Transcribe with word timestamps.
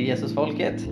till 0.00 0.08
Jesusfolket. 0.08 0.86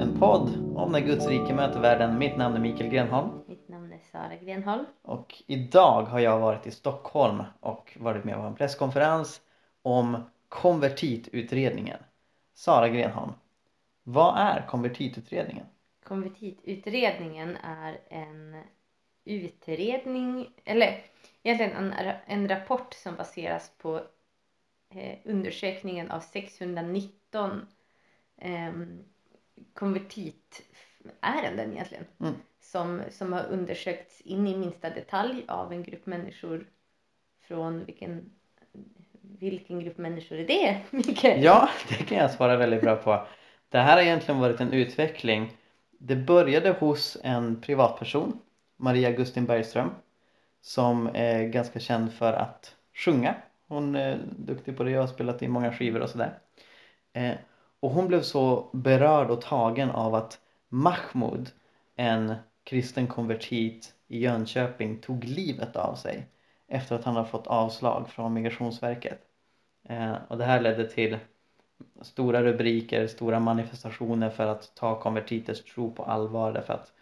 En 0.00 0.16
podd 0.18 0.74
om 0.76 0.92
när 0.92 1.00
Guds 1.00 1.28
rike 1.28 1.54
möter 1.54 1.80
världen. 1.80 2.18
Mitt 2.18 2.36
namn 2.36 2.56
är 2.56 2.60
Mikael 2.60 2.90
Grenholm 2.90 3.30
Mitt 3.46 3.68
namn 3.68 3.92
är 3.92 3.98
Sara 4.12 4.36
Grenholm. 4.36 4.84
och 5.02 5.42
idag 5.46 6.02
har 6.02 6.20
jag 6.20 6.38
varit 6.38 6.66
i 6.66 6.70
Stockholm 6.70 7.42
och 7.60 7.96
varit 8.00 8.24
med 8.24 8.34
på 8.34 8.40
en 8.40 8.54
presskonferens 8.54 9.40
om 9.82 10.30
konvertitutredningen. 10.48 11.98
Sara 12.54 12.88
Grenholm, 12.88 13.32
vad 14.02 14.38
är 14.38 14.66
konvertitutredningen? 14.68 15.66
Konvertitutredningen 16.04 17.56
är 17.62 18.00
en 18.08 18.62
utredning, 19.24 20.48
eller 20.64 21.04
egentligen 21.42 21.92
en, 21.92 22.14
en 22.26 22.48
rapport 22.48 22.94
som 22.94 23.16
baseras 23.16 23.72
på 23.78 24.00
eh, 24.94 25.18
undersökningen 25.24 26.10
av 26.10 26.20
619 26.20 27.66
eh, 28.40 28.72
konvertitärenden 29.74 31.72
egentligen. 31.72 32.04
Mm. 32.20 32.34
Som, 32.60 33.02
som 33.10 33.32
har 33.32 33.44
undersökts 33.44 34.20
in 34.20 34.46
i 34.46 34.56
minsta 34.56 34.90
detalj 34.90 35.44
av 35.48 35.72
en 35.72 35.82
grupp 35.82 36.06
människor 36.06 36.66
från 37.40 37.84
vilken 37.84 38.30
vilken 39.40 39.80
grupp 39.80 39.98
människor 39.98 40.38
är 40.38 40.46
det, 40.46 40.80
Mikael? 40.90 41.42
Ja, 41.42 41.68
det 41.88 41.94
kan 41.94 42.18
jag 42.18 42.30
svara 42.30 42.56
väldigt 42.56 42.80
bra 42.80 42.96
på. 42.96 43.26
Det 43.68 43.78
här 43.78 43.96
har 43.96 44.02
egentligen 44.02 44.40
varit 44.40 44.60
en 44.60 44.72
utveckling. 44.72 45.56
Det 45.98 46.16
började 46.16 46.70
hos 46.70 47.16
en 47.22 47.60
privatperson, 47.60 48.38
Maria 48.76 49.10
Gustin 49.10 49.46
Bergström, 49.46 49.90
som 50.60 51.10
är 51.14 51.44
ganska 51.44 51.80
känd 51.80 52.12
för 52.12 52.32
att 52.32 52.74
sjunga. 52.94 53.34
Hon 53.68 53.96
är 53.96 54.18
duktig 54.38 54.76
på 54.76 54.82
det 54.82 54.94
och 54.94 55.00
har 55.00 55.14
spelat 55.14 55.42
i 55.42 55.48
många 55.48 55.72
skivor 55.72 56.00
och 56.00 56.10
sådär. 56.10 56.38
Och 57.80 57.90
hon 57.90 58.08
blev 58.08 58.22
så 58.22 58.70
berörd 58.72 59.30
och 59.30 59.40
tagen 59.40 59.90
av 59.90 60.14
att 60.14 60.40
Mahmoud, 60.68 61.50
en 61.96 62.34
kristen 62.64 63.06
konvertit 63.06 63.94
i 64.08 64.18
Jönköping, 64.18 64.98
tog 64.98 65.24
livet 65.24 65.76
av 65.76 65.94
sig 65.94 66.26
efter 66.68 66.94
att 66.94 67.04
han 67.04 67.16
har 67.16 67.24
fått 67.24 67.46
avslag 67.46 68.08
från 68.08 68.32
Migrationsverket. 68.32 69.20
Eh, 69.88 70.14
och 70.28 70.38
det 70.38 70.44
här 70.44 70.60
ledde 70.60 70.88
till 70.88 71.18
stora 72.02 72.42
rubriker, 72.42 73.06
stora 73.06 73.40
manifestationer 73.40 74.30
för 74.30 74.46
att 74.46 74.74
ta 74.74 75.00
konvertiters 75.00 75.64
tro 75.64 75.92
på 75.92 76.02
allvar 76.02 76.52
därför 76.52 76.74
att 76.74 76.92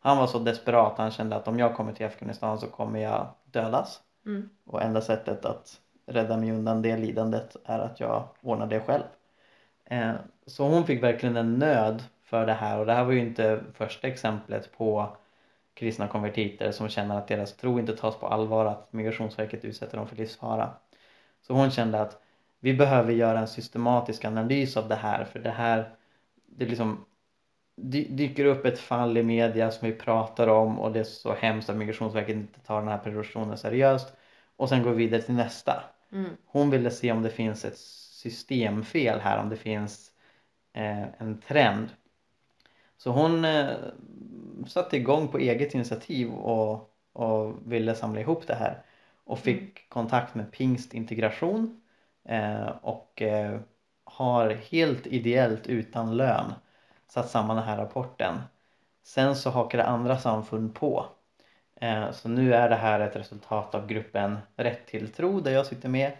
han 0.00 0.18
var 0.18 0.26
så 0.26 0.38
desperat, 0.38 0.98
han 0.98 1.10
kände 1.10 1.36
att 1.36 1.48
om 1.48 1.58
jag 1.58 1.76
kommer 1.76 1.92
till 1.92 2.06
Afghanistan 2.06 2.58
så 2.58 2.66
kommer 2.66 3.00
jag 3.00 3.26
dödas. 3.44 4.00
Mm. 4.26 4.48
Och 4.66 4.82
enda 4.82 5.00
sättet 5.00 5.44
att 5.44 5.80
rädda 6.06 6.36
mig 6.36 6.52
undan 6.52 6.82
det 6.82 6.96
lidandet 6.96 7.56
är 7.64 7.78
att 7.78 8.00
jag 8.00 8.28
ordnar 8.42 8.66
det 8.66 8.80
själv. 8.80 9.02
Eh, 9.90 10.14
så 10.46 10.68
hon 10.68 10.86
fick 10.86 11.02
verkligen 11.02 11.36
en 11.36 11.58
nöd 11.58 12.02
för 12.22 12.46
det 12.46 12.52
här 12.52 12.78
och 12.78 12.86
det 12.86 12.92
här 12.92 13.04
var 13.04 13.12
ju 13.12 13.20
inte 13.20 13.60
första 13.74 14.08
exemplet 14.08 14.72
på 14.78 15.16
kristna 15.74 16.08
konvertiter 16.08 16.72
som 16.72 16.88
känner 16.88 17.18
att 17.18 17.28
deras 17.28 17.56
tro 17.56 17.78
inte 17.78 17.96
tas 17.96 18.16
på 18.16 18.26
allvar, 18.26 18.66
att 18.66 18.92
Migrationsverket 18.92 19.64
utsätter 19.64 19.96
dem 19.96 20.08
för 20.08 20.16
livsfara. 20.16 20.70
Så 21.42 21.54
hon 21.54 21.70
kände 21.70 22.00
att 22.00 22.22
vi 22.60 22.74
behöver 22.74 23.12
göra 23.12 23.38
en 23.38 23.48
systematisk 23.48 24.24
analys 24.24 24.76
av 24.76 24.88
det 24.88 24.94
här 24.94 25.24
för 25.24 25.38
det 25.38 25.50
här 25.50 25.94
det 26.46 26.66
liksom 26.66 27.04
dy- 27.76 28.08
dyker 28.10 28.44
upp 28.44 28.64
ett 28.64 28.78
fall 28.78 29.16
i 29.16 29.22
media 29.22 29.70
som 29.70 29.88
vi 29.88 29.94
pratar 29.94 30.48
om 30.48 30.80
och 30.80 30.92
det 30.92 31.00
är 31.00 31.04
så 31.04 31.34
hemskt 31.34 31.70
att 31.70 31.76
Migrationsverket 31.76 32.36
inte 32.36 32.60
tar 32.60 32.80
den 32.80 32.88
här 32.88 32.98
personen 32.98 33.58
seriöst 33.58 34.12
och 34.56 34.68
sen 34.68 34.82
går 34.82 34.90
vi 34.90 34.96
vidare 34.96 35.22
till 35.22 35.34
nästa. 35.34 35.84
Mm. 36.12 36.30
Hon 36.46 36.70
ville 36.70 36.90
se 36.90 37.12
om 37.12 37.22
det 37.22 37.30
finns 37.30 37.64
ett 37.64 37.78
systemfel 38.30 39.20
här, 39.20 39.38
om 39.38 39.48
det 39.48 39.56
finns 39.56 40.12
eh, 40.72 41.02
en 41.18 41.40
trend. 41.40 41.88
Så 42.96 43.10
hon 43.10 43.44
eh, 43.44 43.76
satte 44.66 44.96
igång 44.96 45.28
på 45.28 45.38
eget 45.38 45.74
initiativ 45.74 46.30
och, 46.32 46.94
och 47.12 47.72
ville 47.72 47.94
samla 47.94 48.20
ihop 48.20 48.46
det 48.46 48.54
här 48.54 48.82
och 49.24 49.38
fick 49.38 49.60
Mm. 49.60 49.74
kontakt 49.88 50.34
med 50.34 50.52
Pingst 50.52 50.94
integration 50.94 51.80
eh, 52.24 52.68
och 52.82 53.22
har 54.04 54.50
helt 54.50 55.06
ideellt 55.06 55.66
utan 55.66 56.16
lön 56.16 56.54
satt 57.08 57.30
samman 57.30 57.56
den 57.56 57.64
här 57.64 57.76
rapporten. 57.76 58.38
Sen 59.02 59.36
så 59.36 59.50
hakade 59.50 59.84
andra 59.84 60.18
samfund 60.18 60.74
på. 60.74 61.06
Så 62.12 62.28
nu 62.28 62.54
är 62.54 62.68
det 62.68 62.74
här 62.76 63.00
ett 63.00 63.16
resultat 63.16 63.74
av 63.74 63.86
gruppen 63.86 64.38
Rätt 64.56 64.86
till 64.86 65.12
tro 65.12 65.40
där 65.40 65.50
jag 65.50 65.66
sitter 65.66 65.88
med. 65.88 66.12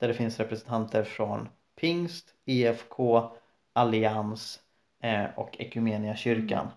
Där 0.00 0.08
det 0.08 0.14
finns 0.14 0.38
representanter 0.38 1.04
från 1.04 1.48
Pingst, 1.80 2.34
EFK, 2.44 3.30
Allians 3.72 4.60
eh, 5.02 5.24
och 5.36 5.60
Equmeniakyrkan. 5.60 6.68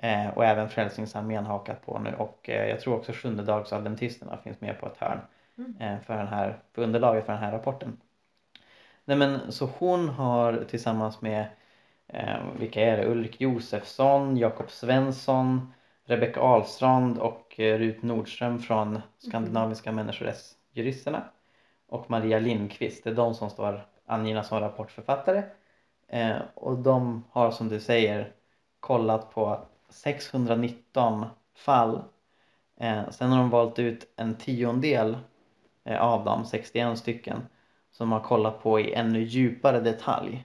Eh, 0.00 0.28
och 0.28 0.44
även 0.44 0.68
Frälsningsarmén 0.68 1.46
har 1.46 1.52
hakat 1.58 1.86
på 1.86 1.98
nu 1.98 2.14
och 2.14 2.48
eh, 2.48 2.68
jag 2.68 2.80
tror 2.80 2.96
också 2.96 3.12
Sjundedagsadventisterna 3.12 4.36
finns 4.36 4.60
med 4.60 4.80
på 4.80 4.86
ett 4.86 4.96
hörn 4.96 5.20
Mm. 5.58 5.76
eh, 5.80 6.00
för, 6.00 6.16
den 6.16 6.28
här, 6.28 6.62
för 6.72 6.82
underlaget 6.82 7.26
för 7.26 7.32
den 7.32 7.42
här 7.42 7.52
rapporten. 7.52 8.00
Nej 9.04 9.16
men 9.16 9.52
så 9.52 9.66
hon 9.66 10.08
har 10.08 10.64
tillsammans 10.68 11.20
med 11.20 11.46
eh, 12.06 12.38
vilka 12.58 12.80
är 12.80 12.96
det? 12.96 13.06
Ulrik 13.06 13.40
Josefsson, 13.40 14.36
Jakob 14.36 14.70
Svensson, 14.70 15.72
Rebecka 16.04 16.40
Ahlstrand 16.40 17.18
och 17.18 17.60
eh, 17.60 17.78
Rut 17.78 18.02
Nordström 18.02 18.58
från 18.58 19.00
Skandinaviska 19.18 19.92
människorättsjuristerna 19.92 21.24
och 21.90 22.10
Maria 22.10 22.38
Lindqvist. 22.38 23.04
Det 23.04 23.10
är 23.10 23.14
de 23.14 23.34
som 23.34 23.50
står 23.50 23.86
angivna 24.06 24.42
som 24.42 24.60
rapportförfattare. 24.60 25.42
Eh, 26.08 26.36
och 26.54 26.78
de 26.78 27.24
har 27.30 27.50
som 27.50 27.68
du 27.68 27.80
säger 27.80 28.32
kollat 28.80 29.30
på 29.34 29.60
619 29.88 31.26
fall. 31.56 32.02
Eh, 32.80 33.10
sen 33.10 33.30
har 33.30 33.38
de 33.38 33.50
valt 33.50 33.78
ut 33.78 34.12
en 34.16 34.34
tiondel 34.34 35.18
eh, 35.84 36.00
av 36.02 36.24
dem, 36.24 36.44
61 36.44 36.98
stycken, 36.98 37.46
som 37.90 38.12
har 38.12 38.20
kollat 38.20 38.62
på 38.62 38.80
i 38.80 38.94
ännu 38.94 39.22
djupare 39.22 39.80
detalj. 39.80 40.44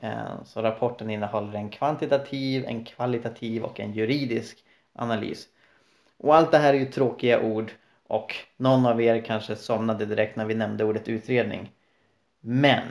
Eh, 0.00 0.44
Så 0.44 0.62
rapporten 0.62 1.10
innehåller 1.10 1.54
en 1.54 1.70
kvantitativ, 1.70 2.64
en 2.64 2.84
kvalitativ 2.84 3.64
och 3.64 3.80
en 3.80 3.92
juridisk 3.92 4.64
analys. 4.92 5.48
Och 6.18 6.34
allt 6.36 6.50
det 6.50 6.58
här 6.58 6.74
är 6.74 6.78
ju 6.78 6.86
tråkiga 6.86 7.42
ord 7.42 7.72
och 8.10 8.36
någon 8.56 8.86
av 8.86 9.02
er 9.02 9.24
kanske 9.24 9.56
somnade 9.56 10.06
direkt 10.06 10.36
när 10.36 10.44
vi 10.44 10.54
nämnde 10.54 10.84
ordet 10.84 11.08
utredning. 11.08 11.72
Men 12.40 12.82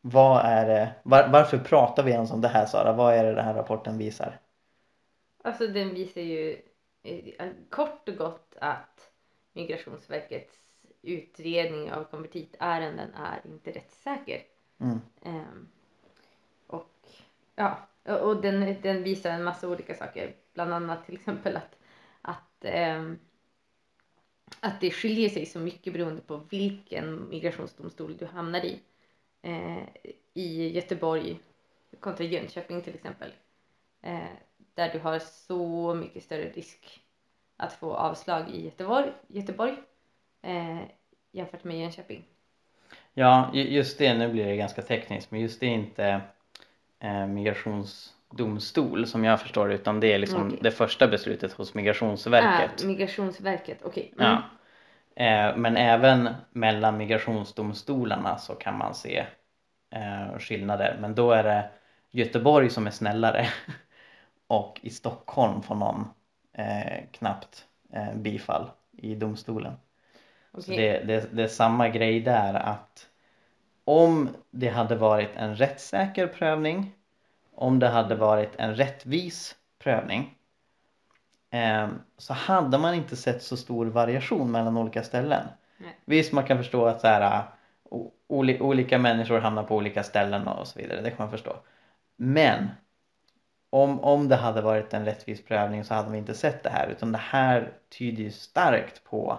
vad 0.00 0.44
är 0.44 0.66
det, 0.66 0.94
var, 1.02 1.28
varför 1.28 1.58
pratar 1.58 2.02
vi 2.02 2.10
ens 2.10 2.30
om 2.30 2.40
det 2.40 2.48
här 2.48 2.66
Sara? 2.66 2.92
Vad 2.92 3.14
är 3.14 3.24
det 3.24 3.34
den 3.34 3.44
här 3.44 3.54
rapporten 3.54 3.98
visar? 3.98 4.38
Alltså 5.44 5.66
den 5.66 5.94
visar 5.94 6.20
ju 6.20 6.62
eh, 7.02 7.48
kort 7.70 8.08
och 8.08 8.16
gott 8.16 8.56
att 8.60 9.10
Migrationsverkets 9.52 10.58
utredning 11.02 11.92
av 11.92 12.04
konvertitärenden 12.04 13.14
är 13.14 13.40
inte 13.44 13.70
rättssäker. 13.70 14.40
Mm. 14.80 15.00
Ehm, 15.22 15.68
och 16.66 17.08
ja, 17.56 17.88
och 18.04 18.42
den, 18.42 18.76
den 18.82 19.02
visar 19.02 19.30
en 19.30 19.44
massa 19.44 19.68
olika 19.68 19.94
saker. 19.94 20.34
Bland 20.54 20.74
annat 20.74 21.06
till 21.06 21.14
exempel 21.14 21.56
att, 21.56 21.78
att, 22.22 22.64
ehm, 22.64 23.18
att 24.60 24.80
det 24.80 24.90
skiljer 24.90 25.28
sig 25.28 25.46
så 25.46 25.58
mycket 25.58 25.92
beroende 25.92 26.20
på 26.20 26.40
vilken 26.50 27.28
migrationsdomstol 27.28 28.16
du 28.16 28.26
hamnar 28.26 28.64
i. 28.64 28.80
Eh, 29.42 29.82
I 30.34 30.68
Göteborg 30.68 31.38
kontra 32.00 32.24
Jönköping 32.24 32.82
till 32.82 32.94
exempel. 32.94 33.32
Eh, 34.02 34.18
där 34.74 34.92
du 34.92 34.98
har 34.98 35.18
så 35.18 35.94
mycket 35.94 36.22
större 36.22 36.50
risk 36.50 37.00
att 37.56 37.72
få 37.72 37.94
avslag 37.94 38.50
i 38.50 38.64
Göteborg, 38.64 39.12
Göteborg 39.26 39.76
eh, 40.42 40.80
jämfört 41.32 41.64
med 41.64 41.80
Jönköping. 41.80 42.24
Ja, 43.14 43.50
just 43.54 43.98
det, 43.98 44.14
nu 44.14 44.28
blir 44.28 44.46
det 44.46 44.56
ganska 44.56 44.82
tekniskt, 44.82 45.30
men 45.30 45.40
just 45.40 45.60
det 45.60 45.66
är 45.66 45.70
inte 45.70 46.20
eh, 46.98 47.26
migrationsdomstol 48.30 49.06
som 49.06 49.24
jag 49.24 49.40
förstår 49.40 49.72
utan 49.72 50.00
det 50.00 50.12
är 50.12 50.18
liksom 50.18 50.46
Okej. 50.46 50.58
det 50.62 50.70
första 50.70 51.08
beslutet 51.08 51.52
hos 51.52 51.74
Migrationsverket. 51.74 52.82
Ah, 52.82 52.86
Migrationsverket, 52.86 53.78
okej. 53.84 54.14
Mm. 54.18 54.32
Ja. 54.32 54.42
Eh, 55.24 55.56
men 55.56 55.76
även 55.76 56.28
mellan 56.52 56.96
migrationsdomstolarna 56.96 58.38
så 58.38 58.54
kan 58.54 58.78
man 58.78 58.94
se 58.94 59.26
eh, 59.90 60.38
skillnader. 60.38 60.98
Men 61.00 61.14
då 61.14 61.32
är 61.32 61.42
det 61.44 61.70
Göteborg 62.10 62.70
som 62.70 62.86
är 62.86 62.90
snällare 62.90 63.48
och 64.46 64.80
i 64.82 64.90
Stockholm 64.90 65.62
får 65.62 65.74
någon 65.74 66.08
eh, 66.52 67.04
knappt 67.12 67.64
eh, 67.92 68.14
bifall 68.14 68.70
i 68.92 69.14
domstolen. 69.14 69.72
Så 70.52 70.72
Okej. 70.72 70.76
det, 70.76 71.04
det, 71.04 71.32
det 71.32 71.42
är 71.42 71.48
samma 71.48 71.88
grej 71.88 72.20
där 72.20 72.54
att 72.54 73.08
om 73.84 74.28
det 74.50 74.68
hade 74.68 74.96
varit 74.96 75.36
en 75.36 75.56
rättssäker 75.56 76.26
prövning, 76.26 76.92
om 77.56 77.78
det 77.78 77.88
hade 77.88 78.14
varit 78.14 78.50
en 78.56 78.74
rättvis 78.74 79.56
prövning 79.78 80.34
eh, 81.50 81.88
så 82.18 82.32
hade 82.32 82.78
man 82.78 82.94
inte 82.94 83.16
sett 83.16 83.42
så 83.42 83.56
stor 83.56 83.86
variation 83.86 84.50
mellan 84.50 84.76
olika 84.76 85.02
ställen. 85.02 85.46
Nej. 85.78 85.96
Visst, 86.04 86.32
man 86.32 86.44
kan 86.44 86.56
förstå 86.56 86.86
att 86.86 87.00
så 87.00 87.06
här, 87.06 87.42
oli, 88.28 88.60
olika 88.60 88.98
människor 88.98 89.38
hamnar 89.38 89.62
på 89.62 89.76
olika 89.76 90.02
ställen 90.02 90.48
och 90.48 90.66
så 90.66 90.78
vidare, 90.78 91.00
det 91.00 91.10
kan 91.10 91.18
man 91.18 91.30
förstå. 91.30 91.56
Men 92.16 92.68
om, 93.70 94.00
om 94.00 94.28
det 94.28 94.36
hade 94.36 94.62
varit 94.62 94.94
en 94.94 95.04
rättvis 95.04 95.44
prövning 95.44 95.84
så 95.84 95.94
hade 95.94 96.10
vi 96.10 96.18
inte 96.18 96.34
sett 96.34 96.62
det 96.62 96.70
här 96.70 96.88
utan 96.88 97.12
det 97.12 97.18
här 97.18 97.72
tyder 97.98 98.22
ju 98.22 98.30
starkt 98.30 99.04
på 99.04 99.38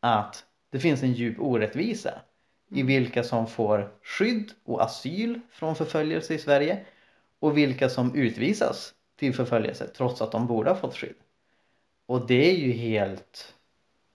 att 0.00 0.44
det 0.70 0.78
finns 0.78 1.02
en 1.02 1.12
djup 1.12 1.40
orättvisa 1.40 2.10
i 2.70 2.80
Mm. 2.80 2.86
vilka 2.86 3.22
som 3.22 3.46
får 3.46 3.92
skydd 4.02 4.50
och 4.64 4.82
asyl 4.82 5.40
från 5.50 5.76
förföljelse 5.76 6.34
i 6.34 6.38
Sverige 6.38 6.84
och 7.44 7.56
vilka 7.56 7.88
som 7.88 8.14
utvisas 8.14 8.94
till 9.16 9.34
förföljelse 9.34 9.86
trots 9.86 10.22
att 10.22 10.32
de 10.32 10.46
borde 10.46 10.70
ha 10.70 10.76
fått 10.76 10.96
skydd. 10.96 11.14
Och 12.06 12.26
det 12.26 12.50
är 12.50 12.56
ju 12.56 12.72
helt 12.72 13.54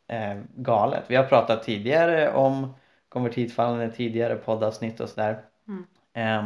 eh, 0.07 0.41
galet. 0.55 1.03
Vi 1.07 1.15
har 1.15 1.23
pratat 1.23 1.63
tidigare 1.63 2.33
om 2.33 2.73
konvertitfallen 3.09 3.91
i 3.91 3.95
tidigare 3.95 4.35
poddavsnitt 4.35 4.99
och 4.99 5.09
sådär. 5.09 5.41
Mm. 5.67 5.85
Ehm, 6.13 6.45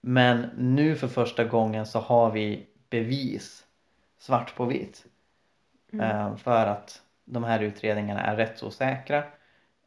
men 0.00 0.50
nu 0.56 0.96
för 0.96 1.08
första 1.08 1.44
gången 1.44 1.86
så 1.86 1.98
har 1.98 2.30
vi 2.30 2.66
bevis 2.90 3.66
svart 4.18 4.54
på 4.54 4.64
vitt 4.64 5.04
Mm. 5.92 6.10
ehm, 6.10 6.36
för 6.36 6.66
att 6.66 7.02
de 7.24 7.44
här 7.44 7.60
utredningarna 7.60 8.20
är 8.20 8.36
rättsosäkra 8.36 9.24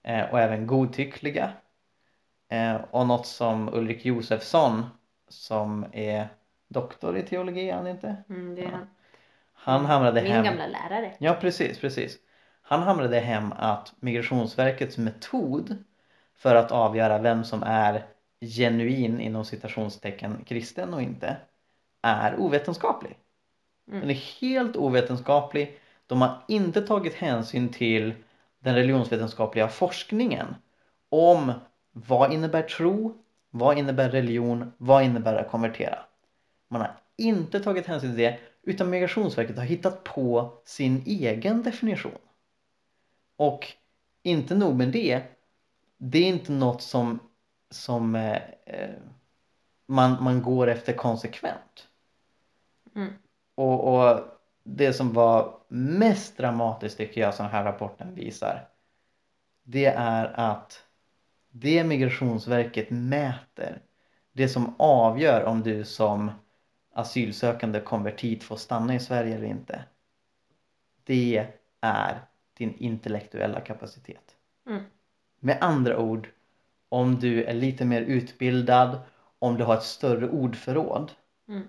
eh, 0.04 0.26
och 0.32 0.40
även 0.40 0.68
godtyckliga. 0.68 1.52
Eh, 2.50 2.76
och 2.92 3.08
något 3.08 3.28
som 3.28 3.74
Ulrik 3.74 4.06
Josefsson 4.06 4.86
som 5.32 5.86
är 5.92 6.28
doktor 6.68 7.18
i 7.18 7.24
teologi, 7.24 7.70
är 7.70 7.76
han 7.76 7.88
inte? 7.88 8.16
Mm, 8.30 8.56
det 8.56 8.64
är 8.64 8.70
han. 8.70 8.88
Han 9.54 9.86
hamrade 9.86 10.22
Min 10.22 10.32
hem 10.32 10.44
gamla 10.44 10.68
lärare. 10.68 11.14
Ja, 11.20 11.38
precis, 11.42 11.80
precis. 11.80 12.18
Han 12.62 12.84
hamrade 12.84 13.20
hem 13.20 13.54
att 13.58 13.94
Migrationsverkets 14.00 14.98
metod 14.98 15.84
för 16.36 16.56
att 16.56 16.72
avgöra 16.72 17.20
vem 17.20 17.44
som 17.44 17.64
är 17.64 18.06
genuin 18.42 19.20
inom 19.20 19.46
citationstecken 19.46 20.44
kristen 20.46 20.94
och 20.94 21.02
inte 21.02 21.38
är 22.02 22.40
ovetenskaplig. 22.40 23.18
Mm. 23.88 24.02
Den 24.02 24.10
är 24.10 24.42
helt 24.42 24.76
ovetenskaplig. 24.76 25.80
De 26.08 26.22
har 26.22 26.38
inte 26.48 26.82
tagit 26.82 27.14
hänsyn 27.14 27.70
till 27.70 28.14
den 28.60 28.76
religionsvetenskapliga 28.76 29.68
forskningen 29.68 30.56
om 31.10 31.54
vad 31.92 32.34
innebär 32.34 32.62
tro, 32.62 33.18
vad 33.52 33.78
innebär 33.78 34.10
religion, 34.10 34.74
vad 34.78 35.04
innebär 35.04 35.36
att 35.36 35.52
konvertera. 35.52 36.00
Man 36.68 36.82
har 36.82 36.96
inte 37.18 37.60
tagit 37.60 37.88
hänsyn 37.88 38.10
till 38.10 38.20
det 38.20 38.40
utan 38.64 38.90
Migrationsverket 38.90 39.58
har 39.58 39.66
hittat 39.66 40.04
på 40.04 40.54
sin 40.66 41.04
egen 41.06 41.64
definition. 41.64 42.18
Och 43.36 43.68
inte 44.24 44.56
nog 44.56 44.76
med 44.76 44.88
det, 44.88 45.24
det 45.98 46.18
är 46.18 46.28
inte 46.28 46.52
något 46.52 46.82
som, 46.82 47.20
som 47.70 48.16
eh, 48.16 48.42
eh, 48.66 48.90
man, 49.86 50.24
man 50.24 50.42
går 50.42 50.68
efter 50.68 50.94
konsekvent. 50.94 51.88
Mm. 52.96 53.14
Och, 53.56 53.94
och 53.94 54.20
det 54.64 54.94
som 54.94 55.14
var 55.14 55.60
mest 55.68 56.38
dramatiskt 56.38 56.98
tycker 56.98 57.22
jag 57.22 57.34
som 57.34 57.46
den 57.46 57.56
här 57.56 57.64
rapporten 57.64 58.16
visar 58.16 58.68
det 59.64 59.86
är 59.86 60.26
att 60.40 60.84
det 61.52 61.84
Migrationsverket 61.84 62.90
mäter 62.90 63.82
det 64.34 64.50
som 64.50 64.76
avgör 64.80 65.44
om 65.44 65.64
du 65.64 65.86
som 65.86 66.32
asylsökande 66.94 67.80
konvertit 67.80 68.44
får 68.44 68.56
stanna 68.56 68.96
i 68.96 69.00
Sverige 69.00 69.36
eller 69.36 69.48
inte 69.48 69.86
det 71.04 71.48
är 71.82 72.20
din 72.58 72.76
intellektuella 72.76 73.62
kapacitet. 73.62 74.36
Mm. 74.68 74.84
Med 75.40 75.58
andra 75.62 76.00
ord, 76.00 76.30
om 76.90 77.20
du 77.20 77.44
är 77.44 77.54
lite 77.54 77.86
mer 77.86 78.02
utbildad, 78.02 79.00
om 79.40 79.58
du 79.58 79.64
har 79.64 79.76
ett 79.76 79.84
större 79.84 80.30
ordförråd 80.30 81.12
Mm. 81.48 81.68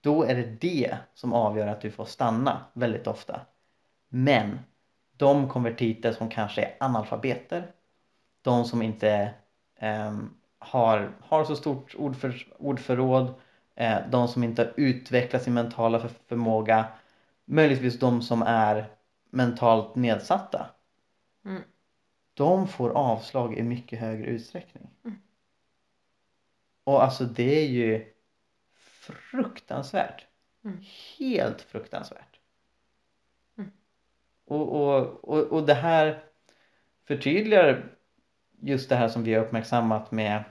då 0.00 0.22
är 0.22 0.34
det 0.34 0.60
det 0.60 0.98
som 1.14 1.32
avgör 1.32 1.66
att 1.66 1.80
du 1.80 1.90
får 1.90 2.04
stanna 2.04 2.64
väldigt 2.72 3.06
ofta. 3.06 3.40
Men 4.08 4.58
de 5.12 5.48
konvertiter 5.48 6.12
som 6.12 6.28
kanske 6.30 6.62
är 6.62 6.76
analfabeter, 6.80 7.72
de 8.46 8.64
som 8.64 8.82
inte 8.82 9.34
ehm, 9.76 10.34
har, 10.58 11.12
har 11.20 11.44
så 11.44 11.56
stort 11.56 11.94
ordför, 11.98 12.46
ordförråd, 12.58 13.34
eh, 13.74 13.98
de 14.10 14.28
som 14.28 14.44
inte 14.44 14.62
har 14.62 14.72
utvecklat 14.76 15.42
sin 15.42 15.54
mentala 15.54 16.00
för, 16.00 16.08
förmåga, 16.08 16.86
möjligtvis 17.44 17.98
de 17.98 18.22
som 18.22 18.42
är 18.42 18.90
mentalt 19.30 19.94
nedsatta, 19.94 20.70
Mm. 21.44 21.62
de 22.34 22.68
får 22.68 22.90
avslag 22.90 23.58
i 23.58 23.62
mycket 23.62 23.98
högre 24.00 24.26
utsträckning. 24.26 24.90
Mm. 25.04 25.18
Och 26.84 27.02
alltså 27.04 27.24
det 27.24 27.64
är 27.64 27.68
ju 27.68 28.12
fruktansvärt. 29.30 30.26
Mm. 30.64 30.78
Helt 31.18 31.62
fruktansvärt. 31.62 32.40
Mm. 33.58 33.70
Och, 34.44 34.68
och, 34.68 35.24
och, 35.24 35.52
och 35.52 35.66
det 35.66 35.74
här 35.74 36.24
förtydligar 37.04 37.95
just 38.60 38.88
det 38.88 38.96
här 38.96 39.08
som 39.08 39.24
vi 39.24 39.34
har 39.34 39.44
uppmärksammat 39.44 40.12
med 40.12 40.44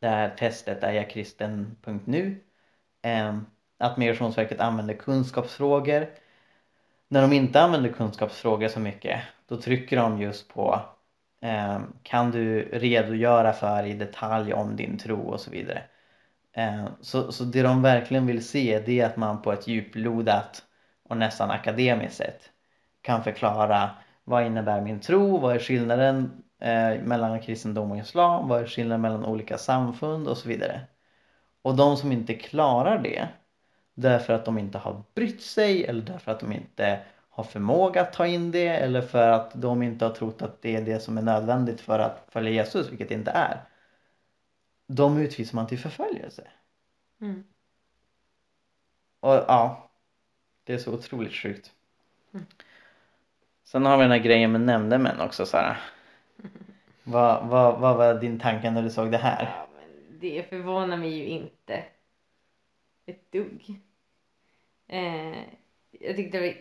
det 0.00 0.08
här 0.08 0.30
testet 0.38 0.82
är 0.82 0.92
jag 0.92 1.10
kristen.nu 1.10 2.40
eh, 3.02 3.38
att 3.78 3.96
Migrationsverket 3.96 4.60
använder 4.60 4.94
kunskapsfrågor. 4.94 6.08
När 7.08 7.22
de 7.22 7.32
inte 7.32 7.60
använder 7.60 7.92
kunskapsfrågor 7.92 8.68
så 8.68 8.80
mycket 8.80 9.20
då 9.46 9.56
trycker 9.60 9.96
de 9.96 10.20
just 10.20 10.48
på 10.54 10.80
eh, 11.42 11.80
kan 12.02 12.30
du 12.30 12.62
redogöra 12.62 13.52
för 13.52 13.86
i 13.86 13.94
detalj 13.94 14.52
om 14.52 14.76
din 14.76 14.98
tro 14.98 15.20
och 15.20 15.40
så 15.40 15.50
vidare. 15.50 15.82
Eh, 16.52 16.88
Så, 17.00 17.32
så 17.32 17.44
det 17.44 17.62
de 17.62 17.82
verkligen 17.82 18.26
vill 18.26 18.48
se 18.48 18.82
det 18.86 19.00
är 19.00 19.06
att 19.06 19.16
man 19.16 19.42
på 19.42 19.52
ett 19.52 19.66
djuplodat 19.68 20.62
och 21.08 21.16
nästan 21.16 21.50
akademiskt 21.50 22.16
sätt 22.16 22.50
kan 23.02 23.24
förklara 23.24 23.90
vad 24.24 24.46
innebär 24.46 24.80
min 24.80 25.00
tro, 25.00 25.38
vad 25.38 25.54
är 25.54 25.58
skillnaden 25.58 26.42
eh, 26.58 27.02
mellan 27.02 27.40
kristendom 27.40 27.90
och 27.90 27.98
islam, 27.98 28.48
vad 28.48 28.62
är 28.62 28.66
skillnaden 28.66 29.00
mellan 29.00 29.24
olika 29.24 29.58
samfund 29.58 30.28
och 30.28 30.38
så 30.38 30.48
vidare. 30.48 30.80
Och 31.62 31.76
de 31.76 31.96
som 31.96 32.12
inte 32.12 32.34
klarar 32.34 32.98
det 32.98 33.28
därför 33.94 34.32
att 34.32 34.44
de 34.44 34.58
inte 34.58 34.78
har 34.78 35.02
brytt 35.14 35.42
sig 35.42 35.84
eller 35.84 36.02
därför 36.02 36.32
att 36.32 36.40
de 36.40 36.52
inte 36.52 37.00
har 37.30 37.44
förmåga 37.44 38.00
att 38.00 38.12
ta 38.12 38.26
in 38.26 38.50
det 38.50 38.68
eller 38.68 39.02
för 39.02 39.28
att 39.28 39.52
de 39.54 39.82
inte 39.82 40.04
har 40.04 40.12
trott 40.12 40.42
att 40.42 40.62
det 40.62 40.76
är 40.76 40.82
det 40.82 41.00
som 41.00 41.18
är 41.18 41.22
nödvändigt 41.22 41.80
för 41.80 41.98
att 41.98 42.26
följa 42.28 42.50
Jesus, 42.50 42.90
vilket 42.90 43.08
det 43.08 43.14
inte 43.14 43.30
är. 43.30 43.60
De 44.86 45.18
utvisar 45.18 45.56
man 45.56 45.66
till 45.66 45.78
förföljelse. 45.78 46.48
Mm. 47.20 47.44
Och 49.20 49.34
ja, 49.34 49.90
det 50.64 50.74
är 50.74 50.78
så 50.78 50.94
otroligt 50.94 51.32
sjukt. 51.32 51.72
Mm. 52.34 52.46
Sen 53.64 53.86
har 53.86 53.96
vi 53.96 54.02
den 54.02 54.10
här 54.10 54.18
grejen 54.18 54.52
med 54.52 54.60
nämndemän 54.60 55.20
också 55.20 55.46
Sara. 55.46 55.76
Vad, 57.04 57.48
vad, 57.48 57.80
vad 57.80 57.96
var 57.96 58.14
din 58.14 58.38
tanke 58.38 58.70
när 58.70 58.82
du 58.82 58.90
såg 58.90 59.10
det 59.10 59.18
här? 59.18 59.42
Ja, 59.42 59.68
men 59.74 60.18
det 60.20 60.48
förvånar 60.48 60.96
mig 60.96 61.18
ju 61.18 61.26
inte 61.26 61.84
ett 63.06 63.32
dugg. 63.32 63.80
Eh, 64.86 65.38
jag 65.90 66.16
tyckte 66.16 66.38
det 66.38 66.46
var 66.46 66.54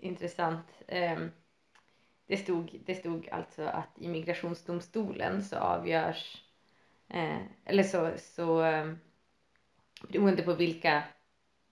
intressant. 0.00 0.66
Eh, 0.86 1.18
det, 2.26 2.36
stod, 2.36 2.80
det 2.86 2.94
stod 2.94 3.28
alltså 3.28 3.62
att 3.62 3.98
i 3.98 4.08
migrationsdomstolen 4.08 5.44
så 5.44 5.56
avgörs 5.56 6.42
eh, 7.08 7.38
eller 7.64 7.82
så, 7.82 8.12
så 8.16 8.64
eh, 8.64 8.92
beroende 10.08 10.42
på 10.42 10.54
vilka 10.54 11.02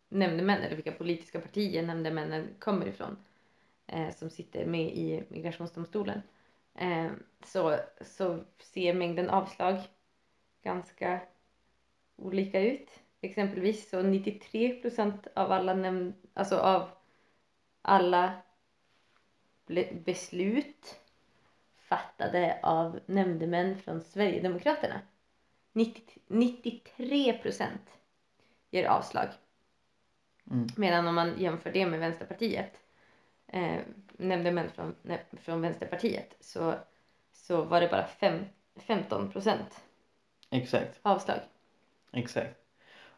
nämndemän 0.08 0.62
eller 0.62 0.76
vilka 0.76 0.92
politiska 0.92 1.40
partier 1.40 1.82
nämndemännen 1.82 2.48
kommer 2.58 2.86
ifrån 2.86 3.16
eh, 3.86 4.10
som 4.10 4.30
sitter 4.30 4.66
med 4.66 4.96
i 4.96 5.24
migrationsdomstolen 5.28 6.22
eh, 6.74 7.10
så, 7.44 7.78
så 8.00 8.44
ser 8.58 8.94
mängden 8.94 9.30
avslag 9.30 9.78
ganska 10.62 11.20
olika 12.16 12.60
ut. 12.60 12.90
Exempelvis 13.20 13.90
så 13.90 14.02
93 14.02 14.80
procent 14.82 15.26
av 15.34 15.52
alla 15.52 15.74
nämnd, 15.74 16.14
alltså 16.34 16.58
av 16.58 16.88
alla 17.82 18.32
beslut 20.04 21.00
fattade 21.76 22.58
av 22.62 23.00
nämndemän 23.06 23.78
från 23.78 24.00
Sverigedemokraterna. 24.00 25.00
90, 25.72 26.20
93 26.26 27.32
procent 27.32 27.90
ger 28.70 28.86
avslag. 28.86 29.28
Mm. 30.50 30.66
Medan 30.76 31.06
om 31.06 31.14
man 31.14 31.38
jämför 31.38 31.72
det 31.72 31.86
med 31.86 32.00
Vänsterpartiet, 32.00 32.80
eh, 33.46 33.80
nämndemän 34.18 34.70
från, 34.70 34.94
från 35.42 35.60
Vänsterpartiet, 35.60 36.36
så, 36.40 36.74
så 37.32 37.62
var 37.62 37.80
det 37.80 37.88
bara 37.88 38.06
fem, 38.06 38.44
15 38.76 39.30
procent 39.30 39.80
Exakt, 40.50 40.98
avslag. 41.02 41.38
exakt. 42.12 42.56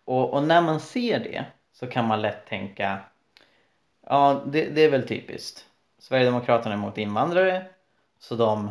Och, 0.04 0.34
och 0.34 0.42
när 0.42 0.62
man 0.62 0.80
ser 0.80 1.18
det 1.18 1.44
så 1.72 1.86
kan 1.86 2.04
man 2.06 2.22
lätt 2.22 2.46
tänka 2.46 3.00
Ja, 4.08 4.42
det, 4.46 4.68
det 4.68 4.80
är 4.80 4.90
väl 4.90 5.08
typiskt. 5.08 5.66
Sverigedemokraterna 5.98 6.74
är 6.74 6.78
emot 6.78 6.98
invandrare 6.98 7.66
så 8.18 8.36
de 8.36 8.70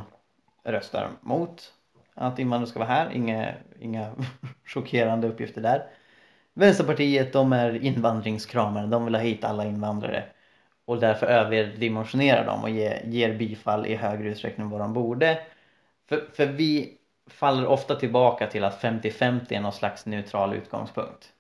röstar 0.64 1.10
mot 1.22 1.74
att 2.14 2.40
invandrare 2.40 2.70
ska 2.70 2.80
vara 2.80 2.90
här. 2.90 3.12
Inga, 3.14 3.54
inga 3.80 4.12
chockerande 4.66 5.28
uppgifter 5.28 5.62
där. 5.62 5.88
Vänsterpartiet 6.54 7.34
de 7.34 7.54
är 7.54 7.84
invandringskramare. 7.84 8.88
De 8.88 9.06
vill 9.06 9.16
ha 9.16 9.22
hit 9.22 9.44
alla 9.44 9.66
invandrare. 9.66 10.24
Och 10.86 11.00
därför 11.00 11.28
överdimensionerar 11.28 12.46
dem 12.46 12.64
och 12.64 12.70
ger, 12.70 13.02
ger 13.06 13.34
bifall 13.34 13.86
i 13.86 13.96
högre 13.96 14.30
utsträckning 14.30 14.66
än 14.66 14.72
vad 14.72 14.82
de 14.82 14.94
borde. 14.94 15.40
För, 16.10 16.30
för 16.34 16.46
vi 16.46 16.98
faller 17.28 17.68
ofta 17.68 17.96
tillbaka 17.96 18.48
till 18.48 18.64
att 18.64 18.82
50-50 18.82 19.54
är 19.54 19.62
någon 19.62 19.74
slags 19.74 20.06
neutral 20.06 20.54
utgångspunkt. 20.54 21.34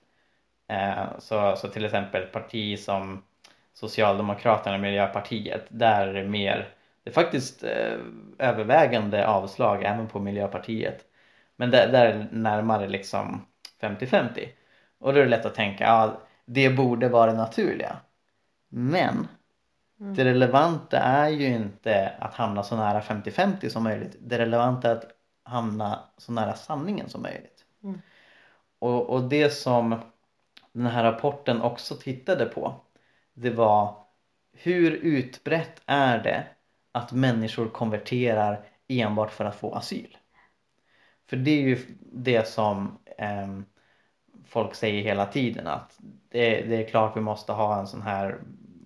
Eh, 0.67 1.19
så, 1.19 1.55
så 1.55 1.67
till 1.67 1.85
exempel 1.85 2.23
ett 2.23 2.31
parti 2.31 2.79
som 2.79 3.23
Socialdemokraterna 3.73 4.75
och 4.75 4.81
Miljöpartiet, 4.81 5.65
där 5.69 6.07
är 6.07 6.13
det 6.13 6.29
mer, 6.29 6.69
det 7.03 7.09
är 7.09 7.13
faktiskt 7.13 7.63
eh, 7.63 7.97
övervägande 8.39 9.27
avslag 9.27 9.83
även 9.83 10.07
på 10.07 10.19
Miljöpartiet. 10.19 11.05
Men 11.55 11.71
där, 11.71 11.91
där 11.91 12.05
är 12.05 12.13
det 12.13 12.27
närmare 12.31 12.87
liksom 12.87 13.45
50-50. 13.81 14.47
Och 14.99 15.13
då 15.13 15.19
är 15.19 15.23
det 15.23 15.29
lätt 15.29 15.45
att 15.45 15.55
tänka, 15.55 15.83
ja 15.83 16.21
det 16.45 16.69
borde 16.69 17.09
vara 17.09 17.31
det 17.31 17.37
naturliga. 17.37 17.97
Men 18.77 19.27
mm. 19.99 20.13
det 20.13 20.25
relevanta 20.25 20.99
är 20.99 21.29
ju 21.29 21.47
inte 21.47 22.13
att 22.19 22.33
hamna 22.33 22.63
så 22.63 22.75
nära 22.75 23.01
50-50 23.01 23.69
som 23.69 23.83
möjligt. 23.83 24.17
Det 24.19 24.37
relevanta 24.37 24.91
är 24.91 24.95
att 24.95 25.11
hamna 25.43 25.99
så 26.17 26.31
nära 26.31 26.53
sanningen 26.53 27.09
som 27.09 27.21
möjligt. 27.21 27.65
Mm. 27.83 28.01
Och, 28.79 29.09
och 29.09 29.23
det 29.23 29.49
som 29.49 29.99
den 30.71 30.85
här 30.85 31.03
rapporten 31.03 31.61
också 31.61 31.95
tittade 31.95 32.45
på 32.45 32.75
det 33.33 33.49
var 33.49 33.97
hur 34.53 34.91
utbrett 34.91 35.81
är 35.85 36.23
det 36.23 36.43
att 36.91 37.11
människor 37.11 37.69
konverterar 37.69 38.65
enbart 38.87 39.31
för 39.31 39.45
att 39.45 39.55
få 39.55 39.75
asyl? 39.75 40.17
För 41.29 41.37
det 41.37 41.51
är 41.51 41.61
ju 41.61 41.77
det 41.99 42.47
som 42.47 42.99
eh, 43.17 43.59
folk 44.45 44.75
säger 44.75 45.03
hela 45.03 45.25
tiden 45.25 45.67
att 45.67 45.99
det, 46.29 46.61
det, 46.61 46.75
är 46.75 46.89
klart 46.89 47.17
vi 47.17 47.21
måste 47.21 47.51
ha 47.51 47.79
en 47.79 47.87
sån 47.87 48.01
här 48.01 48.39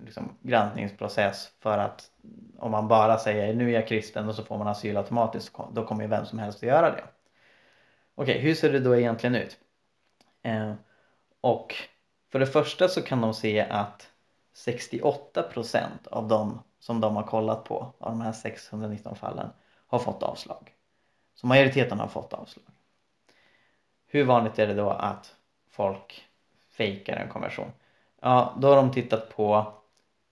liksom, 0.10 0.38
granskningsprocess 0.42 1.52
för 1.60 1.78
att 1.78 2.12
om 2.58 2.72
man 2.72 2.88
bara 2.88 3.18
säger 3.18 3.54
nu 3.54 3.70
är 3.70 3.74
jag 3.74 3.88
kristen 3.88 4.30
och 4.30 4.36
så 4.36 4.44
får 4.44 4.58
man 4.58 4.68
asyl 4.68 4.98
automatiskt 4.98 5.58
då 5.72 5.86
kommer 5.86 6.04
ju 6.04 6.10
vem 6.10 6.26
som 6.26 6.40
helst 6.40 6.58
att 6.58 6.70
göra 6.70 6.92
det. 6.92 7.04
Okej, 8.16 8.32
okay, 8.32 8.38
hur 8.38 8.56
ser 8.56 8.72
det 8.72 8.80
då 8.80 8.96
egentligen 8.96 9.36
ut? 9.36 9.58
Eh, 10.44 10.74
och 11.42 11.76
för 12.32 12.40
det 12.40 12.48
första 12.48 12.88
så 12.88 13.02
kan 13.02 13.22
de 13.22 13.34
se 13.34 13.60
att 13.60 14.10
68% 14.66 15.88
av 16.12 16.28
de 16.28 16.60
som 16.80 17.02
de 17.02 17.16
har 17.16 17.24
kollat 17.24 17.64
på 17.64 17.94
av 17.98 18.12
de 18.12 18.22
här 18.22 18.32
619 18.32 19.16
fallen 19.16 19.50
har 19.88 20.00
fått 20.00 20.24
avslag. 20.24 20.72
Så 21.36 21.48
majoriteten 21.48 22.00
har 22.00 22.08
fått 22.08 22.34
avslag. 22.34 22.66
Hur 24.08 24.24
vanligt 24.24 24.60
är 24.60 24.68
det 24.68 24.74
då 24.74 24.90
att 24.90 25.36
folk 25.70 26.26
fejkar 26.70 27.16
en 27.16 27.30
konversion? 27.30 27.72
Ja, 28.22 28.56
då 28.58 28.68
har 28.68 28.76
de 28.76 28.92
tittat 28.92 29.36
på 29.36 29.74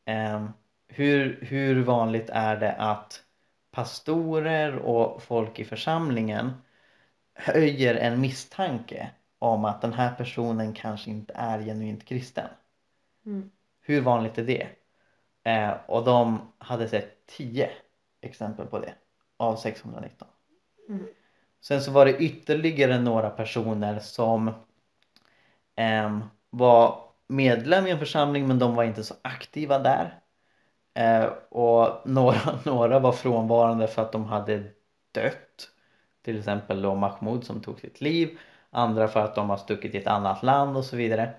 eh, 0.07 0.49
hur, 0.87 1.39
hur 1.41 1.83
vanligt 1.83 2.29
är 2.29 2.57
det 2.57 2.71
att 2.71 3.23
pastorer 3.71 4.75
och 4.75 5.23
folk 5.23 5.59
i 5.59 5.65
församlingen 5.65 6.51
höjer 7.33 7.95
en 7.95 8.21
misstanke 8.21 9.11
om 9.39 9.65
att 9.65 9.81
den 9.81 9.93
här 9.93 10.15
personen 10.15 10.73
kanske 10.73 11.09
inte 11.09 11.33
är 11.33 11.61
genuint 11.61 12.05
kristen. 12.05 12.47
Mm. 13.25 13.51
Hur 13.81 14.01
vanligt 14.01 14.37
är 14.37 14.43
det? 14.43 14.67
Eh, 15.43 15.73
och 15.85 16.05
de 16.05 16.51
hade 16.57 16.89
sett 16.89 17.25
10 17.25 17.69
exempel 18.21 18.67
på 18.67 18.79
det 18.79 18.93
av 19.37 19.55
619. 19.55 20.27
Mm. 20.89 21.05
Sen 21.61 21.81
så 21.81 21.91
var 21.91 22.05
det 22.05 22.17
ytterligare 22.17 22.99
några 22.99 23.29
personer 23.29 23.99
som 23.99 24.47
eh, 25.75 26.19
var 26.49 27.06
medlem 27.27 27.88
i 27.88 27.91
en 27.91 28.00
församling 28.00 28.48
men 28.48 28.60
de 28.60 28.75
var 28.75 28.84
inte 28.84 29.03
så 29.03 29.15
aktiva 29.22 29.79
där. 29.79 30.19
Eh, 30.93 31.25
och 31.50 32.01
några, 32.05 32.39
några 32.65 33.00
var 33.00 33.12
frånvarande 33.12 33.88
för 33.88 34.01
att 34.01 34.12
de 34.12 34.25
hade 34.25 34.63
dött. 35.12 35.69
Till 36.25 36.38
exempel 36.38 36.81
då 36.81 36.96
Mahmoud 36.96 37.43
som 37.43 37.62
tog 37.62 37.79
sitt 37.79 38.01
liv. 38.01 38.38
Andra 38.69 39.07
för 39.07 39.19
att 39.19 39.36
de 39.36 39.50
har 39.50 39.57
stuckit 39.57 39.91
till 39.91 40.01
ett 40.01 40.07
annat 40.07 40.43
land 40.43 40.77
och 40.77 40.86
så 40.86 40.96
vidare. 40.96 41.34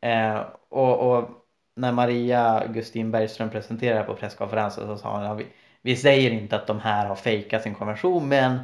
Eh, 0.00 0.40
och, 0.68 0.98
och, 0.98 1.30
när 1.76 1.92
Maria 1.92 2.66
Gustin 2.66 3.10
Bergström 3.10 3.50
presenterade 3.50 4.04
på 4.04 4.14
presskonferensen 4.14 4.86
så 4.86 4.96
sa 4.96 5.16
hon 5.16 5.26
att 5.26 5.38
vi, 5.38 5.46
vi 5.82 5.96
säger 5.96 6.30
inte 6.30 6.56
att 6.56 6.66
de 6.66 6.80
här 6.80 7.06
har 7.06 7.14
fejkat 7.16 7.62
sin 7.62 7.74
konvention 7.74 8.28
men 8.28 8.60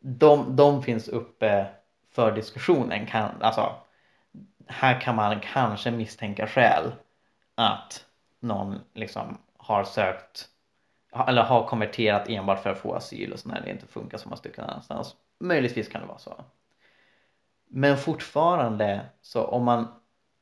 de, 0.00 0.56
de 0.56 0.82
finns 0.82 1.08
uppe 1.08 1.66
för 2.14 2.32
diskussionen. 2.32 3.06
Kan, 3.06 3.30
alltså, 3.40 3.72
här 4.66 5.00
kan 5.00 5.16
man 5.16 5.40
kanske 5.40 5.90
misstänka 5.90 6.46
skäl 6.46 6.92
att 7.54 8.06
någon 8.40 8.80
liksom 8.94 9.38
har 9.56 9.84
sökt 9.84 10.48
eller 11.28 11.42
har 11.42 11.66
konverterat 11.66 12.28
enbart 12.28 12.62
för 12.62 12.70
att 12.70 12.78
få 12.78 12.94
asyl 12.94 13.32
och 13.32 13.38
så 13.38 13.48
när 13.48 13.60
det 13.60 13.70
inte 13.70 13.86
funkar 13.86 14.18
så 14.18 14.28
måste 14.28 14.48
du 14.48 14.52
kunna 14.54 14.68
annanstans. 14.68 15.16
Möjligtvis 15.38 15.88
kan 15.88 16.00
det 16.00 16.06
vara 16.06 16.18
så. 16.18 16.44
Men 17.68 17.96
fortfarande 17.96 19.06
så 19.22 19.44
om 19.44 19.64
man 19.64 19.88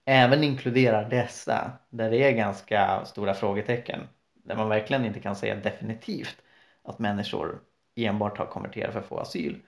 även 0.04 0.44
inkluderar 0.44 1.10
dessa 1.10 1.72
där 1.90 2.10
det 2.10 2.16
är 2.16 2.32
ganska 2.32 3.04
stora 3.04 3.34
frågetecken 3.34 4.00
där 4.34 4.56
man 4.56 4.68
verkligen 4.68 5.04
inte 5.04 5.20
kan 5.20 5.36
säga 5.36 5.54
definitivt 5.54 6.36
att 6.82 6.98
människor 6.98 7.60
enbart 7.96 8.38
har 8.38 8.46
konverterat 8.46 8.92
för 8.92 9.00
att 9.00 9.06
få 9.06 9.18
asyl 9.18 9.62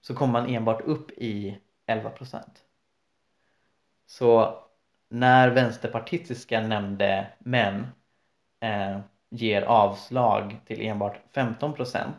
så 0.00 0.14
kommer 0.14 0.32
man 0.32 0.54
enbart 0.54 0.80
upp 0.80 1.10
i 1.10 1.58
11 1.86 2.10
procent. 2.10 2.64
Så 4.12 4.58
när 5.10 5.50
vänsterpartistiska 5.50 6.60
nämnde 6.60 7.26
män 7.38 7.86
eh, 8.60 8.98
ger 9.30 9.62
avslag 9.62 10.60
till 10.66 10.80
enbart 10.80 11.20
15 11.34 11.72
procent 11.72 12.16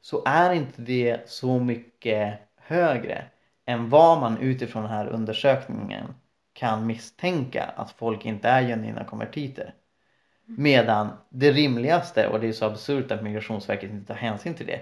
så 0.00 0.22
är 0.26 0.52
inte 0.52 0.82
det 0.82 1.30
så 1.30 1.58
mycket 1.58 2.38
högre 2.56 3.24
än 3.66 3.88
vad 3.88 4.20
man 4.20 4.38
utifrån 4.38 4.82
den 4.82 4.92
här 4.92 5.06
undersökningen 5.06 6.14
kan 6.52 6.86
misstänka 6.86 7.64
att 7.76 7.90
folk 7.90 8.24
inte 8.24 8.48
är 8.48 8.62
genuina 8.62 9.04
konvertiter. 9.04 9.74
Medan 10.44 11.08
det 11.28 11.52
rimligaste, 11.52 12.28
och 12.28 12.40
det 12.40 12.48
är 12.48 12.52
så 12.52 12.66
absurt 12.66 13.10
att 13.10 13.22
Migrationsverket 13.22 13.90
inte 13.90 14.06
tar 14.06 14.20
hänsyn 14.20 14.54
till 14.54 14.66
det. 14.66 14.80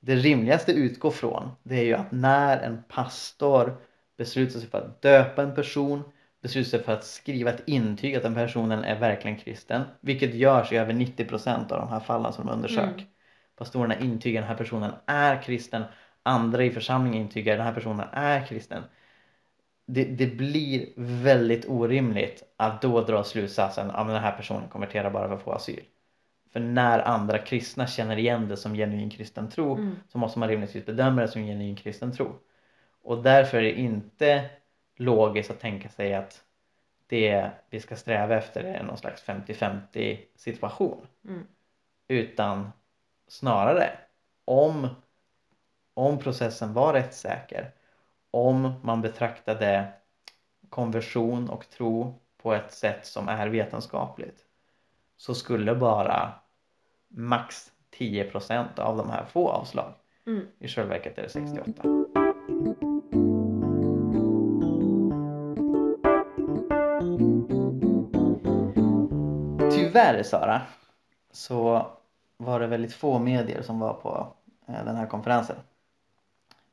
Det 0.00 0.14
rimligaste 0.14 0.72
utgår 0.72 1.10
från 1.10 1.50
det 1.62 1.76
är 1.76 1.84
ju 1.84 1.94
att 1.94 2.12
när 2.12 2.58
en 2.58 2.82
pastor 2.88 3.76
beslutar 4.18 4.60
sig 4.60 4.70
för 4.70 4.78
att 4.78 5.02
döpa 5.02 5.42
en 5.42 5.54
person, 5.54 6.02
beslutar 6.42 6.68
sig 6.68 6.82
för 6.82 6.92
att 6.92 7.04
skriva 7.04 7.50
ett 7.50 7.62
intyg 7.66 8.16
att 8.16 8.22
den 8.22 8.34
personen 8.34 8.84
är 8.84 9.00
verkligen 9.00 9.38
kristen, 9.38 9.82
vilket 10.00 10.34
görs 10.34 10.72
i 10.72 10.76
över 10.76 10.92
90% 10.92 11.72
av 11.72 11.78
de 11.78 11.88
här 11.88 12.00
fallen 12.00 12.32
som 12.32 12.46
de 12.46 12.52
undersöker. 12.52 12.92
Mm. 12.92 13.06
Pastorerna 13.56 13.98
intygar 13.98 14.40
att 14.40 14.48
den 14.48 14.56
här 14.56 14.64
personen 14.64 14.92
är 15.06 15.42
kristen 15.42 15.82
andra 16.22 16.64
i 16.64 16.70
församlingen 16.70 17.20
intygar 17.20 17.52
att 17.52 17.58
den 17.58 17.66
här 17.66 17.74
personen 17.74 18.06
är 18.12 18.46
kristen. 18.46 18.82
Det, 19.86 20.04
det, 20.04 20.26
blir 20.26 20.88
väldigt 20.96 21.68
orimligt 21.68 22.42
att 22.56 22.82
då 22.82 23.04
dra 23.04 23.24
slutsatsen 23.24 23.90
att 23.90 24.06
den 24.06 24.22
här 24.22 24.36
personen 24.36 24.68
konverterar 24.68 25.10
bara 25.10 25.28
för 25.28 25.34
att 25.34 25.42
få 25.42 25.52
asyl. 25.52 25.80
För 26.52 26.60
när 26.60 26.98
andra 26.98 27.38
kristna 27.38 27.86
känner 27.86 28.16
igen 28.16 28.48
det 28.48 28.56
som 28.56 28.74
genuin 28.74 29.10
kristen 29.10 29.50
tro 29.50 29.76
mm. 29.76 29.96
så 30.08 30.18
måste 30.18 30.38
man 30.38 30.48
rimligtvis 30.48 30.86
bedöma 30.86 31.20
det 31.20 31.28
som 31.28 31.42
genuin 31.42 31.76
kristen 31.76 32.12
tro. 32.12 32.38
Och 33.02 33.22
därför 33.22 33.58
är 33.58 33.62
det 33.62 33.72
inte 33.72 34.50
logiskt 34.96 35.50
att 35.50 35.60
tänka 35.60 35.88
sig 35.88 36.14
att 36.14 36.44
det 37.06 37.50
vi 37.70 37.80
ska 37.80 37.96
sträva 37.96 38.36
efter 38.36 38.64
är 38.64 38.82
någon 38.82 38.98
slags 38.98 39.24
50-50 39.24 40.18
situation. 40.34 41.06
Mm. 41.24 41.46
Utan 42.08 42.70
snarare 43.28 43.90
om 44.44 44.88
om 45.98 46.18
processen 46.18 46.72
var 46.72 46.92
rättssäker, 46.92 47.70
om 48.30 48.72
man 48.82 49.02
betraktade 49.02 49.92
konversion 50.68 51.50
och 51.50 51.70
tro 51.70 52.20
på 52.42 52.54
ett 52.54 52.72
sätt 52.72 53.06
som 53.06 53.28
är 53.28 53.48
vetenskapligt 53.48 54.44
så 55.16 55.34
skulle 55.34 55.74
bara 55.74 56.32
max 57.08 57.72
10% 57.98 58.80
av 58.80 58.96
de 58.96 59.10
här 59.10 59.24
få 59.24 59.48
avslag. 59.48 59.94
Mm. 60.26 60.46
I 60.58 60.68
själva 60.68 60.90
verket 60.90 61.18
är 61.18 61.22
det 61.22 61.28
68. 61.28 61.97
Tyvärr 70.08 70.22
Sara 70.22 70.62
så 71.30 71.86
var 72.36 72.60
det 72.60 72.66
väldigt 72.66 72.94
få 72.94 73.18
medier 73.18 73.62
som 73.62 73.78
var 73.78 73.94
på 73.94 74.32
eh, 74.66 74.84
den 74.84 74.96
här 74.96 75.06
konferensen. 75.06 75.56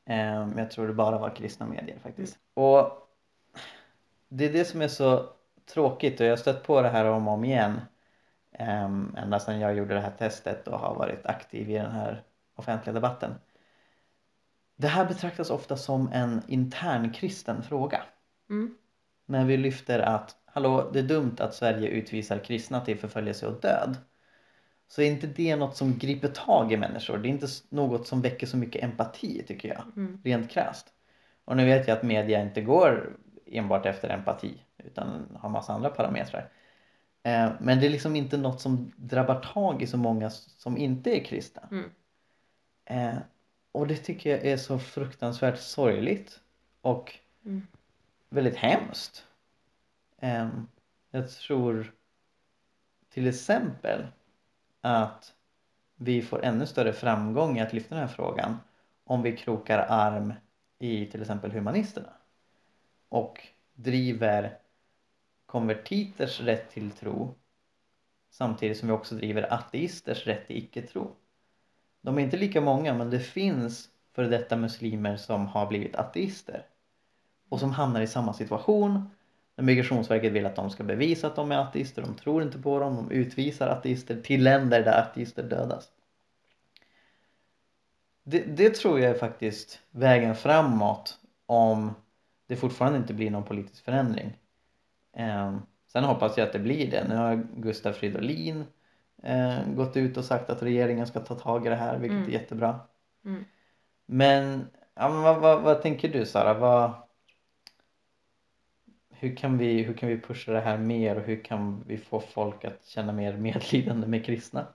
Ehm, 0.04 0.58
jag 0.58 0.70
tror 0.70 0.86
det 0.86 0.92
bara 0.92 1.18
var 1.18 1.36
kristna 1.36 1.66
medier 1.66 1.98
faktiskt. 1.98 2.38
Och 2.54 3.08
det 4.28 4.44
är 4.44 4.52
det 4.52 4.64
som 4.64 4.82
är 4.82 4.88
så 4.88 5.28
tråkigt 5.66 6.20
och 6.20 6.26
jag 6.26 6.32
har 6.32 6.36
stött 6.36 6.66
på 6.66 6.82
det 6.82 6.88
här 6.88 7.04
om 7.04 7.28
och 7.28 7.34
om 7.34 7.44
igen. 7.44 7.80
Ehm, 8.52 9.16
ända 9.18 9.40
sedan 9.40 9.60
jag 9.60 9.76
gjorde 9.76 9.94
det 9.94 10.00
här 10.00 10.14
testet 10.18 10.68
och 10.68 10.78
har 10.78 10.94
varit 10.94 11.26
aktiv 11.26 11.70
i 11.70 11.74
den 11.74 11.92
här 11.92 12.22
offentliga 12.54 12.94
debatten. 12.94 13.34
Det 14.76 14.88
här 14.88 15.04
betraktas 15.04 15.50
ofta 15.50 15.76
som 15.76 16.08
en 16.12 16.42
intern 16.48 17.12
kristen 17.12 17.62
fråga. 17.62 18.02
Mm. 18.50 18.74
När 19.26 19.44
vi 19.44 19.56
lyfter 19.56 19.98
att 19.98 20.36
hallå, 20.56 20.90
det 20.92 20.98
är 20.98 21.02
dumt 21.02 21.36
att 21.38 21.54
Sverige 21.54 21.88
utvisar 21.88 22.38
kristna 22.38 22.80
till 22.80 22.98
förföljelse 22.98 23.46
och 23.46 23.60
död. 23.60 23.96
Så 24.88 25.02
är 25.02 25.06
inte 25.06 25.26
det 25.26 25.56
något 25.56 25.76
som 25.76 25.98
griper 25.98 26.28
tag 26.28 26.72
i 26.72 26.76
människor. 26.76 27.18
Det 27.18 27.28
är 27.28 27.30
inte 27.30 27.46
något 27.68 28.06
som 28.06 28.22
väcker 28.22 28.46
så 28.46 28.56
mycket 28.56 28.84
empati 28.84 29.42
tycker 29.46 29.68
jag. 29.68 29.82
Mm. 29.96 30.20
Rent 30.24 30.50
krasst. 30.50 30.86
Och 31.44 31.56
nu 31.56 31.64
vet 31.64 31.88
jag 31.88 31.96
att 31.96 32.02
media 32.02 32.42
inte 32.42 32.60
går 32.60 33.16
enbart 33.46 33.86
efter 33.86 34.08
empati 34.08 34.62
utan 34.78 35.36
har 35.40 35.48
massa 35.48 35.72
andra 35.72 35.90
parametrar. 35.90 36.52
Eh, 37.22 37.50
men 37.60 37.80
det 37.80 37.86
är 37.86 37.90
liksom 37.90 38.16
inte 38.16 38.36
något 38.36 38.60
som 38.60 38.92
drabbar 38.96 39.40
tag 39.40 39.82
i 39.82 39.86
så 39.86 39.96
många 39.96 40.30
som 40.30 40.78
inte 40.78 41.20
är 41.20 41.24
kristna. 41.24 41.68
Mm. 41.70 41.90
Eh, 42.84 43.18
och 43.72 43.86
det 43.86 43.96
tycker 43.96 44.30
jag 44.30 44.44
är 44.44 44.56
så 44.56 44.78
fruktansvärt 44.78 45.58
sorgligt 45.58 46.40
och 46.80 47.18
Mm. 47.44 47.66
väldigt 48.28 48.56
hemskt. 48.56 49.26
Ehm, 50.18 50.68
jag 51.10 51.30
tror 51.30 51.94
till 53.08 53.26
exempel 53.26 54.06
att 54.80 55.34
vi 55.96 56.22
får 56.22 56.44
ännu 56.44 56.66
större 56.66 56.92
framgång 56.92 57.58
i 57.58 57.60
att 57.60 57.72
lyfta 57.72 57.94
den 57.94 58.08
här 58.08 58.14
frågan 58.14 58.56
om 59.04 59.22
vi 59.22 59.36
krokar 59.36 59.78
arm 59.88 60.32
i 60.78 61.06
till 61.06 61.20
exempel 61.20 61.52
humanisterna 61.52 62.12
och 63.08 63.48
driver 63.74 64.58
konvertiters 65.46 66.40
rätt 66.40 66.70
till 66.70 66.90
tro 66.90 67.34
samtidigt 68.30 68.78
som 68.78 68.88
vi 68.88 68.94
också 68.94 69.14
driver 69.14 69.52
ateisters 69.52 70.26
rätt 70.26 70.46
till 70.46 70.56
icke-tro. 70.56 71.10
De 72.00 72.18
är 72.18 72.22
inte 72.22 72.36
lika 72.36 72.60
många 72.60 72.94
men 72.94 73.10
det 73.10 73.20
finns 73.20 73.90
före 74.12 74.28
detta 74.28 74.56
muslimer 74.56 75.16
som 75.16 75.46
har 75.46 75.66
blivit 75.66 75.96
ateister 75.96 76.66
och 77.48 77.60
som 77.60 77.72
hamnar 77.72 78.00
i 78.00 78.06
samma 78.06 78.32
situation 78.32 79.10
Migrationsverket 79.56 80.32
vill 80.32 80.46
att 80.46 80.56
de 80.56 80.70
ska 80.70 80.84
bevisa 80.84 81.26
att 81.26 81.36
de 81.36 81.52
är 81.52 81.58
ateister, 81.58 82.02
de 82.02 82.14
tror 82.14 82.42
inte 82.42 82.58
på 82.58 82.78
dem, 82.78 82.96
de 82.96 83.10
utvisar 83.14 83.68
ateister 83.68 84.20
till 84.22 84.42
länder 84.44 84.84
där 84.84 85.00
ateister 85.02 85.42
dödas. 85.42 85.88
Det, 88.24 88.40
det 88.40 88.74
tror 88.74 89.00
jag 89.00 89.10
är 89.10 89.18
faktiskt 89.18 89.80
vägen 89.90 90.34
framåt 90.34 91.18
om 91.46 91.94
det 92.46 92.56
fortfarande 92.56 92.98
inte 92.98 93.14
blir 93.14 93.30
någon 93.30 93.44
politisk 93.44 93.84
förändring. 93.84 94.36
Eh, 95.16 95.56
sen 95.92 96.04
hoppas 96.04 96.36
jag 96.36 96.46
att 96.46 96.52
det 96.52 96.58
blir 96.58 96.90
det. 96.90 97.08
Nu 97.08 97.14
har 97.14 97.46
Gustav 97.56 97.92
Fridolin 97.92 98.64
eh, 99.22 99.58
gått 99.74 99.96
ut 99.96 100.16
och 100.16 100.24
sagt 100.24 100.50
att 100.50 100.62
regeringen 100.62 101.06
ska 101.06 101.20
ta 101.20 101.34
tag 101.34 101.66
i 101.66 101.68
det 101.68 101.76
här, 101.76 101.98
vilket 101.98 102.16
Mm. 102.16 102.28
är 102.28 102.32
jättebra. 102.32 102.80
Mm. 103.24 103.44
Men, 104.06 104.66
ja, 104.94 105.08
men 105.08 105.22
vad, 105.22 105.40
vad, 105.40 105.62
vad 105.62 105.82
tänker 105.82 106.08
du 106.08 106.26
Sara? 106.26 106.54
Vad, 106.54 106.92
hur, 109.18 109.36
kan 109.36 109.58
vi, 109.58 109.82
hur 109.82 109.94
kan 109.94 110.08
vi 110.08 110.20
pusha 110.20 110.52
det 110.52 110.60
här 110.60 110.78
mer 110.78 111.16
och 111.16 111.22
hur 111.22 111.44
kan 111.44 111.84
vi 111.86 111.98
få 111.98 112.20
folk 112.20 112.64
att 112.64 112.86
känna 112.86 113.12
mer 113.12 113.36
medlidande 113.36 114.06
med 114.06 114.24
kristna? 114.24 114.66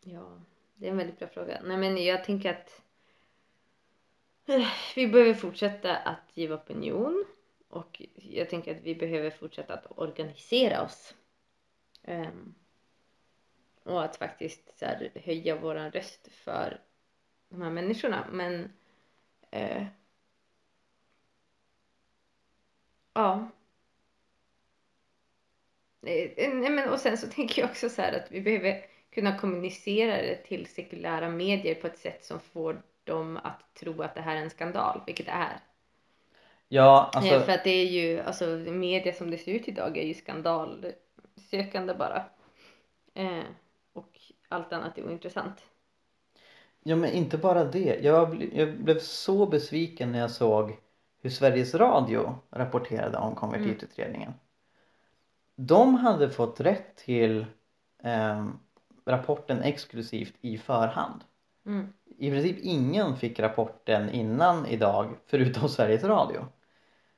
Ja, 0.00 0.40
det 0.74 0.86
är 0.86 0.90
en 0.90 0.96
väldigt 0.96 1.18
bra 1.18 1.28
fråga. 1.28 1.60
Nej, 1.64 1.76
men 1.76 2.04
jag 2.04 2.24
tänker 2.24 2.50
att 2.50 2.82
eh, 4.46 4.68
vi 4.96 5.08
behöver 5.08 5.34
fortsätta 5.34 5.96
att 5.96 6.30
ge 6.34 6.52
opinion 6.52 7.24
och 7.68 8.02
jag 8.14 8.50
tänker 8.50 8.76
att 8.76 8.82
vi 8.82 8.94
behöver 8.94 9.30
fortsätta 9.30 9.74
att 9.74 9.98
organisera 9.98 10.82
oss. 10.82 11.14
Um, 12.02 12.54
och 13.82 14.04
att 14.04 14.16
faktiskt 14.16 14.78
så 14.78 14.84
här, 14.84 15.10
höja 15.14 15.56
vår 15.56 15.74
röst 15.74 16.28
för 16.32 16.80
de 17.48 17.62
här 17.62 17.70
människorna. 17.70 18.26
Men 18.32 18.72
uh, 19.56 19.86
ja. 23.14 23.52
Eh, 26.06 26.54
Nej, 26.54 26.70
men, 26.70 26.88
och 26.90 27.00
sen 27.00 27.18
så 27.18 27.26
tänker 27.34 27.62
jag 27.62 27.70
också 27.70 27.88
så 27.88 28.02
här 28.02 28.12
att 28.12 28.32
vi 28.32 28.40
behöver 28.40 28.84
kunna 29.10 29.38
kommunicera 29.38 30.16
det 30.16 30.36
till 30.36 30.66
sekulära 30.66 31.28
medier 31.28 31.74
på 31.74 31.86
ett 31.86 31.98
sätt 31.98 32.24
som 32.24 32.40
får 32.40 32.82
dem 33.04 33.36
att 33.44 33.74
tro 33.74 34.02
att 34.02 34.14
det 34.14 34.20
här 34.20 34.36
är 34.36 34.40
en 34.42 34.50
skandal, 34.50 35.00
vilket 35.06 35.26
det 35.26 35.32
är. 35.32 35.60
Ja, 36.68 37.10
Eh, 37.12 37.12
alltså, 37.14 37.40
För 37.40 37.52
att 37.52 37.64
det 37.64 37.70
är 37.70 37.86
ju, 37.86 38.20
alltså 38.20 38.46
media 38.66 39.12
som 39.12 39.30
det 39.30 39.38
ser 39.38 39.52
ut 39.52 39.68
idag 39.68 39.96
är 39.98 40.02
ju 40.06 40.14
skandalsökande 40.14 41.94
bara. 41.98 42.24
Eh, 43.14 43.44
och 43.92 44.20
allt 44.48 44.72
annat 44.72 44.98
är 44.98 45.06
ointressant. 45.06 45.64
ja 46.82 46.96
men 46.96 47.10
inte 47.12 47.38
bara 47.38 47.64
det. 47.64 48.00
Jag, 48.02 48.34
bl- 48.34 48.50
jag 48.58 48.78
blev 48.84 48.98
så 49.00 49.46
besviken 49.46 50.12
när 50.12 50.18
jag 50.18 50.30
såg 50.30 50.76
hur 51.22 51.30
Sveriges 51.30 51.74
Radio 51.74 52.34
rapporterade 52.50 53.18
om 53.18 53.34
konvertitutredningen. 53.34 54.34
De 55.56 55.94
hade 55.94 56.30
fått 56.30 56.60
rätt 56.60 56.96
till 56.96 57.46
ehm, 58.02 58.58
rapporten 59.04 59.62
exklusivt 59.62 60.34
i 60.40 60.58
förhand. 60.58 61.24
Mm. 61.66 61.92
I 62.18 62.30
princip 62.30 62.56
ingen 62.62 63.16
fick 63.16 63.40
rapporten 63.40 64.10
innan 64.10 64.66
idag 64.66 65.14
förutom 65.26 65.68
Sveriges 65.68 66.04
Radio. 66.04 66.46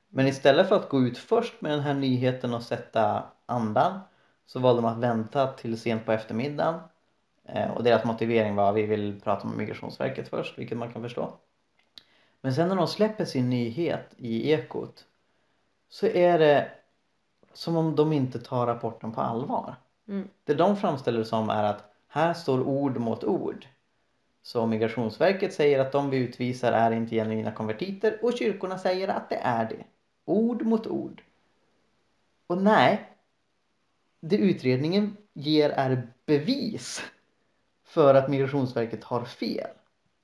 Men 0.08 0.26
istället 0.26 0.68
för 0.68 0.76
att 0.76 0.88
gå 0.88 1.02
ut 1.02 1.18
först 1.18 1.60
med 1.60 1.72
den 1.72 1.80
här 1.80 1.94
nyheten 1.94 2.54
och 2.54 2.62
sätta 2.62 3.24
andan 3.46 4.00
så 4.46 4.60
valde 4.60 4.82
de 4.82 4.88
att 4.88 4.98
vänta 4.98 5.52
till 5.52 5.80
sent 5.80 6.06
på 6.06 6.12
eftermiddagen. 6.12 6.80
Eh, 7.44 7.70
och 7.70 7.84
deras 7.84 8.04
motivering 8.04 8.54
var 8.54 8.70
att 8.70 8.76
vi 8.76 8.86
vill 8.86 9.20
prata 9.20 9.48
med 9.48 9.56
Migrationsverket 9.56 10.28
först, 10.28 10.58
vilket 10.58 10.78
man 10.78 10.92
kan 10.92 11.02
förstå. 11.02 11.32
Men 12.44 12.54
sen 12.54 12.68
när 12.68 12.76
de 12.76 12.88
släpper 12.88 13.24
sin 13.24 13.50
nyhet 13.50 14.14
i 14.16 14.50
Ekot 14.50 15.04
så 15.88 16.06
är 16.06 16.38
det 16.38 16.70
som 17.52 17.76
om 17.76 17.96
de 17.96 18.12
inte 18.12 18.38
tar 18.38 18.66
rapporten 18.66 19.12
på 19.12 19.20
allvar. 19.20 19.74
Mm. 20.08 20.28
Det 20.44 20.54
de 20.54 20.76
framställer 20.76 21.18
det 21.18 21.24
som 21.24 21.50
är 21.50 21.64
att 21.64 21.94
här 22.08 22.34
står 22.34 22.60
ord 22.60 22.96
mot 22.96 23.24
ord. 23.24 23.66
Så 24.42 24.66
Migrationsverket 24.66 25.54
säger 25.54 25.78
att 25.78 25.92
de 25.92 26.10
vi 26.10 26.16
utvisar 26.16 26.72
är 26.72 26.90
inte 26.90 27.14
genuina 27.14 27.52
konvertiter 27.52 28.18
och 28.22 28.38
kyrkorna 28.38 28.78
säger 28.78 29.08
att 29.08 29.28
det 29.28 29.38
är 29.42 29.68
det. 29.68 29.84
Ord 30.24 30.62
mot 30.62 30.86
ord. 30.86 31.22
Och 32.46 32.58
nej, 32.58 33.10
det 34.20 34.36
utredningen 34.36 35.16
ger 35.32 35.70
är 35.70 36.08
bevis 36.26 37.02
för 37.84 38.14
att 38.14 38.30
Migrationsverket 38.30 39.04
har 39.04 39.24
fel. 39.24 39.70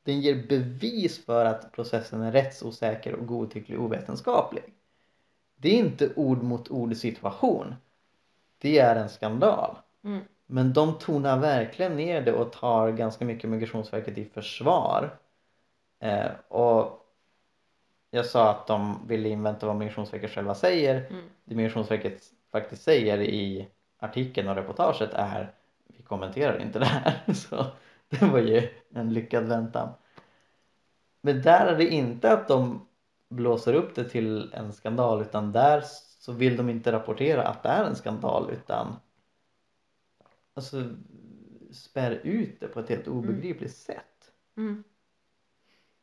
Den 0.03 0.21
ger 0.21 0.47
bevis 0.49 1.25
för 1.25 1.45
att 1.45 1.73
processen 1.73 2.23
är 2.23 2.33
rättsosäker 2.33 3.15
och 3.15 3.27
godtycklig 3.27 3.79
och 3.79 3.85
ovetenskaplig. 3.85 4.65
Det 5.57 5.69
är 5.69 5.79
inte 5.79 6.13
ord 6.17 6.43
mot 6.43 6.71
ord 6.71 6.97
situation. 6.97 7.75
Det 8.59 8.79
är 8.79 8.97
en 8.97 9.09
skandal. 9.09 9.77
Mm. 10.05 10.21
Men 10.47 10.73
de 10.73 10.99
tonar 10.99 11.39
verkligen 11.39 11.97
ner 11.97 12.23
det 12.23 12.33
och 12.33 12.53
tar 12.53 12.91
ganska 12.91 13.25
mycket 13.25 13.51
Migrationsverket 13.51 14.19
i 14.19 14.25
försvar. 14.25 15.19
Eh, 16.01 16.31
och 16.49 17.07
jag 18.11 18.27
sa 18.27 18.51
att 18.51 18.67
de 18.67 19.07
ville 19.07 19.29
invänta 19.29 19.67
vad 19.67 19.77
Migrationsverket 19.77 20.31
själva 20.31 20.55
säger. 20.55 21.07
Mm. 21.11 21.25
Det 21.45 21.55
Migrationsverket 21.55 22.23
faktiskt 22.53 22.83
säger 22.83 23.21
i 23.21 23.69
artikeln 23.99 24.49
och 24.49 24.57
reportaget 24.57 25.11
är 25.13 25.53
vi 25.87 26.03
kommenterar 26.03 26.63
inte 26.63 26.79
det 26.79 26.85
här. 26.85 27.21
Så 27.35 27.67
det 28.21 28.27
var 28.27 28.39
ju 28.39 28.69
en 28.91 29.13
lyckad 29.13 29.45
väntan. 29.45 29.95
Men 31.21 31.43
där 31.43 31.67
är 31.67 31.77
det 31.77 31.89
inte 31.89 32.33
att 32.33 32.49
de 32.49 32.87
blåser 33.29 33.75
upp 33.75 33.95
det 33.95 34.09
till 34.09 34.53
en 34.55 34.73
skandal 34.73 35.23
utan 35.23 35.53
där 35.53 35.85
så 36.19 36.33
vill 36.33 36.57
de 36.57 36.71
inte 36.71 36.93
rapportera 36.93 37.43
att 37.43 37.63
det 37.63 37.69
är 37.69 37.85
en 37.85 37.97
skandal 37.97 38.51
utan 38.51 38.97
alltså 40.55 40.85
spär 41.73 42.11
ut 42.11 42.61
det 42.61 42.69
på 42.69 42.81
ett 42.81 42.89
helt 42.89 43.09
obegripligt 43.09 43.77
sätt. 43.77 44.33
Mm. 44.57 44.85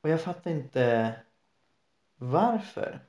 Och 0.02 0.10
jag 0.10 0.22
fattar 0.22 0.52
inte 0.52 1.16
varför. 2.16 3.00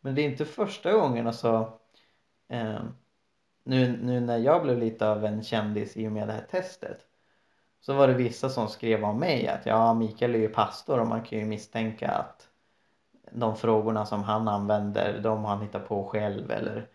Men 0.00 0.14
det 0.14 0.22
är 0.22 0.30
inte 0.30 0.44
första 0.44 0.92
gången 0.92 1.26
alltså 1.26 1.78
eh, 2.48 2.82
nu, 3.64 3.98
nu 4.02 4.20
när 4.20 4.38
jag 4.38 4.62
blev 4.62 4.78
lite 4.78 5.08
av 5.08 5.24
en 5.24 5.42
kändis 5.42 5.96
i 5.96 6.08
och 6.08 6.12
med 6.12 6.28
det 6.28 6.32
här 6.32 6.46
testet 6.50 7.09
så 7.80 7.94
var 7.94 8.08
det 8.08 8.14
vissa 8.14 8.48
som 8.48 8.68
skrev 8.68 9.04
om 9.04 9.18
mig 9.18 9.48
att 9.48 9.66
ja 9.66 9.94
Mikael 9.94 10.34
är 10.34 10.38
ju 10.38 10.48
pastor 10.48 11.00
och 11.00 11.06
man 11.06 11.22
kan 11.22 11.38
ju 11.38 11.44
misstänka 11.44 12.10
att 12.10 12.48
de 13.32 13.56
frågorna 13.56 14.06
som 14.06 14.22
han 14.22 14.48
använder 14.48 15.20
de 15.22 15.44
har 15.44 15.54
han 15.54 15.62
hittat 15.62 15.88
på 15.88 16.08
själv 16.08 16.50
eller 16.50 16.88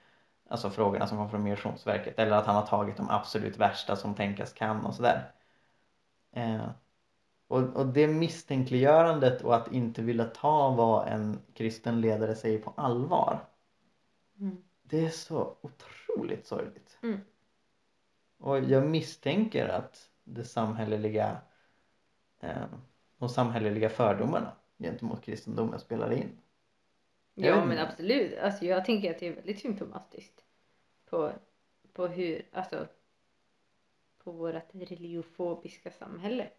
alltså 0.50 0.70
frågorna 0.70 1.08
som 1.08 1.18
kommer 1.18 1.30
från 1.30 1.44
Migrationsverket 1.44 2.20
eller 2.20 2.38
att 2.38 2.46
han 2.46 2.56
har 2.56 2.66
tagit 2.66 2.98
de 2.98 3.10
absolut 3.10 3.58
värsta 3.58 3.96
som 3.96 4.16
tänkas 4.16 4.54
kan 4.54 4.86
och 4.86 4.96
sådär. 4.96 5.32
Eh, 6.32 6.66
och, 7.48 7.62
och 7.62 7.86
det 7.86 8.08
misstänkliggörandet 8.08 9.42
och 9.42 9.56
att 9.56 9.72
inte 9.72 10.02
vilja 10.02 10.26
ta 10.26 10.70
vad 10.70 11.08
en 11.08 11.40
kristen 11.54 12.02
ledare 12.02 12.36
säger 12.36 12.60
på 12.60 12.74
allvar 12.78 13.40
Mm. 14.40 14.64
det 14.84 15.06
är 15.06 15.10
så 15.10 15.58
otroligt 15.62 16.48
sorgligt. 16.48 16.98
Mm. 17.04 17.20
Och 18.38 18.60
jag 18.60 18.90
misstänker 18.90 19.68
att 19.68 20.10
det 20.26 20.44
samhälleliga 20.44 21.42
eh, 22.40 22.66
de 23.18 23.30
samhälleliga 23.30 23.90
fördomarna 23.90 24.52
gentemot 24.78 25.22
kristendomen 25.22 25.80
spelar 25.80 26.12
in. 26.12 26.38
Ja 27.34 27.66
men 27.66 27.78
absolut. 27.78 28.40
Alltså 28.40 28.66
jag 28.66 28.86
tänker 28.86 29.12
att 29.12 29.20
det 29.20 29.28
är 29.28 29.36
väldigt 29.36 29.60
symptomatiskt. 29.60 30.46
På, 31.06 31.34
på 31.94 32.08
hur, 32.08 32.46
alltså. 32.52 32.88
På 34.18 34.32
vårt 34.32 34.70
religiofobiska 34.74 35.92
samhälle. 35.92 36.50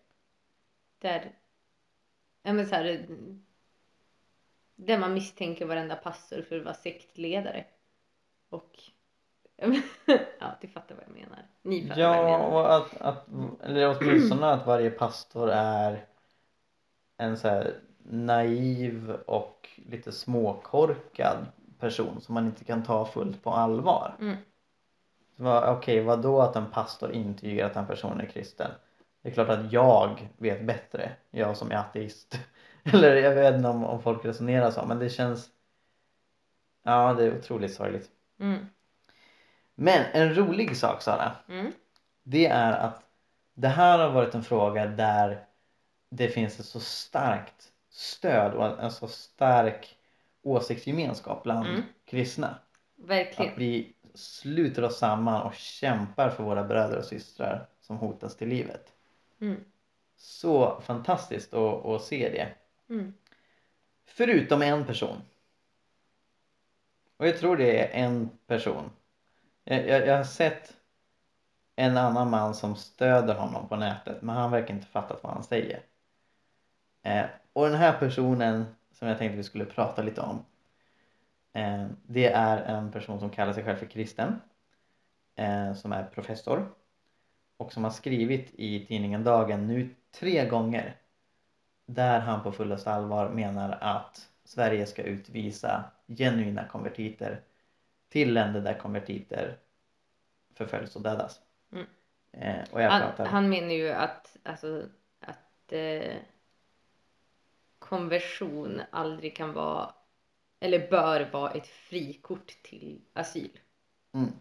Där. 0.98 1.38
Ja 2.42 2.52
men 2.52 2.66
så 2.66 2.74
här. 2.74 3.07
Där 4.76 4.98
man 4.98 5.14
misstänker 5.14 5.66
varenda 5.66 5.96
pastor 5.96 6.42
för 6.42 6.59
att 6.59 6.64
vara 6.64 6.74
sektledare. 6.74 7.64
Och. 8.48 8.83
Ja 10.38 10.47
du 10.61 10.69
fattar 10.69 10.95
vad 10.95 11.05
jag 11.09 11.14
menar. 11.14 11.38
Ni 11.62 11.88
fattar 11.88 12.03
vad 12.03 12.16
jag 12.16 12.31
Ja, 12.31 12.38
menar. 12.38 12.51
och 12.53 12.77
att, 12.77 13.01
att, 13.01 13.27
eller 13.62 13.97
åtminstone 14.01 14.47
att 14.47 14.66
varje 14.66 14.90
pastor 14.90 15.51
är 15.51 16.05
en 17.16 17.37
så 17.37 17.49
här 17.49 17.75
naiv 18.03 19.11
och 19.27 19.69
lite 19.90 20.12
småkorkad 20.12 21.47
person 21.79 22.21
som 22.21 22.35
man 22.35 22.47
inte 22.47 22.64
kan 22.64 22.83
ta 22.83 23.05
fullt 23.07 23.42
på 23.42 23.51
allvar. 23.51 24.14
Mm. 24.21 24.37
Okej, 25.77 26.01
vad 26.03 26.23
då 26.23 26.40
att 26.40 26.57
en 26.57 26.71
pastor 26.71 27.12
intygar 27.12 27.66
att 27.66 27.77
en 27.77 27.87
person 27.87 28.21
är 28.21 28.27
kristen? 28.27 28.71
Det 29.23 29.29
är 29.29 29.33
klart 29.33 29.49
att 29.49 29.73
jag 29.73 30.29
vet 30.38 30.64
bättre, 30.66 31.12
jag 31.31 31.57
som 31.57 31.71
är 31.71 31.77
ateist. 31.77 32.38
Eller 32.85 33.16
jag 33.16 33.35
vet 33.35 33.55
inte 33.55 33.69
om, 33.69 33.85
om 33.85 34.03
folk 34.03 34.25
resonerar 34.25 34.71
så, 34.71 34.87
men 34.87 34.99
det 34.99 35.11
känns... 35.11 35.49
Ja, 36.83 37.14
det 37.14 37.25
är 37.25 37.38
otroligt 37.38 37.75
sorgligt. 37.75 38.11
Mm. 38.40 38.66
Men 39.78 40.04
en 40.12 40.34
rolig 40.34 40.76
sak 40.76 41.02
Sara, 41.02 41.32
Mm. 41.48 41.72
det 42.22 42.46
är 42.46 42.72
att 42.72 43.02
det 43.54 43.68
här 43.68 43.98
har 43.98 44.10
varit 44.10 44.34
en 44.34 44.44
fråga 44.44 44.86
där 44.86 45.44
det 46.10 46.28
finns 46.28 46.60
ett 46.60 46.66
så 46.66 46.80
starkt 46.80 47.72
stöd 47.90 48.54
och 48.54 48.82
en, 48.82 48.90
så 48.90 49.08
stark 49.08 49.96
åsiktsgemenskap 50.42 51.42
bland 51.42 51.66
Mm. 51.66 51.82
kristna. 52.04 52.58
Verkligen. 52.96 53.52
Att 53.52 53.58
vi 53.58 53.94
sluter 54.14 54.84
oss 54.84 54.98
samman 54.98 55.42
och 55.42 55.54
kämpar 55.54 56.30
för 56.30 56.42
våra 56.44 56.64
bröder 56.64 56.98
och 56.98 57.04
systrar 57.04 57.66
som 57.80 57.96
hotas 57.96 58.36
till 58.36 58.48
livet. 58.48 58.92
Mm. 59.40 59.64
Så 60.16 60.80
fantastiskt 60.80 61.54
att, 61.54 61.86
att 61.86 62.02
se 62.02 62.28
det. 62.28 62.48
Mm. 62.94 63.14
Förutom 64.06 64.62
en 64.62 64.84
person. 64.84 65.16
Och 67.16 67.26
jag 67.26 67.38
tror 67.38 67.56
det 67.56 67.80
är 67.80 68.04
en 68.04 68.30
person. 68.46 68.90
Jag, 69.68 69.88
jag, 69.88 70.07
jag 70.07 70.16
har 70.16 70.24
sett 70.24 70.76
en 71.76 71.96
annan 71.96 72.31
man 72.31 72.55
som 72.55 72.76
stöder 72.76 73.35
honom 73.35 73.68
på 73.68 73.76
nätet 73.76 74.22
men 74.22 74.37
han 74.37 74.50
verkar 74.50 74.74
inte 74.74 74.87
fattat 74.87 75.22
vad 75.22 75.33
han 75.33 75.42
säger. 75.42 75.83
Eh, 77.02 77.24
och 77.52 77.66
den 77.66 77.79
här 77.79 77.98
personen 77.98 78.64
som 78.92 79.09
jag 79.09 79.18
tänkte 79.18 79.37
vi 79.37 79.42
skulle 79.42 79.64
prata 79.64 80.02
lite 80.02 80.20
om. 80.20 80.44
Eh, 81.52 81.87
det 82.07 82.26
är 82.26 82.59
en 82.59 82.92
person 82.92 83.20
som 83.20 83.31
kallar 83.31 83.52
sig 83.52 83.64
själv 83.64 83.76
för 83.76 83.87
kristen. 83.87 84.40
Eh, 85.37 85.74
som 85.74 85.92
är 85.92 86.05
professor. 86.05 86.68
Och 87.57 87.72
som 87.72 87.85
har 87.85 87.90
skrivit 87.90 88.50
i 88.55 88.87
tidningen 88.87 89.24
Dagen 89.24 89.66
nu 89.66 89.94
tre 90.20 90.48
gånger. 90.48 90.96
Där 91.87 92.20
han 92.20 92.42
på 92.42 92.52
fullaste 92.52 92.92
allvar 92.92 93.29
menar 93.29 93.79
att 93.81 94.29
Sverige 94.44 94.87
ska 94.87 95.02
utvisa 95.02 95.85
genuina 96.09 96.68
konvertiter 96.68 97.40
till 98.09 98.33
länder 98.33 98.61
där 98.61 98.79
konvertiter 98.79 99.59
förföljs 100.55 100.97
och 100.97 101.03
dödas. 101.03 101.40
Mm. 101.73 101.87
Eh, 102.33 102.73
och 102.73 102.83
jag 102.83 102.90
Han, 102.90 103.01
pratar... 103.01 103.27
han 103.27 103.49
menar 103.49 103.73
ju 103.73 103.88
att, 103.88 104.37
alltså, 104.42 104.88
att 105.21 105.73
eh, 105.73 106.16
konversion 107.79 108.83
aldrig 108.90 109.37
kan 109.37 109.53
vara 109.53 109.95
eller 110.61 110.90
bör 110.90 111.31
vara 111.33 111.51
ett 111.53 111.66
frikort 111.66 112.62
till 112.62 113.01
asyl 113.12 113.59
Mm. 114.12 114.33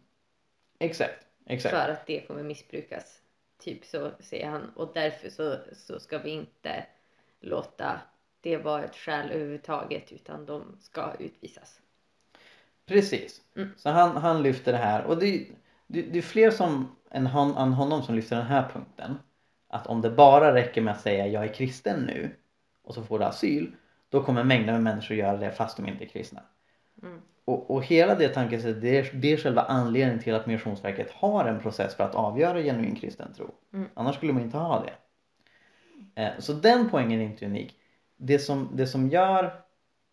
Exakt, 0.79 1.27
exakt. 1.45 1.75
för 1.75 1.89
att 1.89 2.07
det 2.07 2.27
kommer 2.27 2.43
missbrukas. 2.43 3.21
Typ 3.57 3.85
så 3.85 4.11
säger 4.19 4.49
han 4.49 4.69
och 4.69 4.91
därför 4.93 5.29
så, 5.29 5.57
så 5.73 5.99
ska 5.99 6.17
vi 6.17 6.29
inte 6.29 6.85
låta 7.39 8.01
det 8.41 8.57
vara 8.57 8.83
ett 8.83 8.95
skäl 8.95 9.31
överhuvudtaget 9.31 10.11
utan 10.11 10.45
de 10.45 10.77
ska 10.81 11.13
utvisas. 11.19 11.81
Precis. 12.85 13.41
Mm. 13.55 13.69
Så 13.77 13.89
han, 13.89 14.17
han 14.17 14.43
lyfter 14.43 14.71
det 14.71 14.77
här 14.77 15.03
och 15.03 15.17
det, 15.17 15.47
det, 15.87 16.01
det 16.01 16.17
är 16.17 16.21
fler 16.21 16.51
som, 16.51 16.95
än, 17.11 17.27
hon, 17.27 17.57
än 17.57 17.73
honom 17.73 18.03
som 18.03 18.15
lyfter 18.15 18.35
den 18.35 18.45
här 18.45 18.69
punkten. 18.73 19.19
Att 19.67 19.87
om 19.87 20.01
det 20.01 20.09
bara 20.09 20.53
räcker 20.53 20.81
med 20.81 20.93
att 20.93 21.01
säga 21.01 21.27
jag 21.27 21.43
är 21.43 21.53
kristen 21.53 21.99
nu 21.99 22.29
och 22.83 22.93
så 22.93 23.03
får 23.03 23.19
du 23.19 23.25
asyl 23.25 23.75
då 24.09 24.23
kommer 24.23 24.43
mängder 24.43 24.73
med 24.73 24.83
människor 24.83 25.17
göra 25.17 25.37
det 25.37 25.51
fast 25.51 25.77
de 25.77 25.87
inte 25.87 26.03
är 26.03 26.07
kristna. 26.07 26.41
Mm. 27.03 27.21
Och, 27.45 27.71
och 27.71 27.83
hela 27.83 28.15
det 28.15 28.29
tankesättet 28.29 28.81
det 28.81 28.97
är, 28.97 29.09
det 29.13 29.33
är 29.33 29.37
själva 29.37 29.61
anledningen 29.61 30.23
till 30.23 30.35
att 30.35 30.45
Migrationsverket 30.45 31.11
har 31.11 31.45
en 31.45 31.59
process 31.59 31.95
för 31.95 32.03
att 32.03 32.15
avgöra 32.15 32.61
genuin 32.61 32.95
kristen 32.95 33.33
tro. 33.33 33.51
Mm. 33.73 33.89
Annars 33.93 34.15
skulle 34.15 34.33
man 34.33 34.41
inte 34.41 34.57
ha 34.57 34.83
det. 34.83 34.93
Eh, 36.21 36.31
så 36.39 36.53
den 36.53 36.89
poängen 36.89 37.21
är 37.21 37.25
inte 37.25 37.45
unik. 37.45 37.75
Det 38.17 38.39
som, 38.39 38.69
det 38.73 38.87
som 38.87 39.09
gör 39.09 39.63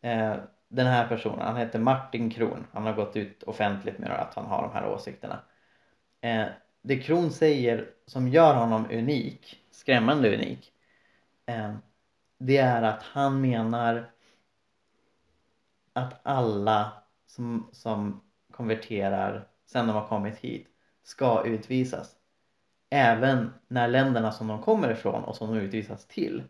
eh, 0.00 0.34
den 0.72 0.86
här 0.86 1.08
personen, 1.08 1.40
han 1.40 1.56
heter 1.56 1.78
Martin 1.78 2.30
Kron, 2.30 2.66
han 2.72 2.86
har 2.86 2.92
gått 2.92 3.16
ut 3.16 3.42
offentligt 3.42 3.98
med 3.98 4.10
att 4.10 4.34
han 4.34 4.44
har 4.44 4.62
de 4.62 4.72
här 4.72 4.88
åsikterna. 4.88 5.40
Eh, 6.20 6.46
det 6.82 6.98
Kron 6.98 7.30
säger 7.30 7.90
som 8.06 8.28
gör 8.28 8.54
honom 8.54 8.86
unik, 8.90 9.60
skrämmande 9.70 10.34
unik, 10.34 10.72
eh, 11.46 11.74
det 12.38 12.56
är 12.56 12.82
att 12.82 13.02
han 13.02 13.40
menar 13.40 14.10
att 15.92 16.20
alla 16.22 16.92
som, 17.26 17.68
som 17.72 18.20
konverterar 18.50 19.48
sen 19.66 19.86
de 19.86 19.92
har 19.92 20.08
kommit 20.08 20.38
hit 20.38 20.68
ska 21.02 21.44
utvisas. 21.44 22.16
Även 22.90 23.52
när 23.68 23.88
länderna 23.88 24.32
som 24.32 24.48
de 24.48 24.62
kommer 24.62 24.90
ifrån 24.92 25.24
och 25.24 25.36
som 25.36 25.54
de 25.54 25.60
utvisas 25.60 26.06
till 26.06 26.42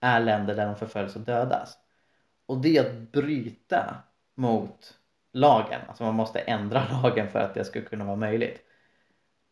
är 0.00 0.20
länder 0.20 0.54
där 0.54 0.66
de 0.66 0.76
förföljs 0.76 1.16
och 1.16 1.22
dödas. 1.22 1.78
Och 2.46 2.58
det 2.58 2.76
är 2.76 2.80
att 2.80 3.12
bryta 3.12 3.96
mot 4.34 4.98
lagen. 5.32 5.80
Alltså 5.88 6.04
man 6.04 6.14
måste 6.14 6.38
ändra 6.38 6.84
lagen 7.02 7.28
för 7.28 7.38
att 7.38 7.54
det 7.54 7.64
ska 7.64 7.82
kunna 7.82 8.04
vara 8.04 8.16
möjligt. 8.16 8.60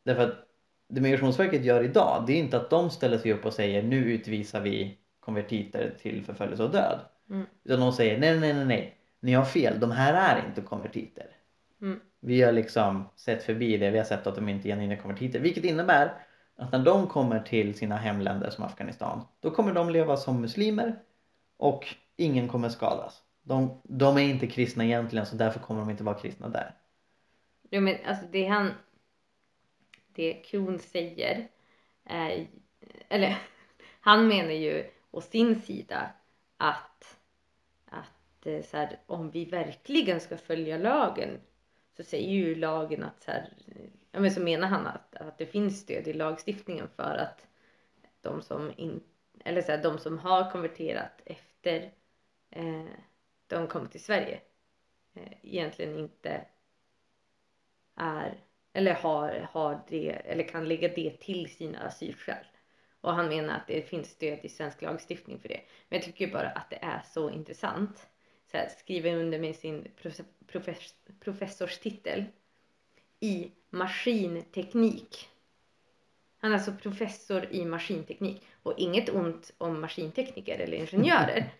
Därför 0.04 0.22
att 0.22 0.46
det 0.88 1.00
Migrationsverket 1.00 1.64
gör 1.64 1.82
idag 1.82 2.24
det 2.26 2.32
är 2.32 2.38
inte 2.38 2.56
att 2.56 2.70
de 2.70 2.90
ställer 2.90 3.18
sig 3.18 3.32
upp 3.32 3.44
och 3.44 3.52
säger 3.52 3.82
nu 3.82 3.96
utvisar 3.96 4.60
vi 4.60 4.98
konvertiter 5.20 5.94
till 6.02 6.24
förföljelse 6.24 6.62
och 6.62 6.70
död. 6.70 6.98
Mm. 7.30 7.46
Utan 7.64 7.80
de 7.80 7.92
säger 7.92 8.18
nej, 8.18 8.40
nej, 8.40 8.54
nej, 8.54 8.64
nej. 8.64 8.96
Ni 9.20 9.32
har 9.32 9.44
fel. 9.44 9.80
De 9.80 9.90
här 9.90 10.14
är 10.14 10.46
inte 10.48 10.60
konvertiter. 10.60 11.26
Mm. 11.82 12.00
Vi 12.20 12.42
har 12.42 12.52
liksom 12.52 13.08
sett 13.16 13.42
förbi 13.42 13.76
det. 13.76 13.90
Vi 13.90 13.98
har 13.98 14.04
sett 14.04 14.26
att 14.26 14.34
de 14.34 14.48
inte 14.48 14.68
är 14.68 14.70
genuina 14.70 14.96
konvertiter. 14.96 15.40
Vilket 15.40 15.64
innebär 15.64 16.14
att 16.56 16.72
när 16.72 16.78
de 16.78 17.06
kommer 17.06 17.40
till 17.40 17.74
sina 17.74 17.96
hemländer 17.96 18.50
som 18.50 18.64
Afghanistan. 18.64 19.22
Då 19.40 19.50
kommer 19.50 19.72
de 19.72 19.90
leva 19.90 20.16
som 20.16 20.40
muslimer. 20.40 20.98
Och 21.56 21.94
ingen 22.20 22.48
kommer 22.48 22.68
skadas. 22.68 23.22
De, 23.42 23.80
de 23.84 24.16
är 24.16 24.20
inte 24.20 24.46
kristna 24.46 24.84
egentligen 24.84 25.26
så 25.26 25.36
därför 25.36 25.60
kommer 25.60 25.80
de 25.80 25.90
inte 25.90 26.04
vara 26.04 26.18
kristna 26.18 26.48
där. 26.48 26.74
Jo 27.70 27.80
men 27.80 27.96
alltså 28.06 28.26
det 28.30 28.46
han 28.46 28.74
det 30.14 30.32
Kron 30.32 30.78
säger 30.78 31.48
är 32.04 32.46
eller 33.08 33.38
han 34.00 34.28
menar 34.28 34.52
ju 34.52 34.90
å 35.10 35.20
sin 35.20 35.60
sida 35.60 36.10
att 36.56 37.18
att 38.40 38.46
eh, 38.46 38.62
så 38.62 38.76
här, 38.76 38.98
om 39.06 39.30
vi 39.30 39.44
verkligen 39.44 40.20
ska 40.20 40.36
följa 40.36 40.78
lagen 40.78 41.40
så 41.96 42.02
säger 42.02 42.30
ju 42.30 42.54
lagen 42.54 43.04
att 43.04 43.22
så 43.22 43.30
här, 43.30 43.52
ja 44.12 44.20
men 44.20 44.30
så 44.30 44.40
menar 44.40 44.68
han 44.68 44.86
att, 44.86 45.16
att 45.16 45.38
det 45.38 45.46
finns 45.46 45.80
stöd 45.80 46.08
i 46.08 46.12
lagstiftningen 46.12 46.88
för 46.96 47.16
att 47.16 47.46
de 48.20 48.42
som 48.42 48.72
in, 48.76 49.02
eller 49.44 49.62
så 49.62 49.72
här, 49.72 49.82
de 49.82 49.98
som 49.98 50.18
har 50.18 50.50
konverterat 50.50 51.22
efter 51.24 51.90
Eh, 52.50 52.84
de 53.46 53.66
kom 53.66 53.88
till 53.88 54.04
Sverige 54.04 54.40
eh, 55.14 55.32
egentligen 55.42 55.98
inte 55.98 56.46
är 57.96 58.44
eller 58.72 58.94
har, 58.94 59.48
har 59.52 59.80
det 59.88 60.10
eller 60.10 60.48
kan 60.48 60.68
lägga 60.68 60.88
det 60.88 61.10
till 61.20 61.50
sina 61.50 61.78
asylskäl. 61.78 62.44
Och 63.00 63.14
han 63.14 63.28
menar 63.28 63.56
att 63.56 63.66
det 63.66 63.82
finns 63.82 64.10
stöd 64.10 64.38
i 64.42 64.48
svensk 64.48 64.82
lagstiftning 64.82 65.40
för 65.40 65.48
det. 65.48 65.60
Men 65.88 65.96
jag 65.98 66.02
tycker 66.02 66.32
bara 66.32 66.48
att 66.48 66.70
det 66.70 66.78
är 66.82 67.02
så 67.12 67.30
intressant. 67.30 68.08
Så 68.50 68.56
här, 68.56 68.68
skriver 68.68 69.16
under 69.16 69.38
med 69.38 69.56
sin 69.56 69.88
profe- 70.02 71.12
professorstitel 71.20 72.24
i 73.20 73.50
maskinteknik. 73.70 75.28
Han 76.38 76.50
är 76.50 76.54
alltså 76.54 76.72
professor 76.72 77.52
i 77.52 77.64
maskinteknik 77.64 78.42
och 78.62 78.74
inget 78.78 79.08
ont 79.08 79.54
om 79.58 79.80
maskintekniker 79.80 80.58
eller 80.58 80.76
ingenjörer 80.76 81.52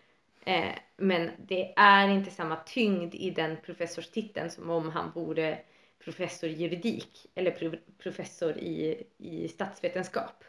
eh, 0.45 0.75
men 0.97 1.31
det 1.37 1.73
är 1.75 2.07
inte 2.07 2.31
samma 2.31 2.55
tyngd 2.55 3.15
i 3.15 3.29
den 3.29 3.57
professorstiteln 3.65 4.49
som 4.49 4.69
om 4.69 4.89
han 4.89 5.11
vore 5.11 5.59
professor 6.03 6.49
i 6.49 6.53
juridik 6.53 7.27
eller 7.35 7.51
pro- 7.51 7.93
professor 7.97 8.57
i, 8.57 9.03
i 9.17 9.47
statsvetenskap. 9.47 10.43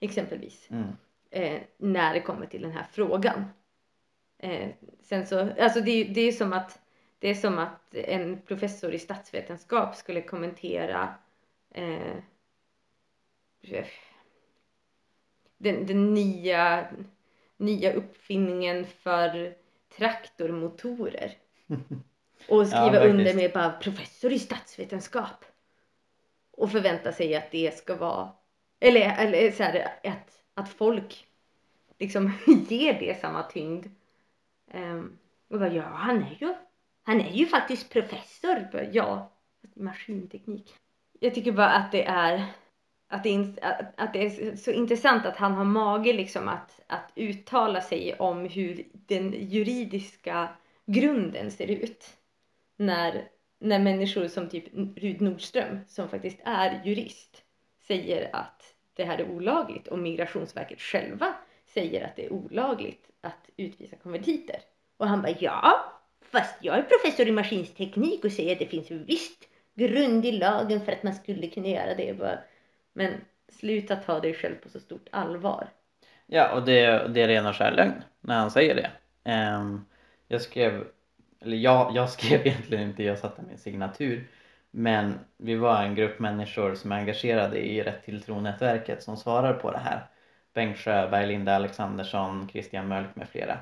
exempelvis. 0.00 0.70
Mm. 0.70 0.88
Eh, 1.30 1.60
när 1.76 2.14
det 2.14 2.20
kommer 2.20 2.46
till 2.46 2.62
den 2.62 2.72
här 2.72 2.86
frågan. 2.92 3.44
Eh, 4.38 4.68
sen 5.02 5.26
så, 5.26 5.40
alltså 5.60 5.80
det, 5.80 6.04
det 6.04 6.20
är 6.20 6.32
som 6.32 6.52
att 6.52 6.80
det 7.18 7.28
är 7.28 7.34
som 7.34 7.58
att 7.58 7.94
en 7.94 8.40
professor 8.42 8.94
i 8.94 8.98
statsvetenskap 8.98 9.96
skulle 9.96 10.22
kommentera 10.22 11.14
eh, 11.70 12.16
den, 15.58 15.86
den 15.86 16.14
nya, 16.14 16.88
nya 17.58 17.92
uppfinningen 17.92 18.86
för 18.86 19.54
traktormotorer. 19.96 21.32
Och 22.48 22.66
skriva 22.66 22.94
Ja, 22.94 23.08
under 23.08 23.34
med 23.34 23.52
bara 23.52 23.70
professor 23.70 24.32
i 24.32 24.38
statsvetenskap. 24.38 25.44
Och 26.50 26.72
förvänta 26.72 27.12
sig 27.12 27.36
att 27.36 27.50
det 27.50 27.76
ska 27.76 27.96
vara, 27.96 28.32
eller, 28.80 29.16
eller 29.18 29.50
så 29.50 29.62
här, 29.62 29.88
att, 30.04 30.42
att 30.54 30.68
folk 30.68 31.26
liksom 31.98 32.32
ger 32.68 33.00
det 33.00 33.20
samma 33.20 33.42
tyngd. 33.42 33.86
Um, 34.74 35.18
och 35.48 35.58
bara, 35.58 35.72
ja 35.72 35.82
han 35.82 36.22
är 36.22 36.36
ju, 36.40 36.54
han 37.02 37.20
är 37.20 37.32
ju 37.32 37.46
faktiskt 37.46 37.92
professor. 37.92 38.68
Bara, 38.72 38.84
ja, 38.84 39.32
maskinteknik. 39.74 40.74
Jag 41.20 41.34
tycker 41.34 41.52
bara 41.52 41.70
att 41.70 41.92
det 41.92 42.04
är 42.04 42.44
att 43.08 43.22
det, 43.22 43.34
är, 43.34 43.92
att, 43.96 44.12
det 44.12 44.26
är 44.26 44.56
så 44.56 44.70
intressant 44.70 45.26
att 45.26 45.36
han 45.36 45.52
har 45.52 45.64
mage 45.64 46.12
liksom 46.12 46.48
att, 46.48 46.80
att 46.86 47.12
uttala 47.14 47.80
sig 47.80 48.14
om 48.14 48.44
hur 48.44 48.86
den 48.92 49.34
juridiska 49.50 50.48
grunden 50.86 51.50
ser 51.50 51.70
ut. 51.70 52.06
När, 52.76 53.28
när 53.60 53.78
människor 53.78 54.28
som 54.28 54.48
typ 54.48 54.64
Rud 54.96 55.20
Nordström, 55.20 55.78
som 55.88 56.08
faktiskt 56.08 56.38
är 56.44 56.82
jurist, 56.84 57.42
säger 57.86 58.30
att 58.32 58.74
det 58.94 59.04
här 59.04 59.18
är 59.18 59.30
olagligt 59.30 59.88
och 59.88 59.98
Migrationsverket 59.98 60.80
själva 60.80 61.34
säger 61.66 62.04
att 62.04 62.16
det 62.16 62.26
är 62.26 62.32
olagligt 62.32 63.10
att 63.20 63.50
utvisa 63.56 63.96
konvertiter. 63.96 64.56
Och 64.96 65.08
han 65.08 65.22
bara 65.22 65.34
ja, 65.40 65.92
fast 66.20 66.54
jag 66.60 66.78
är 66.78 66.82
professor 66.82 67.28
i 67.28 67.32
maskinsteknik 67.32 68.24
och 68.24 68.32
säger 68.32 68.52
att 68.52 68.58
det 68.58 68.66
finns 68.66 68.90
visst 68.90 69.48
grund 69.74 70.26
i 70.26 70.32
lagen 70.32 70.80
för 70.80 70.92
att 70.92 71.02
man 71.02 71.14
skulle 71.14 71.46
kunna 71.48 71.68
göra 71.68 71.94
det. 71.94 72.18
Bara, 72.18 72.38
men 72.98 73.20
sluta 73.48 73.96
ta 73.96 74.20
dig 74.20 74.34
själv 74.34 74.54
på 74.54 74.68
så 74.68 74.80
stort 74.80 75.08
allvar. 75.10 75.68
Ja, 76.26 76.52
och 76.54 76.64
det, 76.64 77.08
det 77.08 77.22
är 77.22 77.28
ren 77.28 77.46
och 77.46 77.56
skär 77.56 77.72
lögn 77.72 78.02
när 78.20 78.38
han 78.38 78.50
säger 78.50 78.74
det. 78.74 78.90
Ehm, 79.24 79.84
jag 80.28 80.42
skrev, 80.42 80.84
eller 81.40 81.56
jag, 81.56 81.96
jag 81.96 82.10
skrev 82.16 82.46
egentligen 82.46 82.88
inte, 82.88 83.02
jag 83.02 83.18
satte 83.18 83.42
min 83.48 83.58
signatur. 83.58 84.28
Men 84.70 85.18
vi 85.36 85.54
var 85.54 85.82
en 85.82 85.94
grupp 85.94 86.18
människor 86.18 86.74
som 86.74 86.92
är 86.92 86.96
engagerade 86.96 87.58
i 87.58 87.82
Rätt 87.82 88.04
till 88.04 88.22
tro-nätverket 88.22 89.02
som 89.02 89.16
svarar 89.16 89.52
på 89.52 89.70
det 89.70 89.78
här. 89.78 90.06
Bengt 90.54 90.78
Sjöberg, 90.78 91.26
Linda 91.26 91.54
Alexandersson, 91.54 92.48
Christian 92.52 92.88
Mölk 92.88 93.16
med 93.16 93.28
flera. 93.28 93.58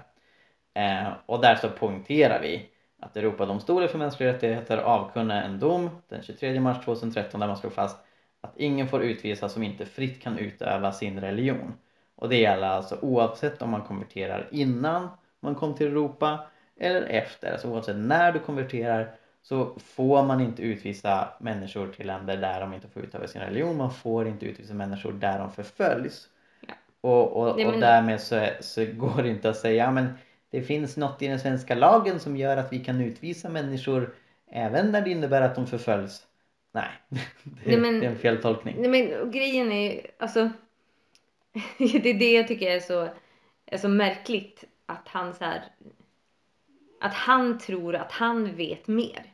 Eh, 0.75 1.13
och 1.27 1.41
där 1.41 1.55
så 1.57 1.69
poängterar 1.69 2.41
vi 2.43 2.71
att 3.01 3.17
Europadomstolen 3.17 3.89
för 3.89 3.99
mänskliga 3.99 4.33
rättigheter 4.33 4.79
avkunnar 4.79 5.43
en 5.43 5.59
dom 5.59 5.91
den 6.09 6.23
23 6.23 6.61
mars 6.61 6.85
2013 6.85 7.41
där 7.41 7.47
man 7.47 7.57
slog 7.57 7.73
fast 7.73 8.06
att 8.41 8.57
ingen 8.57 8.89
får 8.89 9.03
utvisas 9.03 9.53
som 9.53 9.63
inte 9.63 9.87
fritt 9.87 10.23
kan 10.23 10.39
utöva 10.39 10.93
sin 10.93 11.21
religion. 11.21 11.73
Och 12.15 12.29
det 12.29 12.37
gäller 12.37 12.67
alltså 12.69 12.99
oavsett 13.03 13.63
om 13.63 13.71
man 13.71 13.83
konverterar 13.83 14.49
innan 14.51 15.09
man 15.41 15.55
kom 15.55 15.75
till 15.75 15.87
Europa 15.87 16.47
eller 16.81 17.03
efter. 17.03 17.53
Alltså 17.53 17.69
oavsett 17.69 17.97
när 17.97 18.33
du 18.33 18.39
konverterar 18.39 19.15
så 19.43 19.79
får 19.79 20.23
man 20.23 20.41
inte 20.41 20.63
utvisa 20.63 21.29
människor 21.41 21.89
till 21.89 22.07
länder 22.07 22.37
där 22.37 22.61
de 22.61 22.75
inte 22.75 22.89
får 22.89 23.03
utöva 23.03 23.27
sin 23.27 23.41
religion. 23.41 23.77
Man 23.77 23.91
får 23.95 24.29
inte 24.29 24.47
utvisa 24.47 24.75
människor 24.75 25.13
där 25.13 25.39
de 25.39 25.53
förföljs. 25.53 26.29
Ja. 26.67 26.75
Och, 27.01 27.37
och, 27.37 27.57
Nej, 27.57 27.65
men- 27.65 27.75
och 27.75 27.81
därmed 27.81 28.21
så, 28.21 28.47
så 28.61 28.85
går 28.85 29.23
det 29.23 29.29
inte 29.29 29.51
att 29.51 29.57
säga 29.57 29.91
men 29.91 30.15
det 30.51 30.63
finns 30.63 30.97
något 30.97 31.23
i 31.23 31.27
den 31.29 31.41
svenska 31.41 31.75
lagen 31.75 32.21
som 32.21 32.37
gör 32.37 32.57
att 32.57 32.73
vi 32.73 32.85
kan 32.85 33.01
utvisa 33.01 33.49
människor 33.49 34.15
även 34.51 34.93
när 34.93 35.01
det 35.01 35.11
innebär 35.11 35.43
att 35.43 35.55
de 35.55 35.67
förföljs. 35.67 36.26
Nej, 36.77 36.91
det, 37.09 37.21
Nej, 37.67 37.77
men- 37.77 38.01
det 38.01 38.07
är 38.07 38.11
en 38.11 38.19
feltolkning. 38.19 38.77
Nej 38.79 38.91
men 38.91 39.31
grejen 39.31 39.73
är 39.73 39.93
ju, 39.93 40.01
alltså. 40.19 40.51
det 41.79 42.11
är 42.11 42.15
det 42.15 42.33
jag 42.33 42.49
tycker 42.49 42.71
är 42.71 42.81
så, 42.81 43.09
är 43.67 43.79
så 43.79 43.89
märkligt. 43.89 44.65
Att 44.87 45.09
han 45.09 45.35
så 45.35 45.45
här. 45.45 45.65
Att 47.01 47.15
han 47.15 47.59
tror 47.59 47.95
att 47.95 48.13
han 48.13 48.57
vet 48.57 48.89
mer. 48.89 49.33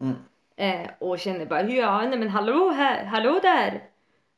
Mm. 0.00 0.14
Eh, 0.56 0.90
och 0.98 1.18
känner 1.18 1.46
bara 1.46 1.62
ja 1.62 2.02
nej 2.08 2.18
men 2.18 2.28
hallå 2.28 2.70
här, 2.70 3.04
hallå 3.04 3.38
där. 3.42 3.82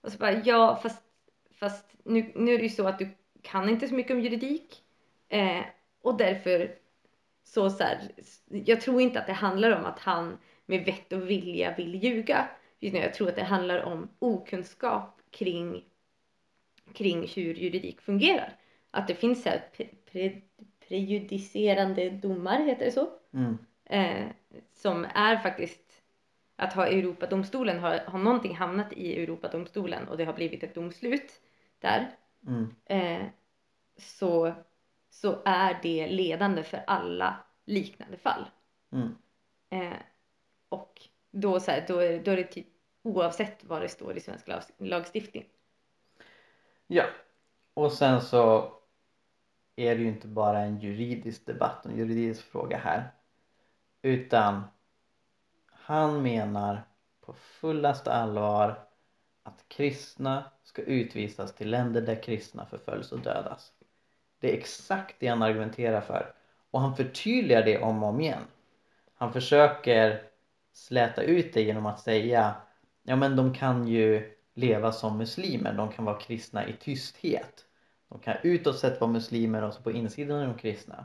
Och 0.01 0.13
så 0.13 0.19
bara 0.19 0.33
ja 0.33 0.81
fast, 0.83 1.03
fast 1.51 1.95
nu, 2.05 2.33
nu 2.35 2.55
är 2.55 2.59
det 2.59 2.65
ju 2.65 2.71
så 2.71 2.89
att 2.89 2.99
du 2.99 3.09
kan 3.43 3.69
inte 3.69 3.89
så 3.89 3.95
mycket 3.95 4.13
om 4.13 4.21
juridik. 4.21 4.83
Eh, 5.29 5.61
och 6.03 6.17
därför 6.17 6.75
så, 7.45 7.71
så 7.71 7.85
här, 7.85 7.99
jag 8.49 8.81
tror 8.81 9.01
inte 9.01 9.21
att 9.21 9.27
det 9.27 9.33
handlar 9.33 9.79
om 9.79 9.85
att 9.85 9.99
han 9.99 10.39
med 10.71 10.85
vett 10.85 11.13
och 11.13 11.31
vilja 11.31 11.75
vill 11.77 12.05
ljuga. 12.05 12.49
Jag 12.79 13.15
tror 13.15 13.29
att 13.29 13.37
det 13.37 13.43
handlar 13.43 13.83
om 13.83 14.09
okunskap 14.19 15.21
kring, 15.31 15.85
kring 16.93 17.29
hur 17.29 17.55
juridik 17.55 18.01
fungerar. 18.01 18.57
Att 18.91 19.09
det 19.09 19.15
finns 19.15 19.43
så 19.43 19.49
här 19.49 19.63
pre, 19.77 19.89
pre, 20.13 20.41
prejudicerande 20.89 22.11
domar, 22.11 22.61
heter 22.61 22.85
det 22.85 22.93
så? 22.93 23.09
Mm. 23.33 23.59
eh, 23.85 24.27
som 24.73 25.07
är 25.15 25.37
faktiskt 25.37 26.03
att 26.57 26.73
ha 26.73 26.87
Europadomstolen, 26.87 27.79
har, 27.79 27.99
har 27.99 28.19
någonting 28.19 28.57
hamnat 28.57 28.93
i 28.93 29.23
Europadomstolen 29.23 30.09
och 30.09 30.17
det 30.17 30.25
har 30.25 30.33
blivit 30.33 30.63
ett 30.63 30.75
domslut 30.75 31.41
där 31.79 32.17
Mm. 32.47 32.75
eh, 32.85 33.27
så, 33.97 34.55
så 35.11 35.43
är 35.45 35.79
det 35.83 36.07
ledande 36.07 36.63
för 36.63 36.85
alla 36.87 37.45
liknande 37.65 38.17
fall. 38.17 38.51
Mm. 38.93 39.17
Eh, 39.71 39.99
då, 41.31 41.61
så 41.61 41.71
här, 41.71 41.85
då, 41.89 41.99
är, 41.99 42.25
då 42.25 42.31
är 42.31 42.37
det 42.37 42.45
typ 42.45 42.67
oavsett 43.03 43.65
vad 43.65 43.83
det 43.83 43.89
står 43.89 44.17
i 44.17 44.21
svensk 44.21 44.49
lagstiftning. 44.79 45.45
Ja, 46.87 47.05
och 47.75 47.93
sen 47.93 48.21
så 48.21 48.73
är 49.77 49.97
det 49.97 50.03
ju 50.03 50.09
inte 50.09 50.29
bara 50.29 50.59
en 50.59 50.81
juridisk 50.81 51.47
debatt 51.47 51.87
och 51.87 51.91
en 51.91 51.99
juridisk 51.99 52.43
fråga 52.43 52.77
här. 52.77 53.11
Utan 54.03 54.63
han 55.67 56.23
menar 56.23 56.83
på 57.21 57.33
fullaste 57.33 58.13
allvar 58.13 58.87
att 59.43 59.65
kristna 59.69 60.45
ska 60.63 60.83
utvisas 60.83 61.55
till 61.55 61.71
länder 61.71 62.01
där 62.01 62.23
kristna 62.23 62.67
förföljs 62.67 63.13
och 63.13 63.21
dödas. 63.21 63.73
Det 64.39 64.53
är 64.53 64.59
exakt 64.59 65.17
det 65.19 65.27
han 65.27 65.43
argumenterar 65.43 66.01
för. 66.01 66.35
Och 66.71 66.81
han 66.81 66.97
förtydligar 66.97 67.63
det 67.63 67.79
om 67.79 68.03
och 68.03 68.09
om 68.09 68.21
igen. 68.21 68.43
Han 69.15 69.33
försöker 69.33 70.30
släta 70.73 71.23
ut 71.23 71.53
det 71.53 71.63
genom 71.63 71.87
att 71.87 72.01
säga 72.01 72.55
ja 73.03 73.17
men 73.17 73.37
de 73.37 73.55
kan 73.55 73.89
ju 73.89 74.37
leva 74.55 74.93
som 74.93 75.19
muslimer, 75.19 75.73
de 75.73 75.93
kan 75.93 76.05
vara 76.05 76.21
kristna 76.21 76.69
i 76.69 76.73
tysthet. 76.73 77.65
De 78.09 78.19
kan 78.19 78.37
utåt 78.43 78.79
sett 78.79 79.01
vara 79.01 79.11
muslimer 79.11 79.63
och 79.63 79.75
så 79.75 79.83
på 79.83 79.93
insidan 79.93 80.41
är 80.41 80.47
de 80.47 80.59
kristna. 80.59 81.05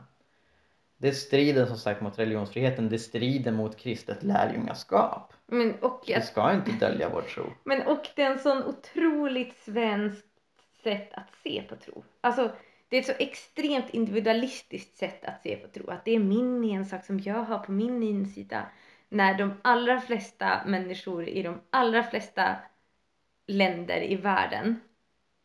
Det 0.98 1.12
strider 1.12 1.66
som 1.66 1.76
sagt 1.76 2.00
mot 2.00 2.18
religionsfriheten, 2.18 2.88
det 2.88 2.98
strider 2.98 3.52
mot 3.52 3.76
kristet 3.76 4.22
lärjungaskap. 4.22 5.32
Men, 5.46 5.74
och 5.74 6.04
Vi 6.06 6.20
ska 6.20 6.52
inte 6.52 6.70
dölja 6.70 7.08
vår 7.08 7.22
tro. 7.22 7.44
Men 7.64 7.86
och 7.86 8.08
det 8.16 8.22
är 8.22 8.30
en 8.30 8.38
sån 8.38 8.64
otroligt 8.64 9.56
svenskt 9.56 10.26
sätt 10.82 11.08
att 11.12 11.30
se 11.42 11.62
på 11.68 11.76
tro. 11.76 12.04
Alltså 12.20 12.50
det 12.88 12.96
är 12.96 13.00
ett 13.00 13.06
så 13.06 13.12
extremt 13.18 13.90
individualistiskt 13.90 14.98
sätt 14.98 15.24
att 15.24 15.42
se 15.42 15.56
på 15.56 15.68
tro. 15.68 15.90
Att 15.90 16.04
det 16.04 16.14
är 16.14 16.18
min 16.18 16.64
ensak 16.64 17.04
som 17.04 17.20
jag 17.20 17.44
har 17.44 17.58
på 17.58 17.72
min 17.72 18.02
insida. 18.02 18.66
När 19.08 19.38
de 19.38 19.54
allra 19.62 20.00
flesta 20.00 20.60
människor 20.66 21.28
i 21.28 21.42
de 21.42 21.60
allra 21.70 22.02
flesta 22.02 22.56
länder 23.46 24.00
i 24.02 24.16
världen 24.16 24.80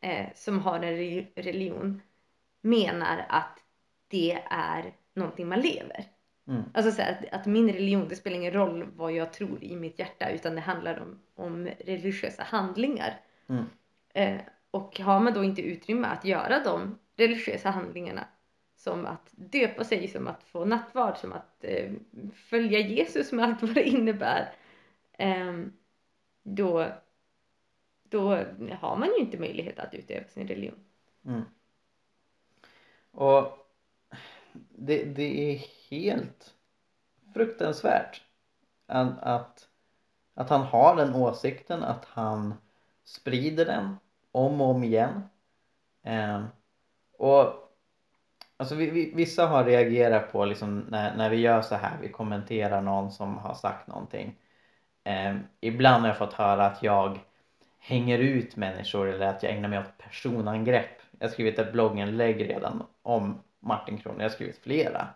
eh, 0.02 0.26
som 0.36 0.60
har 0.60 0.76
en 0.76 0.98
re- 0.98 1.28
religion 1.36 2.02
menar 2.62 3.26
att 3.30 3.60
det 4.08 4.42
är 4.50 4.94
någonting 5.14 5.48
man 5.48 5.60
lever. 5.60 6.06
Mm. 6.48 6.64
Alltså 6.74 6.92
så 6.92 7.02
att, 7.02 7.26
att 7.32 7.46
min 7.46 7.74
religion, 7.74 8.08
det 8.08 8.16
spelar 8.16 8.38
ingen 8.38 8.54
roll 8.54 8.88
vad 8.96 9.12
jag 9.12 9.34
tror 9.34 9.64
i 9.64 9.76
mitt 9.76 10.00
hjärta 10.00 10.30
utan 10.30 10.56
det 10.56 10.62
handlar 10.62 11.00
om, 11.00 11.20
om 11.36 11.70
religiösa 11.80 12.44
handlingar. 12.44 13.20
Mm. 13.50 13.66
Eh, 14.14 14.42
och 14.72 15.00
har 15.00 15.20
man 15.20 15.34
då 15.34 15.44
inte 15.44 15.62
utrymme 15.62 16.08
att 16.08 16.26
göra 16.26 16.64
de 16.64 17.00
religiösa 17.16 17.70
handlingarna 17.70 18.28
som 18.84 19.06
att 19.06 19.30
döpa 19.32 19.84
sig, 19.84 20.08
som 20.08 20.28
att 20.28 20.44
få 20.44 20.66
nattvard, 20.66 21.18
som 21.18 21.34
att 21.34 21.64
eh, 21.64 21.92
följa 22.34 22.80
Jesus 22.80 23.32
med 23.32 23.46
allt 23.46 23.62
vad 23.62 23.74
det 23.74 23.84
innebär. 23.84 24.54
eh, 25.12 25.54
då, 26.44 26.88
då 28.04 28.36
har 28.80 28.98
man 28.98 29.08
ju 29.08 29.18
inte 29.18 29.40
möjlighet 29.40 29.80
att 29.80 29.94
utöva 29.94 30.28
sin 30.28 30.48
religion. 30.48 30.80
Mm. 31.26 31.42
Och 33.12 33.58
det, 34.70 35.04
det 35.04 35.52
är 35.54 35.66
helt 35.90 36.54
fruktansvärt 37.34 38.22
att, 38.86 39.20
att, 39.20 39.70
att 40.34 40.50
han 40.50 40.62
har 40.62 40.96
den 40.96 41.16
åsikten, 41.16 41.84
att 41.84 42.06
han 42.06 42.54
sprider 43.04 43.66
den 43.66 43.96
om 44.32 44.62
och 44.62 44.70
om 44.70 44.84
igen. 44.84 45.22
Eh, 46.04 46.44
och 47.18 47.61
alltså 48.62 48.76
vi, 48.76 48.90
vi, 48.90 49.12
vissa 49.16 49.48
har 49.48 49.66
reagerat 49.66 50.32
på 50.32 50.46
liksom 50.46 50.80
när, 50.80 51.16
när 51.16 51.30
vi 51.30 51.38
gör 51.38 51.62
så 51.62 51.76
här, 51.76 51.98
vi 52.02 52.10
kommenterar 52.10 52.82
någon 52.82 53.12
som 53.12 53.38
har 53.38 53.54
sagt 53.54 53.88
någonting. 53.88 54.36
Eh, 55.04 55.36
ibland 55.62 56.02
har 56.02 56.08
jag 56.08 56.18
fått 56.18 56.34
höra 56.34 56.66
att 56.66 56.84
jag 56.84 57.20
hänger 57.80 58.20
ut 58.20 58.56
människor 58.56 59.10
eller 59.10 59.28
att 59.28 59.44
jag 59.44 59.52
ägnar 59.52 59.70
mig 59.70 59.80
åt 59.80 59.98
personangrepp. 59.98 61.02
Jag 61.20 61.28
har 61.28 61.32
skrivit 61.32 61.60
ett 61.60 61.72
blogginlägg 61.72 62.50
redan 62.50 62.84
om 63.02 63.44
Martin 63.60 63.98
Kron, 63.98 64.16
jag 64.18 64.24
har 64.24 64.30
skrivit 64.30 64.58
flera. 64.58 65.08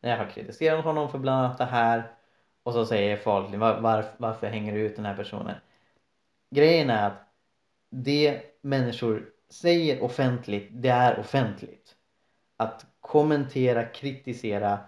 När 0.00 0.10
jag 0.10 0.18
har 0.18 0.30
kritiserat 0.30 0.84
honom 0.84 1.08
för 1.08 1.18
bland 1.18 1.44
annat 1.44 1.58
det 1.58 1.64
här 1.64 2.02
och 2.62 2.72
så 2.72 2.86
säger 2.86 3.16
folk 3.16 3.54
var, 3.54 3.80
var, 3.80 4.04
varför 4.16 4.46
hänger 4.46 4.74
du 4.74 4.80
ut 4.80 4.96
den 4.96 5.04
här 5.04 5.16
personen? 5.16 5.54
Grejen 6.50 6.90
är 6.90 7.06
att 7.06 7.28
det 7.90 8.42
människor 8.60 9.30
säger 9.50 10.02
offentligt, 10.02 10.68
det 10.70 10.88
är 10.88 11.18
offentligt. 11.18 11.96
Att 12.56 12.86
kommentera, 13.00 13.84
kritisera, 13.84 14.78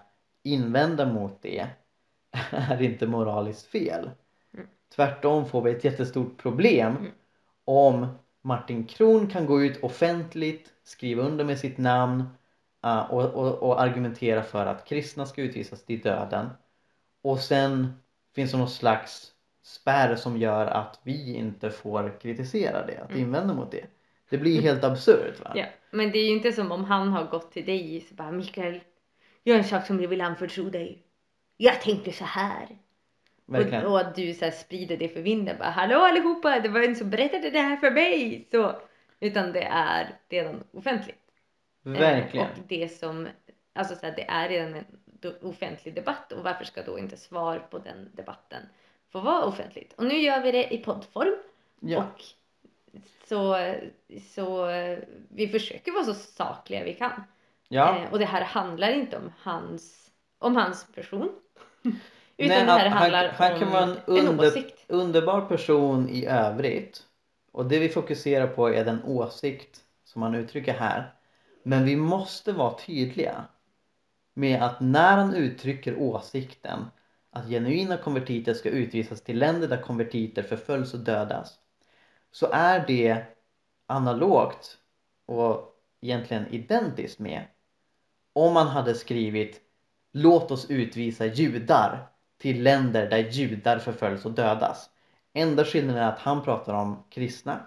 invända 0.43 1.07
mot 1.07 1.43
det 1.43 1.67
är 2.51 2.83
inte 2.83 3.07
moraliskt 3.07 3.67
fel. 3.67 4.11
Mm. 4.55 4.67
Tvärtom 4.95 5.47
får 5.47 5.63
vi 5.63 5.71
ett 5.71 5.85
jättestort 5.85 6.37
problem 6.43 6.97
Mm. 6.97 7.13
om 7.65 8.07
Martin 8.43 8.87
Kron 8.87 9.27
kan 9.27 9.47
gå 9.47 9.63
ut 9.63 9.83
offentligt, 9.83 10.73
skriva 10.85 11.23
under 11.23 11.45
med 11.45 11.59
sitt 11.59 11.79
namn 11.79 12.25
uh, 12.87 13.11
och, 13.11 13.25
och, 13.35 13.53
och 13.63 13.81
argumentera 13.81 14.43
för 14.43 14.67
att 14.67 14.85
kristna 14.85 15.27
ska 15.27 15.43
utvisas 15.43 15.85
till 15.85 16.01
döden 16.01 16.49
och 17.23 17.41
sen 17.41 17.93
finns 18.35 18.51
det 18.53 18.59
någon 18.59 18.69
slags 18.71 19.33
spärr 19.63 20.17
som 20.17 20.37
gör 20.37 20.67
att 20.67 21.01
vi 21.03 21.35
inte 21.35 21.71
får 21.71 22.21
kritisera 22.21 22.87
det, 22.87 22.99
att 22.99 23.11
Mm. 23.11 23.23
invända 23.23 23.55
mot 23.55 23.71
det. 23.71 23.87
Det 24.31 24.39
blir 24.39 24.63
helt 24.63 24.85
absurt 24.85 25.41
va? 25.45 25.53
Ja, 25.55 25.65
men 25.97 26.13
det 26.13 26.19
är 26.19 26.25
ju 26.25 26.37
inte 26.37 26.53
som 26.53 26.73
om 26.73 26.85
han 26.85 27.09
har 27.09 27.25
gått 27.25 27.53
till 27.53 27.65
dig 27.65 28.01
så 28.09 28.15
bara 28.15 28.31
Mikael, 28.33 28.81
gör 29.45 29.57
en 29.57 29.65
sak 29.65 29.87
som 29.87 30.01
jag 30.01 30.09
vill 30.09 30.21
anförtro 30.21 30.71
dig. 30.71 31.03
Jag 31.57 31.81
tänkte 31.81 32.13
så 32.13 32.25
här. 32.25 32.79
Verkligen. 33.47 33.85
Och, 33.85 33.93
och 33.93 34.01
att 34.01 34.15
du 34.15 34.35
så 34.35 34.45
här 34.45 34.53
sprider 34.53 34.97
det 34.97 35.09
för 35.09 35.21
vinden. 35.21 35.59
Bara, 35.59 35.71
Hallå 35.71 35.99
allihopa, 35.99 36.61
det 36.61 36.69
var 36.69 36.81
en 36.81 36.97
som 36.97 37.11
berättade 37.11 37.51
det 37.51 37.61
här 37.61 37.77
för 37.77 37.91
mig. 37.91 38.49
Så, 38.51 38.81
utan 39.21 39.53
det 39.53 39.63
är 39.63 40.15
redan 40.29 40.65
offentligt. 40.73 41.23
Eh, 41.87 41.93
Verkligen. 41.93 42.47
Och 42.47 42.59
det 42.69 42.89
som, 42.89 43.29
alltså 43.75 43.95
så 43.95 44.07
här, 44.07 44.15
det 44.17 44.25
är 44.29 44.49
redan 44.49 44.75
en 44.75 44.85
offentlig 45.43 45.95
debatt 45.95 46.33
och 46.33 46.45
varför 46.45 46.65
ska 46.65 46.83
då 46.83 46.99
inte 46.99 47.17
svar 47.17 47.59
på 47.71 47.79
den 47.79 48.11
debatten 48.15 48.63
få 49.13 49.21
vara 49.21 49.45
offentligt? 49.45 49.93
Och 49.93 50.05
nu 50.05 50.15
gör 50.15 50.43
vi 50.43 50.53
det 50.53 50.75
i 50.75 50.79
poddform 50.79 51.35
Ja. 51.81 51.99
och 51.99 52.23
så, 53.29 53.57
så 54.35 54.67
vi 55.29 55.49
försöker 55.49 55.93
vara 55.93 56.05
så 56.05 56.15
sakliga 56.15 56.85
vi 56.85 56.95
kan. 56.95 57.23
ja. 57.69 57.99
Eh, 57.99 58.13
och 58.13 58.19
det 58.19 58.25
här 58.25 58.43
handlar 58.45 58.91
inte 58.91 59.17
om 59.17 59.33
hans, 59.39 60.11
om 60.39 60.57
hans 60.57 60.87
person. 60.95 61.29
Utan 62.39 62.57
Nej, 62.57 62.65
det 62.67 62.73
här 62.73 62.79
han- 62.89 62.93
han- 62.93 62.99
handlar 63.03 63.29
han 63.29 63.53
om 63.53 63.59
kan 63.59 63.71
vara 63.73 63.83
en 63.85 63.91
en 63.91 64.29
under- 64.29 64.47
åsikt. 64.49 64.85
Underbar 64.89 65.41
person 65.41 66.09
i 66.09 66.27
övrigt. 66.27 67.03
Och 67.53 67.67
det 67.67 67.79
vi 67.79 67.89
fokuserar 67.89 68.47
på 68.47 68.69
är 68.69 68.85
den 68.85 69.03
åsikt 69.05 69.81
som 70.05 70.23
han 70.23 70.35
uttrycker 70.35 70.73
här. 70.75 71.15
Men 71.63 71.85
vi 71.85 71.97
måste 71.97 72.53
vara 72.53 72.79
tydliga 72.79 73.45
med 74.35 74.63
att 74.63 74.81
när 74.81 75.17
han 75.17 75.35
uttrycker 75.35 75.97
åsikten 75.99 76.79
att 77.31 77.49
genuina 77.49 77.97
konvertiter 77.97 78.55
ska 78.55 78.69
utvisas 78.69 79.21
till 79.21 79.39
länder 79.39 79.69
där 79.69 79.83
konvertiter 79.83 80.43
förföljs 80.43 80.95
och 80.95 81.01
dödas 81.01 81.55
så 82.33 82.49
är 82.53 82.87
det 82.87 83.23
analogt 83.87 84.79
och 85.27 85.75
egentligen 86.01 86.47
identiskt 86.47 87.19
med 87.19 87.45
om 88.33 88.53
man 88.53 88.67
hade 88.67 88.95
skrivit 88.95 89.61
låt 90.13 90.51
oss 90.51 90.71
utvisa 90.71 91.27
judar 91.27 92.07
till 92.39 92.63
länder 92.63 93.11
där 93.11 93.19
judar 93.19 93.79
förföljs 93.79 94.25
och 94.25 94.33
dödas. 94.33 94.91
Enda 95.33 95.65
skillnaden 95.65 96.03
är 96.03 96.09
att 96.09 96.19
han 96.19 96.43
pratar 96.43 96.75
om 96.75 97.05
kristna 97.11 97.67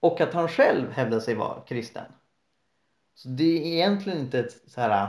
och 0.00 0.20
att 0.20 0.34
han 0.34 0.48
själv 0.48 0.92
hävdar 0.92 1.20
sig 1.20 1.34
vara 1.34 1.60
kristen. 1.60 2.04
Så 3.14 3.28
det 3.28 3.44
är 3.44 3.72
egentligen 3.72 4.18
inte 4.18 4.38
ett 4.38 4.70
så 4.70 4.80
här 4.80 5.02
äh, 5.02 5.08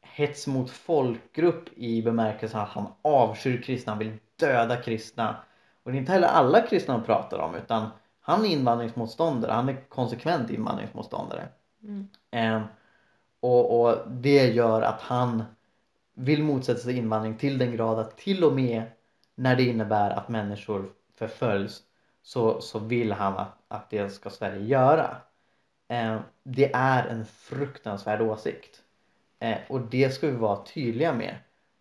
hets 0.00 0.46
mot 0.46 0.70
folkgrupp 0.70 1.68
i 1.76 2.02
bemärkelsen 2.02 2.60
att 2.60 2.68
han 2.68 2.92
avskyr 3.02 3.62
kristna, 3.62 3.92
han 3.92 3.98
vill 3.98 4.18
döda 4.36 4.76
kristna. 4.76 5.36
Och 5.90 5.92
det 5.92 5.98
är 5.98 6.00
inte 6.00 6.12
heller 6.12 6.28
alla 6.28 6.60
kristna 6.60 6.94
han 6.94 7.04
pratar 7.04 7.38
om 7.38 7.54
utan 7.54 7.88
han 8.20 8.44
är 8.44 8.48
invandringsmotståndare, 8.48 9.52
han 9.52 9.68
är 9.68 9.88
konsekvent 9.88 10.50
invandringsmotståndare. 10.50 11.48
Mm. 11.82 12.08
Eh, 12.30 12.62
och, 13.40 13.80
och 13.80 14.10
det 14.10 14.50
gör 14.50 14.82
att 14.82 15.00
han 15.00 15.44
vill 16.14 16.42
motsätta 16.42 16.80
sig 16.80 16.96
invandring 16.96 17.36
till 17.36 17.58
den 17.58 17.72
grad 17.76 17.98
att 17.98 18.16
till 18.16 18.44
och 18.44 18.52
med 18.52 18.82
när 19.34 19.56
det 19.56 19.62
innebär 19.62 20.10
att 20.10 20.28
människor 20.28 20.90
förföljs 21.18 21.82
så, 22.22 22.60
så 22.60 22.78
vill 22.78 23.12
han 23.12 23.36
att, 23.36 23.58
att 23.68 23.90
det 23.90 24.10
ska 24.10 24.30
Sverige 24.30 24.64
göra. 24.64 25.16
Eh, 25.88 26.20
det 26.42 26.72
är 26.74 27.06
en 27.06 27.26
fruktansvärd 27.26 28.20
åsikt. 28.20 28.82
Eh, 29.38 29.58
och 29.68 29.80
det 29.80 30.10
ska 30.10 30.26
vi 30.26 30.36
vara 30.36 30.64
tydliga 30.64 31.12
med. 31.12 31.36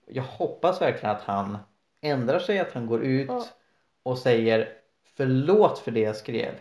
Jag 0.08 0.24
hoppas 0.24 0.82
verkligen 0.82 1.16
att 1.16 1.22
han 1.22 1.58
ändrar 2.02 2.40
sig, 2.40 2.60
att 2.60 2.74
han 2.74 2.88
går 2.88 3.04
ut 3.04 3.30
Ja. 3.30 3.46
Och 4.04 4.18
säger 4.18 4.74
förlåt 5.18 5.80
för 5.80 5.92
det 5.92 6.00
jag 6.00 6.16
skrev. 6.16 6.54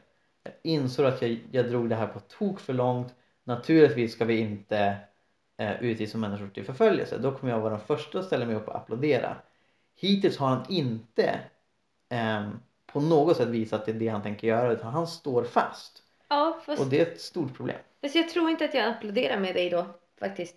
Jag 0.42 0.52
insåg 0.62 1.06
att 1.06 1.22
jag, 1.22 1.38
jag 1.52 1.68
drog 1.70 1.88
det 1.88 1.94
här 1.96 2.06
på 2.06 2.20
tok 2.20 2.60
för 2.60 2.72
långt. 2.72 3.14
Naturligtvis 3.44 4.12
ska 4.12 4.24
vi 4.24 4.38
inte 4.38 4.96
eh, 5.56 5.82
utvisa 5.82 6.18
människor 6.18 6.48
till 6.48 6.64
förföljelse. 6.64 7.18
Då 7.18 7.32
kommer 7.32 7.52
jag 7.52 7.60
vara 7.60 7.70
den 7.70 7.80
första 7.86 8.18
att 8.18 8.24
ställa 8.24 8.46
mig 8.46 8.54
upp 8.56 8.68
och 8.68 8.76
applådera. 8.76 9.36
Hittills 9.96 10.36
har 10.38 10.48
han 10.48 10.64
inte 10.68 11.40
ehm, 12.08 12.58
på 12.86 13.00
något 13.00 13.36
sätt 13.36 13.48
visat 13.48 13.80
att 13.80 13.86
det 13.86 13.92
är 13.92 13.96
det 13.98 14.08
han 14.08 14.22
tänker 14.22 14.46
göra 14.48 14.72
utan 14.72 14.92
han 14.92 15.06
står 15.06 15.44
fast. 15.44 16.02
Ja, 16.28 16.60
fast, 16.66 16.82
Och 16.82 16.88
det 16.88 16.98
är 17.00 17.02
ett 17.06 17.20
stort 17.20 17.56
problem. 17.56 17.76
fast 18.02 18.14
jag 18.14 18.28
tror 18.28 18.50
inte 18.50 18.64
att 18.64 18.74
jag 18.74 18.88
applåderar 18.88 19.38
med 19.40 19.54
dig 19.54 19.70
då 19.70 19.86
faktiskt. 20.20 20.56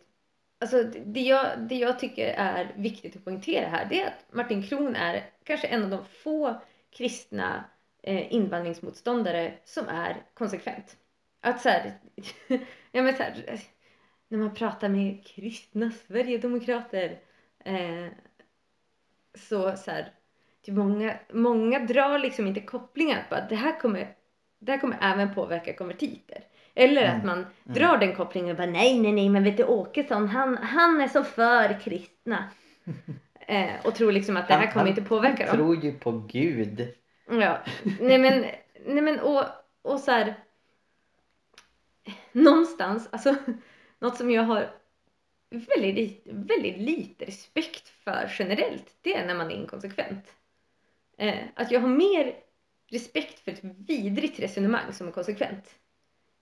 Alltså 0.60 0.84
det- 0.84 1.00
det 1.06 1.20
jag, 1.22 1.46
det 1.60 1.76
jag 1.76 2.00
tycker 2.00 2.28
är 2.38 2.74
viktigt 2.76 3.16
att 3.16 3.24
poängtera 3.24 3.68
här 3.70 3.88
det 3.90 4.02
är 4.02 4.08
att 4.08 4.34
Martin 4.36 4.64
Kron 4.64 4.96
är 4.96 5.30
kanske 5.44 5.68
en 5.68 5.84
av 5.84 5.90
de 5.90 6.06
få 6.24 6.62
kristna 6.92 7.64
eh, 8.04 8.34
invandringsmotståndare 8.34 9.54
som 9.64 9.88
är 9.88 10.24
konsekvent. 10.34 10.98
Att 11.42 11.62
så 11.62 11.70
här, 11.70 11.94
ja 12.92 13.02
men 13.04 13.16
så 13.18 13.24
här, 13.24 13.62
när 14.28 14.38
man 14.38 14.54
pratar 14.56 14.90
med 14.90 15.26
kristna 15.28 15.92
Sverigedemokrater 15.92 17.20
eh, 17.66 18.08
så, 19.36 19.78
så 19.78 19.92
här, 19.92 20.14
typ 20.62 20.76
många, 20.76 21.20
många 21.34 21.80
drar 21.80 22.20
liksom 22.20 22.48
inte 22.48 22.62
kopplingar 22.62 23.26
på 23.30 23.36
att 23.36 23.50
det 23.50 23.56
här 23.56 23.80
kommer, 23.80 24.16
det 24.60 24.72
här 24.72 24.80
kommer 24.80 24.98
även 25.02 25.34
påverka 25.36 25.74
konvertiter. 25.74 26.44
Eller 26.74 27.06
att 27.06 27.24
Mm, 27.24 27.24
man 27.24 27.46
drar 27.68 27.98
den 27.98 28.16
kopplingen 28.16 28.52
och 28.52 28.58
bara 28.58 28.68
nej, 28.72 29.00
nej, 29.00 29.12
nej, 29.12 29.30
men 29.30 29.44
vet 29.44 29.58
du 29.58 29.64
Åkesson, 29.64 30.28
han, 30.28 30.58
han 30.58 31.02
är 31.02 31.08
så 31.08 31.24
för 31.24 31.80
kristna. 31.82 32.50
eh, 33.48 33.86
och 33.86 33.96
tror 33.96 34.12
liksom 34.12 34.38
att 34.38 34.48
det 34.48 34.54
här 34.54 34.62
Han- 34.62 34.72
kommer 34.72 34.80
han 34.86 34.98
inte 34.98 35.02
påverka 35.10 35.46
dem. 35.46 35.56
tror 35.56 35.84
ju 35.84 35.94
på 35.94 36.12
Gud. 36.12 36.94
Ja, 37.30 37.60
nej 38.00 38.18
men, 38.20 38.42
nej 38.86 39.02
men 39.02 39.20
och, 39.20 39.44
och 39.82 40.00
så 40.00 40.12
här. 40.12 40.36
Någonstans, 42.32 43.10
alltså 43.12 43.36
något 44.00 44.18
som 44.18 44.32
jag 44.32 44.44
har 44.44 44.70
väldigt, 45.78 46.22
väldigt 46.26 46.78
lite 46.78 47.26
respekt 47.26 47.90
för 47.90 48.32
generellt, 48.40 48.96
det 49.02 49.16
är 49.16 49.26
när 49.28 49.36
man 49.36 49.52
är 49.52 49.56
inkonsekvent. 49.56 50.36
Eh, 51.18 51.36
att 51.56 51.72
jag 51.72 51.80
har 51.80 51.88
mer 51.88 52.36
respekt 52.92 53.40
för 53.40 53.52
ett 53.52 53.64
vidrigt 53.64 54.40
resonemang 54.40 54.94
som 54.94 55.08
är 55.08 55.12
konsekvent 55.12 55.76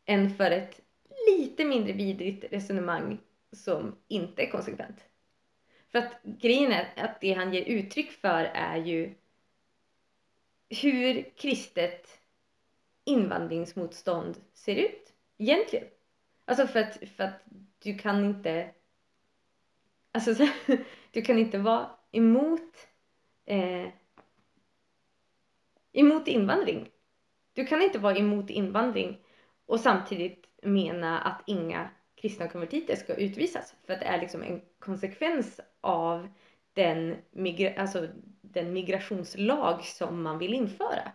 än 0.05 0.29
för 0.35 0.51
ett 0.51 0.79
lite 1.27 1.65
mindre 1.65 1.93
vidrigt 1.93 2.53
resonemang 2.53 3.17
som 3.51 3.95
inte 4.07 4.41
är 4.41 4.49
konsekvent. 4.51 5.05
För 5.91 5.99
att 5.99 6.23
grejen 6.23 6.71
är 6.71 6.93
att 6.95 7.21
det 7.21 7.33
han 7.33 7.53
ger 7.53 7.63
uttryck 7.63 8.11
för 8.11 8.43
är 8.53 8.77
ju 8.77 9.15
hur 10.69 11.29
kristet 11.37 12.19
invandringsmotstånd 13.03 14.37
ser 14.53 14.75
ut 14.75 15.13
egentligen. 15.37 15.87
Alltså 16.45 16.67
för 16.67 16.79
att, 16.79 16.97
för 17.15 17.23
att 17.23 17.41
du 17.79 17.97
kan 17.97 18.25
inte 18.25 18.71
alltså 20.11 20.35
så, 20.35 20.47
du 21.11 21.21
kan 21.21 21.37
inte 21.39 21.57
vara 21.57 21.89
emot 22.11 22.87
eh, 23.45 23.87
emot 25.91 26.27
invandring. 26.27 26.89
Du 27.53 27.65
kan 27.65 27.81
inte 27.81 27.99
vara 27.99 28.17
emot 28.17 28.49
invandring 28.49 29.17
och 29.65 29.79
samtidigt 29.79 30.45
mena 30.63 31.19
att 31.19 31.43
inga 31.45 31.89
kristna 32.21 32.47
konvertiter 32.47 32.95
ska 32.95 33.13
utvisas 33.13 33.75
för 33.85 33.93
att 33.93 33.99
det 33.99 34.05
är 34.05 34.21
liksom 34.21 34.43
en 34.43 34.61
konsekvens 34.79 35.59
av 35.81 36.27
den, 36.73 37.15
migra- 37.31 37.79
alltså 37.79 38.07
den 38.41 38.73
migrationslag 38.73 39.83
som 39.83 40.21
man 40.21 40.37
vill 40.37 40.53
införa. 40.53 41.11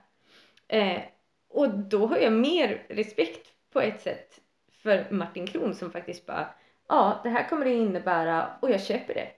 Eh, 0.68 1.02
och 1.48 1.70
då 1.70 2.06
har 2.06 2.16
jag 2.16 2.32
mer 2.32 2.86
respekt 2.88 3.52
på 3.72 3.80
ett 3.80 4.00
sätt 4.00 4.40
för 4.72 5.10
Martin 5.10 5.46
Kron 5.46 5.74
som 5.74 5.90
faktiskt 5.90 6.26
bara 6.26 6.54
ja, 6.88 7.20
det 7.22 7.28
här 7.28 7.48
kommer 7.48 7.64
det 7.64 7.72
innebära 7.72 8.56
och 8.62 8.70
jag 8.70 8.82
köper 8.82 9.14
det. 9.14 9.28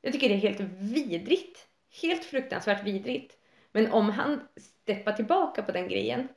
Jag 0.00 0.12
tycker 0.12 0.28
det 0.28 0.34
är 0.34 0.38
helt 0.38 0.60
vidrigt. 0.78 1.66
Helt 2.02 2.24
fruktansvärt 2.24 2.84
vidrigt. 2.84 3.38
Men 3.72 3.92
om 3.92 4.10
han 4.10 4.48
steppar 4.56 5.12
tillbaka 5.12 5.62
på 5.62 5.72
den 5.72 5.88
grejen 5.88 6.28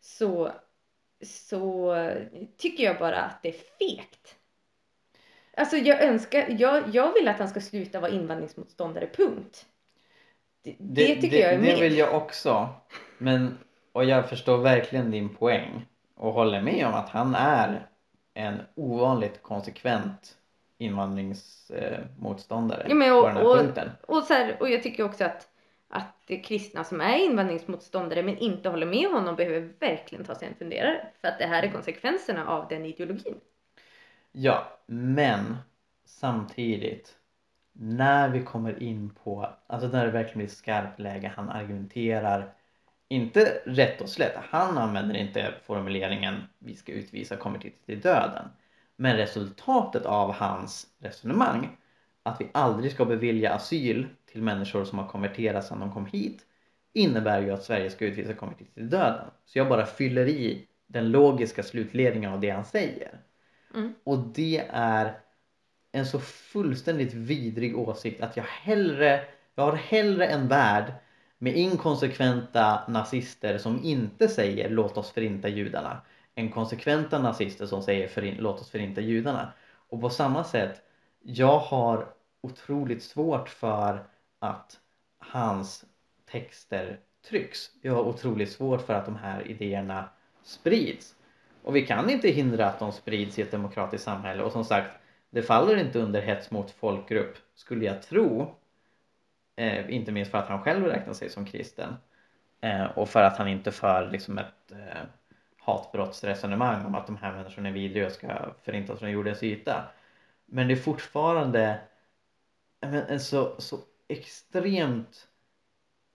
så, 0.00 0.52
så 1.24 1.94
tycker 2.58 2.84
jag 2.84 2.98
bara 2.98 3.22
att 3.22 3.42
det 3.42 3.48
är 3.48 3.52
fegt. 3.52 4.36
Alltså 5.56 5.76
jag 5.76 6.02
önskar, 6.02 6.46
jag, 6.58 6.82
jag 6.92 7.14
vill 7.14 7.28
att 7.28 7.38
han 7.38 7.48
ska 7.48 7.60
sluta 7.60 8.00
vara 8.00 8.10
invandringsmotståndare, 8.10 9.08
punkt. 9.16 9.66
Det, 10.64 10.76
det, 10.78 11.14
det 11.14 11.20
tycker 11.20 11.36
jag 11.38 11.52
är 11.52 11.56
Det 11.58 11.62
mer. 11.62 11.80
vill 11.80 11.96
jag 11.98 12.14
också. 12.14 12.68
Men, 13.18 13.58
och 13.92 14.04
jag 14.04 14.28
förstår 14.28 14.58
verkligen 14.58 15.10
din 15.10 15.28
poäng 15.34 15.86
och 16.14 16.32
håller 16.32 16.62
med 16.62 16.86
om 16.86 16.94
att 16.94 17.08
han 17.08 17.34
är 17.34 17.88
en 18.34 18.60
ovanligt 18.74 19.42
konsekvent 19.42 20.36
invandringsmotståndare 20.78 22.86
Ja, 22.88 22.94
men 22.94 23.10
på 23.10 23.26
den 23.26 23.36
här 23.36 23.44
och, 23.46 23.56
punkten. 23.56 23.90
och, 24.06 24.22
så 24.22 24.34
här, 24.34 24.56
och 24.60 24.68
jag 24.70 24.82
tycker 24.82 25.04
också 25.04 25.24
att, 25.24 25.48
att 25.88 26.22
det 26.26 26.36
kristna 26.36 26.84
som 26.84 27.00
är 27.00 27.24
invandringsmotståndare 27.24 28.22
men 28.22 28.38
inte 28.38 28.68
håller 28.68 28.86
med 28.86 29.10
honom 29.10 29.36
behöver 29.36 29.72
verkligen 29.78 30.24
ta 30.24 30.34
sig 30.34 30.48
en 30.48 30.54
funderare. 30.54 31.06
För 31.20 31.28
att 31.28 31.38
det 31.38 31.46
här 31.46 31.62
är 31.62 31.70
konsekvenserna 31.72 32.46
av 32.46 32.68
den 32.68 32.84
ideologin. 32.84 33.40
Ja, 34.32 34.78
men 34.86 35.56
samtidigt 36.04 37.14
när 37.72 38.28
vi 38.28 38.42
kommer 38.42 38.82
in 38.82 39.10
på, 39.24 39.48
alltså 39.66 39.88
när 39.88 40.06
det 40.06 40.12
verkligen 40.12 40.38
blir 40.38 40.48
skarpt 40.48 41.00
läge, 41.00 41.32
han 41.36 41.48
argumenterar 41.48 42.54
inte 43.08 43.62
rätt 43.64 44.00
och 44.00 44.08
slätt. 44.08 44.36
Han 44.36 44.78
använder 44.78 45.16
inte 45.16 45.54
formuleringen 45.62 46.42
vi 46.58 46.74
ska 46.74 46.92
utvisa 46.92 47.36
konvertiter 47.36 47.86
till 47.86 48.00
döden. 48.00 48.48
Men 48.96 49.16
resultatet 49.16 50.06
av 50.06 50.32
hans 50.32 50.86
resonemang 50.98 51.76
att 52.26 52.40
vi 52.40 52.48
aldrig 52.52 52.92
ska 52.92 53.04
bevilja 53.04 53.54
asyl 53.54 54.06
till 54.32 54.42
människor 54.42 54.84
som 54.84 54.98
har 54.98 55.08
konverterat 55.08 55.66
sedan 55.66 55.80
de 55.80 55.92
kom 55.92 56.06
hit 56.06 56.46
innebär 56.92 57.42
ju 57.42 57.50
att 57.50 57.64
Sverige 57.64 57.90
ska 57.90 58.04
utvisa 58.04 58.34
konvertiter 58.34 58.72
till 58.74 58.88
döden. 58.88 59.30
Så 59.44 59.58
jag 59.58 59.68
bara 59.68 59.86
fyller 59.86 60.28
i 60.28 60.66
den 60.86 61.10
logiska 61.10 61.62
slutledningen 61.62 62.32
av 62.32 62.40
det 62.40 62.50
han 62.50 62.64
säger. 62.64 63.20
Mm. 63.74 63.94
Och 64.04 64.18
det 64.18 64.66
är 64.70 65.18
en 65.92 66.06
så 66.06 66.18
fullständigt 66.20 67.14
vidrig 67.14 67.78
åsikt 67.78 68.20
att 68.20 68.36
jag 68.36 68.44
hellre, 68.44 69.20
jag 69.54 69.64
har 69.64 69.76
hellre 69.76 70.26
en 70.26 70.48
värld 70.48 70.92
med 71.38 71.56
inkonsekventa 71.56 72.80
nazister 72.88 73.58
som 73.58 73.84
inte 73.84 74.28
säger 74.28 74.70
låt 74.70 74.96
oss 74.96 75.10
förinta 75.10 75.48
judarna 75.48 76.00
än 76.34 76.50
konsekventa 76.50 77.18
nazister 77.18 77.66
som 77.66 77.82
säger 77.82 78.08
förin, 78.08 78.36
låt 78.38 78.60
oss 78.60 78.70
förinta 78.70 79.00
judarna. 79.00 79.52
Och 79.88 80.00
på 80.00 80.10
samma 80.10 80.44
sätt, 80.44 80.82
jag 81.22 81.58
har 81.58 82.15
otroligt 82.46 83.02
svårt 83.02 83.48
för 83.48 84.06
att 84.38 84.80
hans 85.18 85.84
texter 86.30 87.00
trycks. 87.28 87.70
Jag 87.82 87.94
har 87.94 88.02
otroligt 88.02 88.52
svårt 88.52 88.82
för 88.82 88.94
att 88.94 89.04
de 89.04 89.16
här 89.16 89.48
idéerna 89.48 90.08
sprids. 90.42 91.14
Och 91.62 91.76
vi 91.76 91.86
kan 91.86 92.10
inte 92.10 92.28
hindra 92.28 92.66
att 92.66 92.78
de 92.78 92.92
sprids 92.92 93.38
i 93.38 93.42
ett 93.42 93.50
demokratiskt 93.50 94.04
samhälle 94.04 94.42
och 94.42 94.52
som 94.52 94.64
sagt 94.64 94.90
det 95.30 95.42
faller 95.42 95.76
inte 95.76 95.98
under 95.98 96.22
hets 96.22 96.50
mot 96.50 96.70
folkgrupp 96.70 97.36
skulle 97.54 97.84
jag 97.84 98.02
tro 98.02 98.54
eh, 99.56 99.90
inte 99.90 100.12
minst 100.12 100.30
för 100.30 100.38
att 100.38 100.48
han 100.48 100.62
själv 100.62 100.84
räknar 100.84 101.14
sig 101.14 101.30
som 101.30 101.46
kristen 101.46 101.96
eh, 102.60 102.84
och 102.84 103.08
för 103.08 103.22
att 103.22 103.38
han 103.38 103.48
inte 103.48 103.72
för 103.72 104.10
liksom 104.10 104.38
ett 104.38 104.72
eh, 104.72 105.02
hatbrottsresonemang 105.58 106.86
om 106.86 106.94
att 106.94 107.06
de 107.06 107.16
här 107.16 107.32
människorna 107.32 107.68
är 107.68 107.72
vidriga 107.72 108.06
och 108.06 108.12
ska 108.12 108.28
förintas 108.62 108.98
från 108.98 109.10
jordens 109.10 109.42
yta 109.42 109.84
men 110.46 110.68
det 110.68 110.74
är 110.74 110.76
fortfarande 110.76 111.78
en, 112.80 112.94
en 112.94 113.20
så, 113.20 113.54
så 113.58 113.78
extremt 114.08 115.28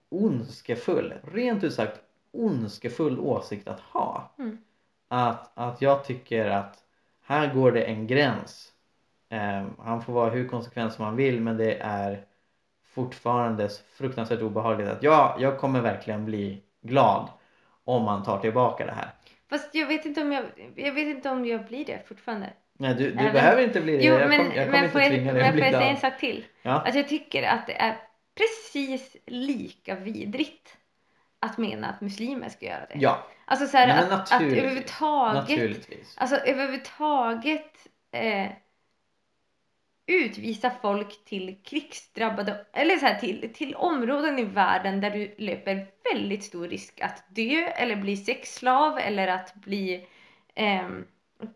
ondskefull, 0.09 1.13
rent 1.23 1.63
ut 1.63 1.73
sagt 1.73 1.99
ondskefull 2.31 3.19
åsikt 3.19 3.67
att 3.67 3.79
ha. 3.79 4.35
Mm. 4.39 4.57
Att, 5.07 5.51
att 5.53 5.81
jag 5.81 6.05
tycker 6.05 6.45
att 6.45 6.83
här 7.21 7.53
går 7.53 7.71
det 7.71 7.83
en 7.83 8.07
gräns. 8.07 8.73
Eh, 9.29 9.65
han 9.79 10.01
får 10.01 10.13
vara 10.13 10.29
hur 10.29 10.47
konsekvent 10.47 10.93
som 10.93 11.05
han 11.05 11.15
vill 11.15 11.41
men 11.41 11.57
det 11.57 11.75
är 11.75 12.25
fortfarande 12.83 13.69
så 13.69 13.83
fruktansvärt 13.83 14.41
obehagligt 14.41 14.89
att 14.89 15.03
ja, 15.03 15.37
jag 15.39 15.59
kommer 15.59 15.81
verkligen 15.81 16.25
bli 16.25 16.61
glad 16.81 17.29
om 17.83 18.03
man 18.03 18.23
tar 18.23 18.39
tillbaka 18.39 18.85
det 18.85 18.91
här. 18.91 19.09
Fast 19.49 19.75
jag 19.75 19.87
vet 19.87 20.05
inte 20.05 20.21
om 20.21 20.31
jag, 20.31 20.45
jag 20.75 20.93
vet 20.93 21.15
inte 21.15 21.29
om 21.29 21.45
jag 21.45 21.65
blir 21.65 21.85
det 21.85 22.07
fortfarande. 22.07 22.53
Nej, 22.73 22.95
du, 22.95 23.11
du 23.11 23.19
Även- 23.19 23.33
behöver 23.33 23.63
inte 23.63 23.81
bli 23.81 23.97
det. 23.97 24.03
Jo, 24.03 24.13
jag 24.19 24.29
men, 24.29 24.51
jag 24.55 24.65
kommer 24.65 24.83
inte 24.83 24.99
tvinga 25.09 25.33
dig 25.33 25.47
att 25.47 25.53
bli 25.53 25.61
får 25.63 25.71
jag 25.71 25.81
säga 25.81 25.91
en 25.91 25.97
sak 25.97 26.19
till? 26.19 26.45
Ja. 26.61 26.71
Alltså 26.71 26.97
jag 26.97 27.07
tycker 27.09 27.43
att 27.43 27.67
det 27.67 27.81
är 27.81 27.97
precis 28.35 29.15
lika 29.27 29.95
vidrigt 29.95 30.77
att 31.39 31.57
mena 31.57 31.87
att 31.87 32.01
muslimer 32.01 32.49
ska 32.49 32.65
göra 32.65 32.85
det. 32.89 32.99
ja, 32.99 33.27
Alltså 33.45 33.67
så 33.67 33.77
här, 33.77 33.87
Nej, 33.87 33.97
att, 33.97 34.31
att 34.33 34.41
överhuvudtaget, 34.41 35.49
naturligtvis. 35.49 36.17
alltså 36.17 36.35
överhuvudtaget 36.35 37.87
eh, 38.11 38.47
utvisa 40.07 40.71
folk 40.81 41.25
till 41.25 41.57
krigsdrabbade, 41.63 42.65
eller 42.73 42.97
så 42.97 43.05
här, 43.05 43.19
till, 43.19 43.53
till 43.53 43.75
områden 43.75 44.39
i 44.39 44.43
världen 44.43 45.01
där 45.01 45.11
du 45.11 45.35
löper 45.37 45.87
väldigt 46.13 46.43
stor 46.43 46.67
risk 46.67 47.01
att 47.01 47.23
dö 47.29 47.67
eller 47.67 47.95
bli 47.95 48.17
sexslav 48.17 48.99
eller 48.99 49.27
att 49.27 49.55
bli 49.55 50.07
ehm, 50.55 51.05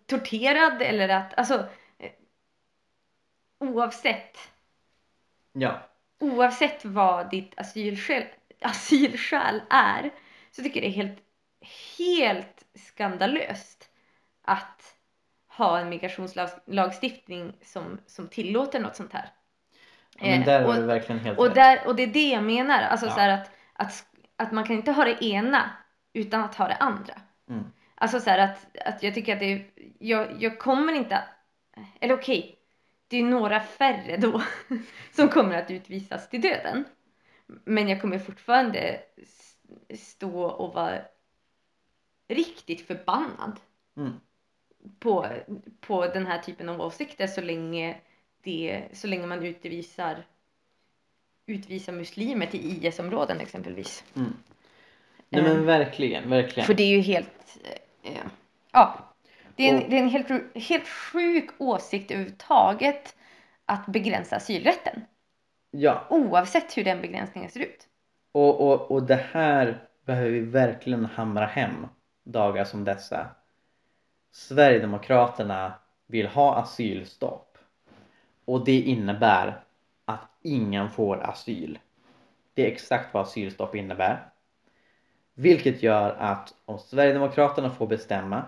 torterad 0.06 0.82
eller 0.82 1.10
att, 1.10 1.34
alltså 1.38 1.68
eh, 2.00 2.12
oavsett 3.60 4.38
Ja, 5.54 5.80
oavsett 6.20 6.86
vad 6.86 7.30
ditt 7.30 7.60
asylskäl, 7.60 8.24
asylskäl 8.62 9.62
är 9.70 10.12
så 10.52 10.64
tycker 10.64 10.82
jag 10.82 10.92
det 10.92 10.98
är 11.00 11.04
helt, 11.04 11.20
helt 11.98 12.66
skandalöst 12.76 13.90
att 14.42 14.96
ha 15.48 15.80
en 15.80 15.90
migrationslagstiftning 15.90 17.54
som, 17.62 18.00
som 18.08 18.28
tillåter 18.28 18.80
något 18.80 18.96
sånt 18.96 19.14
här. 19.14 19.30
Ja, 20.18 20.26
men 20.26 20.40
Eh, 20.40 20.46
där 20.46 20.62
har 20.62 20.68
och- 20.70 20.76
du 20.76 20.82
verkligen 20.82 21.20
helt 21.20 21.40
Och, 21.40 21.54
där, 21.54 21.88
och 21.88 21.96
det 21.96 22.04
är 22.04 22.08
det 22.08 22.30
jag 22.30 22.44
menar, 22.44 22.82
alltså 22.82 23.06
Ja. 23.06 23.12
så 23.16 23.20
att, 23.22 23.52
att, 23.74 24.06
att 24.36 24.52
man 24.52 24.64
kan 24.64 24.76
inte 24.76 24.92
ha 24.92 25.04
det 25.06 25.24
ena 25.26 25.72
utan 26.14 26.42
att 26.44 26.56
ha 26.56 26.68
det 26.68 26.76
andra. 26.76 27.14
Mm. 27.50 27.72
Alltså 28.06 28.20
så 28.20 28.30
här 28.30 28.40
att, 28.40 28.78
att 28.86 29.04
jag 29.04 29.14
tycker 29.14 29.34
att 29.34 29.40
det 29.40 29.54
är, 29.54 29.66
jag, 30.00 30.44
jag 30.44 30.60
kommer 30.60 30.94
inte, 30.94 31.24
eller 32.00 32.14
okej, 32.14 32.56
det 33.08 33.18
är 33.18 33.24
några 33.24 33.60
färre 33.60 34.18
då 34.18 34.44
som 35.12 35.30
kommer 35.30 35.56
att 35.58 35.72
utvisas 35.72 36.30
till 36.30 36.42
döden. 36.42 36.86
Men 37.48 37.90
jag 37.90 38.02
kommer 38.02 38.20
fortfarande 38.20 39.00
stå 39.94 40.44
och 40.44 40.74
vara 40.74 41.02
riktigt 42.28 42.88
förbannad 42.88 43.60
Mm. 43.98 44.14
på, 45.00 45.28
på 45.80 46.08
den 46.08 46.26
här 46.26 46.40
typen 46.40 46.70
av 46.70 46.82
åsikter 46.82 47.28
så 47.28 47.42
länge, 47.42 47.98
det, 48.44 48.84
så 48.94 49.08
länge 49.08 49.28
man 49.28 49.44
utvisar, 49.44 50.24
utvisar 51.46 51.94
muslimer 51.94 52.46
till 52.46 52.86
IS-områden 52.86 53.40
exempelvis. 53.40 54.04
Mm. 54.16 54.34
Nej 55.30 55.44
men 55.44 55.66
verkligen, 55.66 56.30
verkligen. 56.30 56.68
För 56.68 56.74
det 56.74 56.84
är 56.84 56.96
ju 56.98 57.02
helt, 57.02 57.58
ja, 58.72 58.98
det 59.56 59.70
är 59.70 59.74
en, 59.74 59.90
det 59.90 59.96
är 59.98 60.04
en 60.04 60.10
helt, 60.10 60.56
helt 60.56 60.88
sjuk 60.88 61.50
åsikt 61.58 62.12
överhuvudtaget 62.12 63.16
att 63.66 63.86
begränsa 63.86 64.36
asylrätten. 64.36 65.06
Ja, 65.72 66.08
Oavsett 66.10 66.78
hur 66.78 66.84
den 66.84 67.02
begränsningen 67.02 67.50
ser 67.50 67.60
ut. 67.60 67.88
och, 68.32 68.62
och, 68.72 68.92
och 68.92 69.04
det 69.04 69.26
här 69.32 69.88
behöver 70.06 70.32
vi 70.32 70.40
verkligen 70.40 71.06
hamra 71.06 71.46
hem 71.46 71.88
dagar 72.24 72.64
som 72.66 72.84
dessa. 72.84 73.28
Sverigedemokraterna 74.32 75.74
vill 76.08 76.28
ha 76.28 76.56
asylstopp. 76.56 77.58
Och 78.46 78.66
det 78.66 78.80
innebär 78.82 79.64
att 80.06 80.30
ingen 80.42 80.90
får 80.90 81.18
asyl. 81.24 81.80
Det 82.54 82.64
är 82.68 82.72
exakt 82.72 83.14
vad 83.14 83.24
asylstopp 83.24 83.76
innebär. 83.76 84.30
Vilket 85.36 85.84
gör 85.84 86.10
att 86.20 86.54
om 86.66 86.80
Sverigedemokraterna 86.80 87.70
får 87.70 87.88
bestämma 87.88 88.44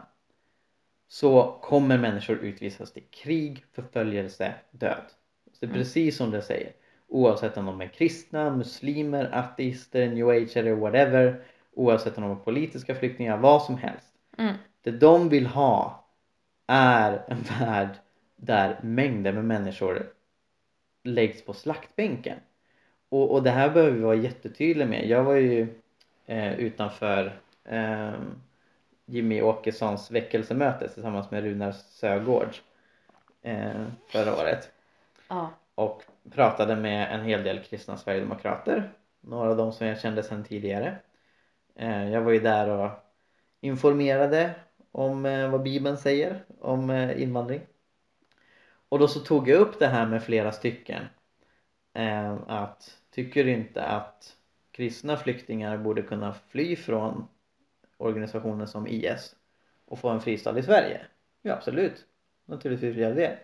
så 1.07 1.59
kommer 1.61 1.97
människor 1.97 2.38
utvisas 2.38 2.93
till 2.93 3.03
krig, 3.11 3.65
förföljelse, 3.73 4.53
död. 4.71 5.03
Så 5.53 5.57
det 5.59 5.65
är 5.65 5.69
Mm. 5.69 5.79
precis 5.79 6.17
som 6.17 6.31
det 6.31 6.41
säger. 6.41 6.71
Oavsett 7.07 7.57
om 7.57 7.65
de 7.65 7.81
är 7.81 7.88
kristna, 7.88 8.49
muslimer, 8.55 9.29
ateister, 9.33 10.07
new 10.09 10.29
age 10.29 10.57
eller 10.57 10.71
whatever. 10.71 11.43
Oavsett 11.73 12.17
om 12.17 12.23
de 12.23 12.31
är 12.31 12.35
politiska 12.35 12.95
flyktingar, 12.95 13.38
vad 13.38 13.63
som 13.63 13.77
helst. 13.77 14.13
Mm. 14.38 14.53
Det 14.81 14.91
de 14.91 15.29
vill 15.29 15.45
ha 15.47 16.07
är 16.67 17.23
en 17.27 17.41
värld 17.59 17.89
där 18.35 18.79
mängder 18.83 19.31
med 19.33 19.45
människor 19.45 20.13
läggs 21.03 21.45
på 21.45 21.53
slaktbänken. 21.53 22.38
Och, 23.09 23.31
och 23.33 23.43
det 23.43 23.49
här 23.49 23.69
behöver 23.69 23.91
vi 23.91 24.01
vara 24.01 24.15
jättetydliga 24.15 24.88
med. 24.88 25.07
Jag 25.07 25.23
var 25.23 25.35
ju 25.35 25.67
eh, 26.28 26.53
utanför 26.59 27.41
eh, 27.63 28.13
Jimmy 29.05 29.41
Åkessons 29.41 30.11
väckelsemöte 30.11 30.89
tillsammans 30.89 31.32
med 31.32 31.43
Runar 31.43 31.71
Sögård 31.71 32.55
eh, 33.41 33.86
förra 34.11 34.34
året 34.36 34.71
Ja. 35.30 35.49
och 35.75 36.03
pratade 36.32 36.75
med 36.75 37.13
en 37.15 37.25
hel 37.25 37.43
del 37.43 37.63
kristna 37.63 37.97
sverigedemokrater. 37.97 38.91
Några 39.21 39.49
av 39.49 39.57
dem 39.57 39.73
som 39.73 39.88
jag 39.88 39.99
kände 39.99 40.23
sedan 40.23 40.43
tidigare. 40.43 40.99
Eh, 41.75 42.09
jag 42.09 42.21
var 42.21 42.32
ju 42.32 42.39
där 42.39 42.69
och 42.69 42.91
informerade 43.61 44.55
om 44.91 45.25
eh, 45.25 45.49
vad 45.49 45.63
Bibeln 45.63 45.97
säger 45.97 46.43
om 46.59 46.89
eh, 46.89 47.21
invandring. 47.21 47.61
Och 48.89 48.99
då 48.99 49.07
så 49.07 49.19
tog 49.19 49.49
jag 49.49 49.59
upp 49.59 49.80
det 49.80 49.88
här 49.88 50.05
med 50.05 50.23
flera 50.23 50.51
stycken. 50.51 51.03
Eh, 51.93 52.38
att 52.47 52.97
tycker 53.11 53.43
du 53.43 53.51
inte 53.51 53.84
att 53.86 54.36
kristna 54.78 55.17
flyktingar 55.17 55.78
borde 55.78 56.01
kunna 56.01 56.34
fly 56.49 56.75
från 56.75 57.28
organisationer 57.97 58.65
som 58.65 58.88
IS 58.88 59.36
och 59.86 59.99
få 59.99 60.09
en 60.09 60.21
fristad 60.21 60.59
i 60.59 60.63
Sverige? 60.63 61.01
Ja 61.41 61.53
absolut, 61.53 62.05
naturligtvis 62.45 62.95
gör 62.95 63.15
det. 63.15 63.39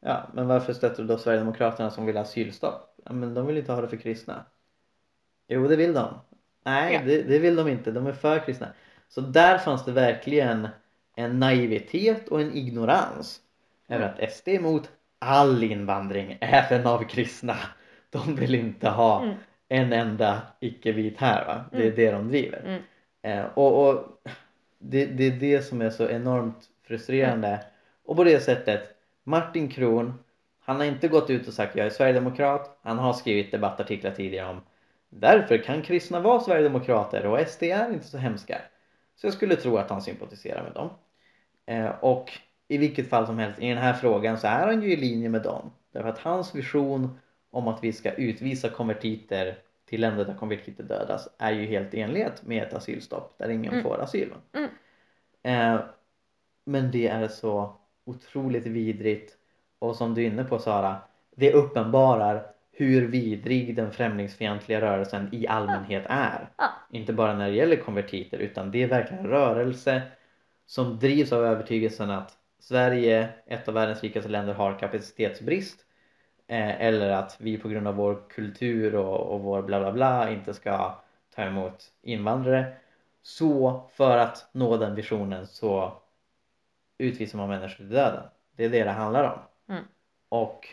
Ja, 0.00 0.30
men 0.34 0.46
varför 0.48 0.72
stöttar 0.72 1.02
du 1.02 1.08
då 1.08 1.18
Sverigedemokraterna 1.18 1.90
som 1.90 2.06
vill 2.06 2.16
ha 2.16 2.22
asylstopp? 2.22 2.94
Ja, 3.04 3.12
men 3.12 3.34
de 3.34 3.46
vill 3.46 3.58
inte 3.58 3.72
ha 3.72 3.80
det 3.80 3.88
för 3.88 3.96
kristna. 3.96 4.44
Jo, 5.48 5.68
det 5.68 5.76
vill 5.76 5.92
de. 5.92 6.14
Nej, 6.64 6.94
Ja. 6.94 7.00
det, 7.04 7.22
det 7.22 7.38
vill 7.38 7.56
de 7.56 7.68
inte. 7.68 7.90
De 7.90 8.06
är 8.06 8.12
för 8.12 8.38
kristna. 8.38 8.68
Så 9.08 9.20
där 9.20 9.58
fanns 9.58 9.84
det 9.84 9.92
verkligen 9.92 10.68
en 11.16 11.40
naivitet 11.40 12.28
och 12.28 12.40
en 12.40 12.52
ignorans 12.56 13.40
över 13.88 14.04
att 14.06 14.32
SD 14.32 14.48
är 14.48 14.54
emot 14.54 14.90
all 15.18 15.62
invandring, 15.62 16.38
även 16.40 16.86
av 16.86 17.08
kristna. 17.08 17.56
De 18.10 18.34
vill 18.36 18.54
inte 18.54 18.88
ha 18.88 19.22
Mm. 19.22 19.34
En 19.72 19.92
enda 19.92 20.42
icke-vit 20.60 21.18
här 21.18 21.46
va. 21.46 21.64
Det 21.72 21.76
är 21.76 21.82
Mm. 21.82 21.94
det 21.96 22.10
de 22.10 22.28
driver. 22.28 22.60
Mm. 22.64 22.82
Eh, 23.22 23.46
och 23.54 23.88
och 23.88 24.22
det, 24.78 25.06
det 25.06 25.26
är 25.26 25.30
det 25.30 25.62
som 25.62 25.80
är 25.82 25.90
så 25.90 26.08
enormt 26.08 26.68
frustrerande. 26.86 27.64
Och 28.04 28.16
på 28.16 28.24
det 28.24 28.40
sättet, 28.40 28.94
Martin 29.24 29.68
Kron, 29.68 30.14
han 30.60 30.76
har 30.76 30.84
inte 30.84 31.08
gått 31.08 31.30
ut 31.30 31.48
och 31.48 31.54
sagt 31.54 31.76
jag 31.76 31.86
är 31.86 31.90
sverigedemokrat. 31.90 32.78
Han 32.82 32.98
har 32.98 33.12
skrivit 33.12 33.50
debattartiklar 33.50 34.10
tidigare 34.10 34.48
om 34.50 34.60
därför 35.08 35.58
kan 35.58 35.82
kristna 35.82 36.20
vara 36.20 36.40
sverigedemokrater 36.40 37.26
och 37.26 37.48
SD 37.48 37.62
är 37.62 37.92
inte 37.92 38.06
så 38.06 38.18
hemska. 38.18 38.58
Så 39.16 39.26
jag 39.26 39.34
skulle 39.34 39.56
tro 39.56 39.76
att 39.76 39.90
han 39.90 40.02
sympatiserar 40.02 40.62
med 40.62 40.72
dem. 40.72 40.90
Eh, 41.66 41.90
och 42.00 42.32
i 42.68 42.78
vilket 42.78 43.08
fall 43.08 43.26
som 43.26 43.38
helst 43.38 43.58
i 43.62 43.68
den 43.68 43.78
här 43.78 43.92
frågan 43.92 44.38
så 44.38 44.46
är 44.46 44.66
han 44.66 44.82
ju 44.82 44.92
i 44.92 44.96
linje 44.96 45.28
med 45.28 45.42
dem. 45.42 45.70
Därför 45.92 46.08
att 46.08 46.18
hans 46.18 46.54
vision 46.54 47.18
om 47.52 47.68
att 47.68 47.84
vi 47.84 47.92
ska 47.92 48.12
utvisa 48.12 48.68
konvertiter 48.68 49.58
till 49.84 50.00
länder 50.00 50.24
där 50.24 50.34
konvertiter 50.34 50.84
dödas 50.84 51.28
är 51.38 51.52
ju 51.52 51.66
helt 51.66 51.94
i 51.94 52.00
enlighet 52.00 52.42
med 52.46 52.62
ett 52.62 52.74
asylstopp 52.74 53.34
där 53.38 53.48
ingen 53.48 53.72
Mm. 53.72 53.82
får 53.82 54.00
asyl. 54.00 54.32
Mm. 54.52 54.70
Eh, 55.42 55.80
men 56.64 56.90
det 56.90 57.08
är 57.08 57.28
så 57.28 57.76
otroligt 58.04 58.66
vidrigt 58.66 59.36
och 59.78 59.96
som 59.96 60.14
du 60.14 60.22
är 60.22 60.26
inne 60.26 60.44
på 60.44 60.58
Sara, 60.58 60.96
det 61.36 61.52
uppenbarar 61.52 62.46
hur 62.72 63.08
vidrig 63.08 63.76
den 63.76 63.92
främlingsfientliga 63.92 64.80
rörelsen 64.80 65.28
i 65.32 65.46
allmänhet 65.46 66.04
är. 66.08 66.48
Ja. 66.56 66.68
Inte 66.90 67.12
bara 67.12 67.34
när 67.34 67.48
det 67.50 67.56
gäller 67.56 67.76
konvertiter 67.76 68.38
utan 68.38 68.70
det 68.70 68.82
är 68.82 68.88
verkligen 68.88 69.24
en 69.24 69.30
rörelse 69.30 70.02
som 70.66 70.98
drivs 70.98 71.32
av 71.32 71.44
övertygelsen 71.44 72.10
att 72.10 72.38
Sverige, 72.58 73.28
ett 73.46 73.68
av 73.68 73.74
världens 73.74 74.02
rikaste 74.02 74.28
länder, 74.28 74.54
har 74.54 74.78
kapacitetsbrist 74.78 75.84
eller 76.58 77.10
att 77.10 77.36
vi 77.40 77.58
på 77.58 77.68
grund 77.68 77.88
av 77.88 77.94
vår 77.94 78.22
kultur 78.28 78.94
och, 78.94 79.34
och 79.34 79.40
vår 79.40 79.62
bla 79.62 79.80
bla 79.80 79.92
bla 79.92 80.30
inte 80.30 80.54
ska 80.54 80.94
ta 81.34 81.42
emot 81.42 81.92
invandrare. 82.02 82.74
Så 83.22 83.82
för 83.92 84.18
att 84.18 84.48
nå 84.52 84.76
den 84.76 84.94
visionen 84.94 85.46
så 85.46 86.02
utvisar 86.98 87.38
man 87.38 87.48
människor 87.48 87.76
till 87.76 87.88
döden. 87.88 88.24
Det 88.56 88.64
är 88.64 88.70
det 88.70 88.84
det 88.84 88.90
handlar 88.90 89.24
om. 89.32 89.38
Mm. 89.74 89.84
Och 90.28 90.68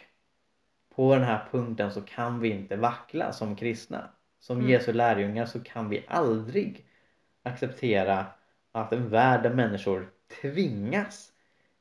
på 0.96 1.16
den 1.16 1.24
här 1.24 1.46
punkten 1.52 1.92
så 1.92 2.02
kan 2.02 2.40
vi 2.40 2.50
inte 2.50 2.76
vackla 2.76 3.32
som 3.32 3.56
kristna. 3.56 4.10
Som 4.40 4.58
Mm. 4.58 4.70
Jesu 4.70 4.94
lärjungar 4.94 5.46
så 5.46 5.60
kan 5.64 5.90
vi 5.90 6.06
aldrig 6.08 6.86
acceptera 7.44 8.26
att 8.72 8.94
en 8.94 9.10
värld 9.10 9.44
där 9.44 9.54
människor 9.54 10.10
tvingas 10.42 11.32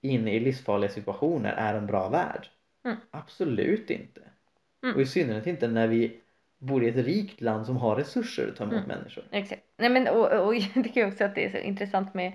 in 0.00 0.28
i 0.28 0.40
livsfarliga 0.40 0.90
situationer 0.90 1.52
är 1.52 1.74
en 1.74 1.86
bra 1.86 2.08
värld. 2.08 2.48
Mm. 2.88 3.00
Absolut 3.10 3.90
inte. 3.90 4.20
Mm. 4.82 4.94
Och 4.96 5.02
i 5.02 5.06
synnerhet 5.06 5.46
inte 5.46 5.68
när 5.68 5.86
vi 5.88 6.20
bor 6.58 6.84
i 6.84 6.88
ett 6.88 7.06
rikt 7.06 7.40
land 7.40 7.66
som 7.66 7.76
har 7.76 7.96
resurser 7.96 8.48
att 8.48 8.56
ta 8.56 8.64
emot 8.64 8.84
Mm. 8.84 8.88
människor. 8.88 9.24
Exakt. 9.30 9.62
Nej, 9.76 9.90
men, 9.90 10.08
och, 10.08 10.46
och 10.46 10.54
jag 10.54 10.74
tycker 10.84 11.08
också 11.08 11.24
att 11.24 11.34
det 11.34 11.44
är 11.44 11.50
så 11.50 11.58
intressant 11.58 12.14
med 12.14 12.32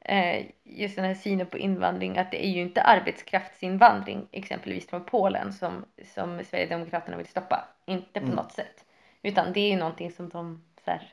eh, 0.00 0.46
just 0.64 0.96
den 0.96 1.04
här 1.04 1.14
synen 1.14 1.46
på 1.46 1.58
invandring 1.58 2.18
att 2.18 2.30
det 2.30 2.46
är 2.46 2.50
ju 2.50 2.60
inte 2.60 2.82
arbetskraftsinvandring 2.82 4.28
exempelvis 4.32 4.86
från 4.88 5.04
Polen 5.04 5.52
som, 5.52 5.84
som 6.14 6.44
Sverigedemokraterna 6.44 7.16
vill 7.16 7.26
stoppa. 7.26 7.68
Inte 7.86 8.20
på 8.20 8.26
Mm. 8.26 8.36
något 8.36 8.52
sätt. 8.52 8.84
Utan 9.22 9.52
det 9.52 9.60
är 9.60 9.70
ju 9.70 9.76
någonting 9.76 10.10
som 10.10 10.28
de 10.28 10.62
så 10.84 10.90
här, 10.90 11.12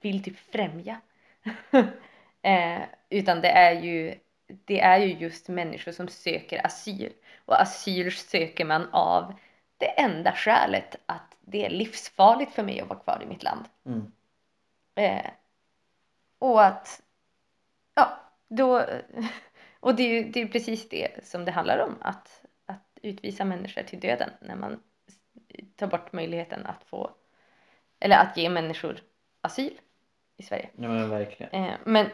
vill 0.00 0.22
typ 0.22 0.38
främja. 0.38 1.00
eh, 2.42 2.80
utan 3.10 3.40
det 3.40 3.48
är 3.48 3.80
ju 3.82 4.14
det 4.64 4.80
är 4.80 4.98
ju 4.98 5.12
just 5.14 5.48
människor 5.48 5.92
som 5.92 6.08
söker 6.08 6.66
asyl. 6.66 7.12
Och 7.44 7.60
asyl 7.60 8.12
söker 8.12 8.64
man 8.64 8.88
av 8.92 9.34
det 9.78 10.00
enda 10.00 10.32
skälet 10.32 10.96
att 11.06 11.36
det 11.40 11.66
är 11.66 11.70
livsfarligt 11.70 12.52
för 12.52 12.62
mig 12.62 12.80
att 12.80 12.88
vara 12.88 12.98
kvar 12.98 13.22
i 13.22 13.26
mitt 13.26 13.42
land. 13.42 13.64
Mm. 13.86 14.12
Eh, 14.94 15.30
och 16.38 16.64
att, 16.64 17.02
ja, 17.94 18.20
då, 18.48 18.84
och 19.80 19.94
det 19.94 20.02
är 20.02 20.08
ju 20.08 20.30
det 20.30 20.40
är 20.40 20.46
precis 20.46 20.88
det 20.88 21.26
som 21.26 21.44
det 21.44 21.50
handlar 21.50 21.78
om, 21.78 21.96
att, 22.00 22.44
att 22.66 22.98
utvisa 23.02 23.44
människor 23.44 23.82
till 23.82 24.00
döden 24.00 24.30
när 24.40 24.56
man 24.56 24.82
tar 25.76 25.86
bort 25.86 26.12
möjligheten 26.12 26.66
att 26.66 26.84
få, 26.84 27.10
eller 28.00 28.16
att 28.16 28.36
ge 28.36 28.50
människor 28.50 29.00
asyl 29.40 29.80
i 30.36 30.42
Sverige. 30.42 30.70
Ja 30.76 30.88
men 30.88 31.10
verkligen. 31.10 31.52
Eh, 31.52 31.74
men, 31.84 32.06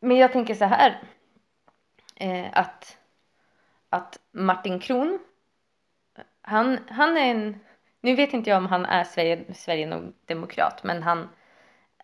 men 0.00 0.16
jag 0.16 0.32
tänker 0.32 0.54
så 0.54 0.64
här, 0.64 1.02
eh, 2.20 2.46
att, 2.52 2.98
att 3.88 4.18
Martin 4.32 4.80
Kron, 4.80 5.18
han, 6.42 6.78
han 6.88 7.16
är 7.16 7.30
en, 7.30 7.60
nu 8.00 8.14
vet 8.14 8.32
inte 8.32 8.50
jag 8.50 8.56
om 8.56 8.66
han 8.66 8.86
är 8.86 9.04
Sverige, 9.04 9.54
Sverigedemokrat, 9.54 10.84
men 10.84 11.02
han 11.02 11.28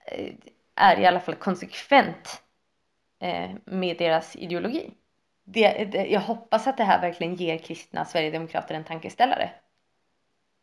eh, 0.05 0.33
är 0.75 1.01
i 1.01 1.07
alla 1.07 1.21
fall 1.21 1.35
konsekvent 1.35 2.43
eh, 3.21 3.51
med 3.65 3.99
deras 3.99 4.37
ideologi. 4.37 4.91
Det, 5.45 5.85
det, 5.85 6.07
jag 6.07 6.21
hoppas 6.21 6.67
att 6.67 6.77
det 6.77 6.85
här 6.85 7.01
verkligen 7.01 7.35
ger 7.35 7.59
kristna 7.59 8.05
sverigedemokrater 8.05 8.75
en 8.75 8.85
tankeställare. 8.85 9.51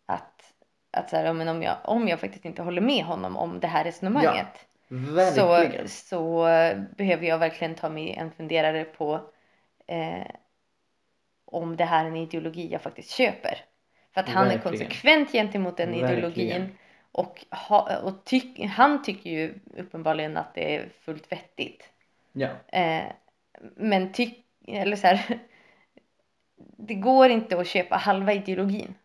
Att, 0.06 0.54
att 0.92 1.10
så 1.10 1.16
här, 1.16 1.26
ja, 1.26 1.34
men 1.34 1.48
om, 1.48 1.64
jag, 1.64 1.78
om 1.84 2.08
jag 2.08 2.20
faktiskt 2.20 2.46
inte 2.46 2.62
håller 2.62 2.82
med 2.82 3.04
honom 3.06 3.38
om 3.38 3.60
det 3.60 3.68
här 3.68 3.84
resonemanget 3.84 4.68
så, 5.36 5.48
Verkligen. 5.48 5.90
så 5.90 6.48
eh, 6.48 6.80
behöver 6.98 7.28
jag 7.28 7.38
verkligen 7.38 7.76
ta 7.76 7.90
mig 7.90 8.14
en 8.14 8.32
funderare 8.32 8.84
på 8.84 9.22
eh, 9.88 10.28
om 11.46 11.76
det 11.76 11.86
här 11.86 12.06
är 12.06 12.10
en 12.10 12.16
ideologi 12.16 12.72
jag 12.72 12.82
faktiskt 12.82 13.10
köper. 13.12 13.58
För 14.14 14.22
att 14.22 14.30
han 14.30 14.46
är 14.48 14.50
Verkligen. 14.50 14.78
konsekvent 14.78 15.32
gentemot 15.32 15.78
den 15.78 15.90
Verkligen. 15.90 16.12
ideologin 16.12 16.78
och, 17.12 17.46
ha, 17.52 17.98
och 18.00 18.26
tyck, 18.26 18.60
han 18.60 19.04
tycker 19.04 19.30
ju 19.30 19.60
uppenbarligen 19.78 20.38
att 20.38 20.56
det 20.56 20.76
är 20.76 20.90
fullt 21.02 21.32
vettigt. 21.32 21.90
Ja. 22.32 22.50
Eh, 22.68 23.04
men 23.76 24.12
tyck, 24.12 24.46
eller 24.68 24.96
så 24.96 25.08
här, 25.08 25.40
det 26.78 26.96
går 26.96 27.30
inte 27.30 27.60
att 27.60 27.68
köpa 27.68 27.96
halva 27.96 28.34
ideologin 28.34 28.96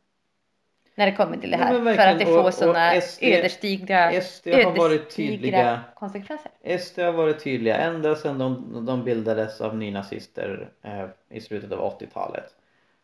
när 0.99 1.07
det 1.07 1.13
kommer 1.13 1.37
till 1.37 1.51
det 1.51 1.57
här. 1.57 1.81
men 1.81 1.95
för 1.97 2.07
att 2.07 2.19
det 2.19 2.25
får 2.27 2.51
sådana 2.51 3.01
SD 3.01 3.23
ödesdigra, 3.23 4.21
SD 4.21 4.49
har 4.49 4.77
varit 4.77 5.01
ödesdigra 5.01 5.31
tydliga 5.31 5.81
konsekvenser. 5.95 6.51
SD 6.79 6.99
har 6.99 7.13
varit 7.13 7.45
tydliga 7.45 7.77
ända 7.77 8.15
sedan 8.17 8.39
de, 8.39 8.85
de 8.87 9.05
bildades 9.05 9.61
av 9.61 9.77
nynazister 9.77 10.69
eh, 10.83 11.07
i 11.31 11.41
slutet 11.41 11.73
av 11.73 11.99
80-talet. 12.01 12.45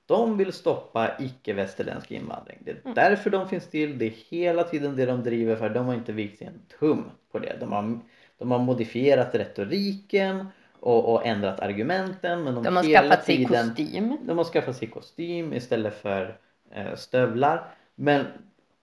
De 0.07 0.37
vill 0.37 0.53
stoppa 0.53 1.11
icke-västerländsk 1.19 2.11
invandring. 2.11 2.59
Det 2.61 2.71
är 2.71 2.81
Mm. 2.85 2.95
därför 2.95 3.31
de 3.31 3.49
finns 3.49 3.71
till. 3.71 3.99
Det 3.99 4.05
är 4.07 4.13
hela 4.31 4.65
tiden 4.65 4.97
det 4.97 5.07
de 5.07 5.23
driver 5.23 5.57
för. 5.57 5.69
De 5.71 5.87
har 5.87 5.95
inte 5.95 6.13
vikt 6.13 6.39
sig 6.39 6.47
en 6.47 6.61
tum 6.81 7.05
på 7.33 7.39
det. 7.39 7.57
De 7.61 7.73
har, 7.73 7.99
de 8.39 8.51
har 8.51 8.59
modifierat 8.59 9.35
retoriken 9.35 10.47
och, 10.81 11.13
och 11.13 11.27
ändrat 11.27 11.61
argumenten. 11.61 12.43
Men 12.45 12.55
de, 12.55 12.65
De 12.65 12.77
har 12.77 12.83
skaffat 12.85 13.25
sig 13.25 13.37
tiden, 13.37 13.69
kostym. 13.69 14.17
de 14.23 14.39
har 14.39 14.45
skaffat 14.45 14.77
sig 14.77 14.89
kostym 14.89 15.53
istället 15.53 15.95
för 16.03 16.37
eh, 16.75 16.95
stövlar. 16.97 17.65
Men 17.95 18.27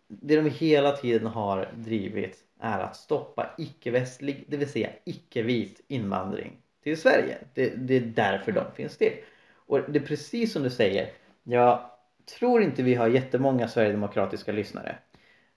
det 0.07 0.35
de 0.35 0.49
hela 0.49 0.91
tiden 0.91 1.27
har 1.27 1.71
drivit 1.75 2.37
är 2.59 2.79
att 2.79 2.95
stoppa 2.95 3.49
icke-västlig, 3.57 4.45
det 4.47 4.57
vill 4.57 4.69
säga 4.69 4.89
icke-vit 5.05 5.81
invandring 5.87 6.57
till 6.83 6.97
Sverige. 7.01 7.37
Det, 7.53 7.69
det 7.75 7.95
är 7.95 8.01
därför 8.01 8.51
de 8.51 8.65
finns 8.75 8.97
till. 8.97 9.13
Och 9.53 9.79
det 9.87 9.99
är 9.99 10.05
precis 10.05 10.53
som 10.53 10.63
du 10.63 10.69
säger. 10.69 11.09
Jag 11.43 11.79
tror 12.39 12.61
inte 12.61 12.83
vi 12.83 12.95
har 12.95 13.07
jättemånga 13.07 13.67
sverigedemokratiska 13.67 14.51
lyssnare. 14.51 14.95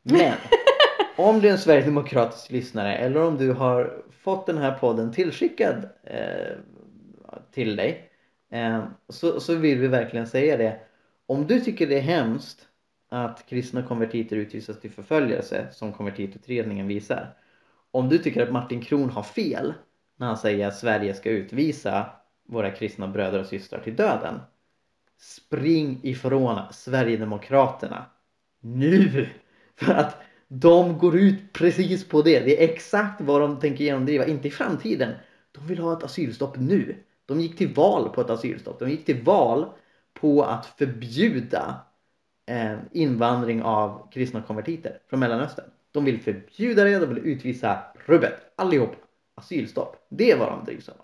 Men 0.03 0.33
om 1.17 1.41
du 1.41 1.49
är 1.49 1.53
en 1.53 1.59
sverigedemokratisk 1.59 2.51
lyssnare 2.51 2.97
eller 2.97 3.23
om 3.23 3.39
du 3.39 3.53
har 3.53 4.03
fått 4.11 4.47
den 4.47 4.59
här 4.59 4.79
podden 4.79 5.13
tillskickad 5.13 5.89
eh, 6.05 6.57
till 7.51 7.77
dig 7.77 8.11
eh, 8.51 8.85
så, 9.09 9.41
så 9.41 9.55
vill 9.55 9.79
vi 9.79 9.87
verkligen 9.87 10.27
säga 10.27 10.57
det. 10.57 10.81
Om 11.27 11.47
du 11.47 11.61
tycker 11.61 11.87
det 11.87 11.97
är 11.97 12.03
hemskt 12.03 12.69
att 13.15 13.47
kristna 13.47 13.83
konvertiter 13.83 14.37
utvisas 14.37 14.81
till 14.81 14.91
förföljelse 14.91 15.67
som 15.73 15.93
konvertitutredningen 15.93 16.87
visar. 16.87 17.37
Om 17.91 18.09
du 18.09 18.19
tycker 18.19 18.43
att 18.43 18.53
Martin 18.53 18.81
Kron 18.81 19.11
har 19.11 19.23
fel 19.23 19.75
när 20.17 20.27
han 20.27 20.37
säger 20.37 20.69
att 20.69 20.77
Sverige 20.77 21.15
ska 21.15 21.31
utvisa 21.31 22.07
våra 22.49 22.71
kristna 22.71 23.09
bröder 23.09 23.41
och 23.41 23.47
systrar 23.47 23.81
till 23.81 23.97
döden. 23.97 24.41
Spring 25.19 26.01
ifrån 26.03 26.61
Sverigedemokraterna. 26.71 28.05
Nu! 28.61 29.29
För 29.77 29.95
att 29.95 30.17
de 30.49 30.99
går 30.99 31.17
ut 31.19 31.53
precis 31.53 32.09
på 32.09 32.23
det. 32.23 32.41
Det 32.41 32.65
är 32.65 32.69
exakt 32.73 33.21
vad 33.21 33.41
de 33.41 33.61
tänker 33.61 33.85
genomdriva. 33.85 34.27
Inte 34.27 34.49
i 34.49 34.51
framtiden. 34.51 35.13
De 35.53 35.67
vill 35.67 35.79
ha 35.79 35.93
ett 35.93 36.05
asylstopp 36.05 36.57
nu. 36.57 36.97
De 37.27 37.41
gick 37.41 37.59
till 37.59 37.75
val 37.75 38.09
på 38.09 38.21
ett 38.21 38.31
asylstopp. 38.31 38.79
De 38.79 38.91
gick 38.91 39.05
till 39.05 39.23
val 39.23 39.67
på 40.15 40.43
att 40.43 40.67
förbjuda 40.67 41.81
invandring 42.93 43.63
av 43.63 44.09
kristna 44.13 44.43
konvertiter 44.43 44.99
från 45.07 45.21
Mellanöstern. 45.21 45.71
De 45.93 46.05
vill 46.05 46.21
förbjuda 46.21 46.85
det, 46.85 46.99
de 46.99 47.15
vill 47.15 47.27
utvisa 47.27 47.79
rubbet, 48.07 48.35
allihop. 48.57 48.97
Asylstopp, 49.35 50.07
det 50.09 50.31
är 50.31 50.39
vad 50.39 50.49
de 50.49 50.65
drivs 50.65 50.89
av. 50.89 50.97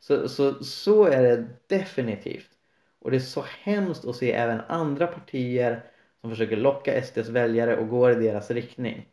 Så, 0.00 0.28
så, 0.28 0.64
så 0.64 1.04
är 1.04 1.22
det 1.22 1.46
definitivt. 1.66 2.50
Och 2.98 3.10
det 3.10 3.16
är 3.16 3.20
så 3.20 3.44
hemskt 3.62 4.04
att 4.04 4.16
se 4.16 4.32
även 4.32 4.60
andra 4.68 5.06
partier 5.06 5.84
som 6.20 6.30
försöker 6.30 6.56
locka 6.56 7.02
SDs 7.02 7.28
väljare 7.28 7.76
och 7.76 7.88
går 7.88 8.12
i 8.12 8.14
deras 8.14 8.50
riktning. 8.50 9.08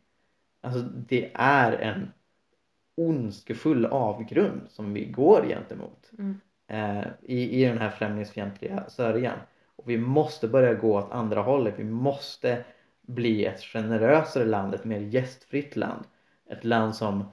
Alltså 0.61 0.81
det 0.81 1.31
är 1.33 1.71
en 1.71 2.11
ondskefull 2.95 3.85
avgrund 3.85 4.61
som 4.69 4.93
vi 4.93 5.05
går 5.05 5.45
gentemot 5.47 6.11
Mm. 6.17 6.39
eh, 6.67 7.07
i, 7.21 7.61
i 7.61 7.65
den 7.65 7.77
här 7.77 7.89
främlingsfientliga 7.89 8.89
sörjan. 8.89 9.37
Och 9.75 9.89
vi 9.89 9.97
måste 9.97 10.47
börja 10.47 10.73
gå 10.73 10.97
åt 10.97 11.11
andra 11.11 11.41
hållet. 11.41 11.73
Vi 11.77 11.83
måste 11.83 12.63
bli 13.01 13.45
ett 13.45 13.61
generösare 13.61 14.45
land, 14.45 14.73
ett 14.73 14.85
mer 14.85 14.99
gästfritt 14.99 15.75
land. 15.75 16.05
Ett 16.49 16.63
land 16.63 16.95
som, 16.95 17.31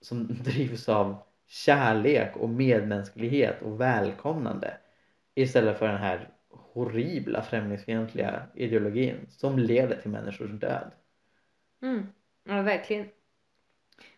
som 0.00 0.26
drivs 0.44 0.88
av 0.88 1.16
kärlek 1.46 2.36
och 2.36 2.48
medmänsklighet 2.48 3.62
och 3.62 3.80
välkomnande. 3.80 4.76
Istället 5.34 5.78
för 5.78 5.88
den 5.88 5.98
här 5.98 6.28
horribla 6.48 7.42
främlingsfientliga 7.42 8.42
ideologin 8.54 9.16
som 9.28 9.58
leder 9.58 9.96
till 9.96 10.10
människors 10.10 10.50
död. 10.50 10.90
Mm. 11.82 12.06
Ja, 12.44 12.62
verkligen. 12.62 13.06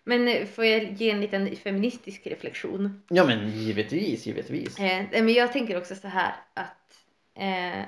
Men 0.05 0.29
eh, 0.29 0.47
får 0.47 0.65
jag 0.65 0.93
ge 0.93 1.11
en 1.11 1.21
liten 1.21 1.57
feministisk 1.57 2.27
reflektion? 2.27 3.03
Ja 3.09 3.27
men 3.27 3.51
givetvis, 3.51 4.27
givetvis. 4.27 4.79
Eh, 4.79 5.07
men 5.11 5.29
jag 5.29 5.53
tänker 5.53 5.79
också 5.79 5.95
så 5.95 6.09
här 6.09 6.35
att 6.55 6.98
eh, 7.39 7.85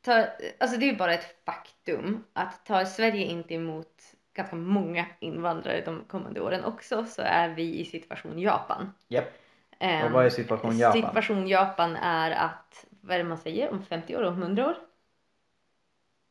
ta, 0.00 0.26
alltså 0.60 0.78
det 0.78 0.88
är 0.88 0.96
bara 0.96 1.14
ett 1.14 1.44
faktum 1.44 2.24
att 2.32 2.66
tar 2.66 2.84
Sverige 2.84 3.24
inte 3.24 3.54
emot 3.54 4.02
ganska 4.34 4.56
många 4.56 5.06
invandrare 5.20 5.82
de 5.84 6.04
kommande 6.08 6.40
åren 6.40 6.64
också 6.64 7.04
så 7.04 7.22
är 7.22 7.48
vi 7.48 7.80
i 7.80 7.84
situation 7.84 8.38
Japan. 8.38 8.92
Japp. 9.08 9.32
Eh, 9.80 10.06
Och 10.06 10.12
vad 10.12 10.26
är 10.26 10.30
situation 10.30 10.78
Japan? 10.78 11.02
Situation 11.02 11.48
Japan 11.48 11.96
är 11.96 12.30
att, 12.30 12.86
vad 12.90 13.14
är 13.14 13.18
det 13.18 13.24
man 13.24 13.38
säger, 13.38 13.70
om 13.70 13.82
50 13.82 14.16
år, 14.16 14.22
om 14.22 14.42
100 14.42 14.66
år? 14.66 14.76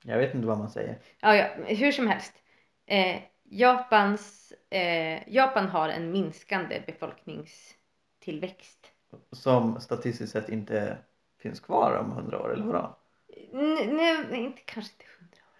Jag 0.03 0.17
vet 0.17 0.35
inte 0.35 0.47
vad 0.47 0.57
man 0.57 0.69
säger. 0.69 0.99
Ja, 1.21 1.35
ja, 1.35 1.47
hur 1.65 1.91
som 1.91 2.07
helst. 2.07 2.33
Eh, 2.85 3.21
Japans, 3.43 4.53
eh, 4.69 5.29
Japan 5.29 5.67
har 5.67 5.89
en 5.89 6.11
minskande 6.11 6.83
befolkningstillväxt. 6.87 8.91
Som 9.31 9.81
statistiskt 9.81 10.33
sett 10.33 10.49
inte 10.49 10.97
finns 11.41 11.59
kvar 11.59 11.97
om 11.97 12.11
hundra 12.11 12.41
år 12.41 12.53
eller 12.53 12.63
vadå? 12.63 12.95
Nej, 13.53 14.43
inte 14.43 14.61
kanske 14.65 14.93
inte 14.93 15.05
hundra 15.19 15.41
år. 15.53 15.59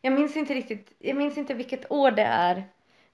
Jag 0.00 0.12
minns 0.12 0.36
inte 0.36 0.54
riktigt, 0.54 0.92
jag 0.98 1.16
minns 1.16 1.38
inte 1.38 1.54
vilket 1.54 1.90
år 1.90 2.10
det 2.10 2.22
är. 2.22 2.64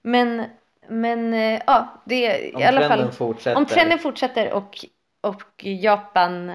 Men, 0.03 0.45
men 0.89 1.35
eh, 1.35 1.63
ja, 1.67 2.03
det 2.07 2.27
är 2.27 2.57
Om 2.57 2.63
i 2.63 2.65
alla 2.65 2.89
fall. 2.89 3.13
fortsätter. 3.13 3.57
Om 3.59 3.67
trenden 3.67 3.99
fortsätter 3.99 4.53
och, 4.53 4.85
och 5.21 5.65
Japan 5.65 6.53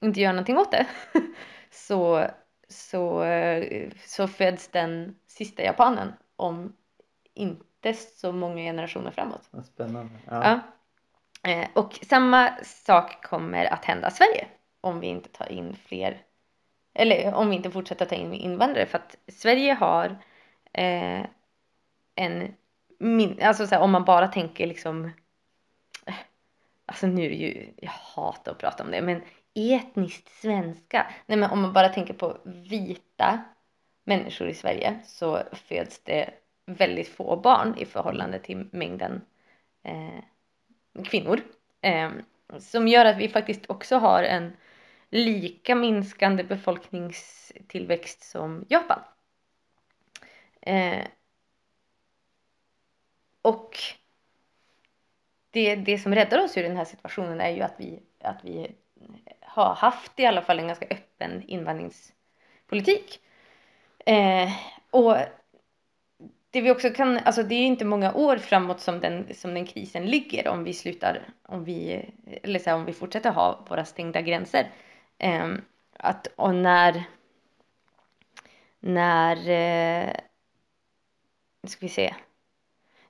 inte 0.00 0.20
gör 0.20 0.32
någonting 0.32 0.58
åt 0.58 0.70
det 0.70 0.86
så, 1.70 2.26
så, 2.68 3.22
eh, 3.22 3.90
så 4.06 4.28
föds 4.28 4.68
den 4.68 5.16
sista 5.26 5.62
japanen 5.62 6.12
om 6.36 6.72
inte 7.34 7.94
så 7.94 8.32
många 8.32 8.62
generationer 8.62 9.10
framåt. 9.10 9.48
Vad 9.50 9.66
Spännande. 9.66 10.12
Ja. 10.30 10.44
Ja. 10.44 10.60
Eh, 11.50 11.68
och 11.74 11.98
samma 12.02 12.50
sak 12.62 13.24
kommer 13.24 13.64
att 13.64 13.84
hända 13.84 14.10
Sverige 14.10 14.46
om 14.86 15.00
vi 15.00 15.06
inte 15.06 15.28
tar 15.28 15.52
in 15.52 15.76
fler 15.76 16.22
eller 16.94 17.34
om 17.34 17.50
vi 17.50 17.56
inte 17.56 17.70
fortsätter 17.70 18.06
ta 18.06 18.14
in 18.14 18.32
invandrare 18.32 18.86
för 18.86 18.98
att 18.98 19.16
Sverige 19.28 19.74
har 19.74 20.16
eh, 20.72 21.26
en 22.14 22.54
min, 22.98 23.42
alltså 23.42 23.66
så 23.66 23.74
här, 23.74 23.82
om 23.82 23.90
man 23.90 24.04
bara 24.04 24.28
tänker 24.28 24.66
liksom 24.66 25.04
eh, 26.06 26.14
alltså 26.86 27.06
nu 27.06 27.24
är 27.24 27.28
det 27.28 27.36
ju 27.36 27.72
jag 27.76 27.90
hatar 27.90 28.52
att 28.52 28.58
prata 28.58 28.84
om 28.84 28.90
det 28.90 29.02
men 29.02 29.22
etniskt 29.54 30.28
svenska 30.28 31.06
nej 31.26 31.38
men 31.38 31.50
om 31.50 31.62
man 31.62 31.72
bara 31.72 31.88
tänker 31.88 32.14
på 32.14 32.38
vita 32.44 33.44
människor 34.04 34.48
i 34.48 34.54
Sverige 34.54 35.00
så 35.04 35.42
föds 35.52 36.04
det 36.04 36.30
väldigt 36.66 37.08
få 37.08 37.36
barn 37.36 37.74
i 37.78 37.84
förhållande 37.84 38.38
till 38.38 38.68
mängden 38.72 39.20
eh, 39.82 41.02
kvinnor. 41.04 41.40
Eh, 41.80 42.10
som 42.58 42.88
gör 42.88 43.04
att 43.04 43.16
vi 43.16 43.28
faktiskt 43.28 43.70
också 43.70 43.96
har 43.96 44.22
en 44.22 44.56
lika 45.10 45.74
minskande 45.74 46.44
befolkningstillväxt 46.44 48.22
som 48.22 48.64
Japan. 48.68 49.00
Eh, 50.60 51.06
och 53.42 53.78
det, 55.50 55.76
det 55.76 55.98
som 55.98 56.14
räddar 56.14 56.44
oss 56.44 56.56
ur 56.56 56.62
den 56.62 56.76
här 56.76 56.84
situationen 56.84 57.40
är 57.40 57.50
ju 57.50 57.62
att 57.62 57.74
vi, 57.76 58.02
att 58.20 58.44
vi 58.44 58.76
har 59.40 59.74
haft 59.74 60.20
i 60.20 60.26
alla 60.26 60.42
fall 60.42 60.58
en 60.58 60.66
ganska 60.66 60.86
öppen 60.86 61.42
invandringspolitik. 61.46 63.20
Eh, 64.06 64.50
och 64.90 65.16
det 66.50 66.60
vi 66.60 66.70
också 66.70 66.90
kan, 66.90 67.18
alltså 67.18 67.42
det 67.42 67.54
är 67.54 67.66
inte 67.66 67.84
många 67.84 68.14
år 68.14 68.36
framåt 68.36 68.80
som 68.80 69.00
den, 69.00 69.34
som 69.34 69.54
den 69.54 69.66
krisen 69.66 70.06
ligger 70.06 70.48
om 70.48 70.64
vi 70.64 70.72
slutar, 70.72 71.22
om 71.42 71.64
vi, 71.64 72.04
eller 72.42 72.58
så 72.58 72.70
här, 72.70 72.76
om 72.76 72.84
vi 72.84 72.92
fortsätter 72.92 73.30
ha 73.30 73.66
våra 73.68 73.84
stängda 73.84 74.20
gränser. 74.20 74.70
Eh, 75.18 75.54
att, 75.92 76.26
och 76.36 76.54
när, 76.54 77.04
när, 78.80 79.36
eh, 79.36 80.14
nu 81.62 81.68
ska 81.68 81.80
vi 81.80 81.88
se, 81.88 82.14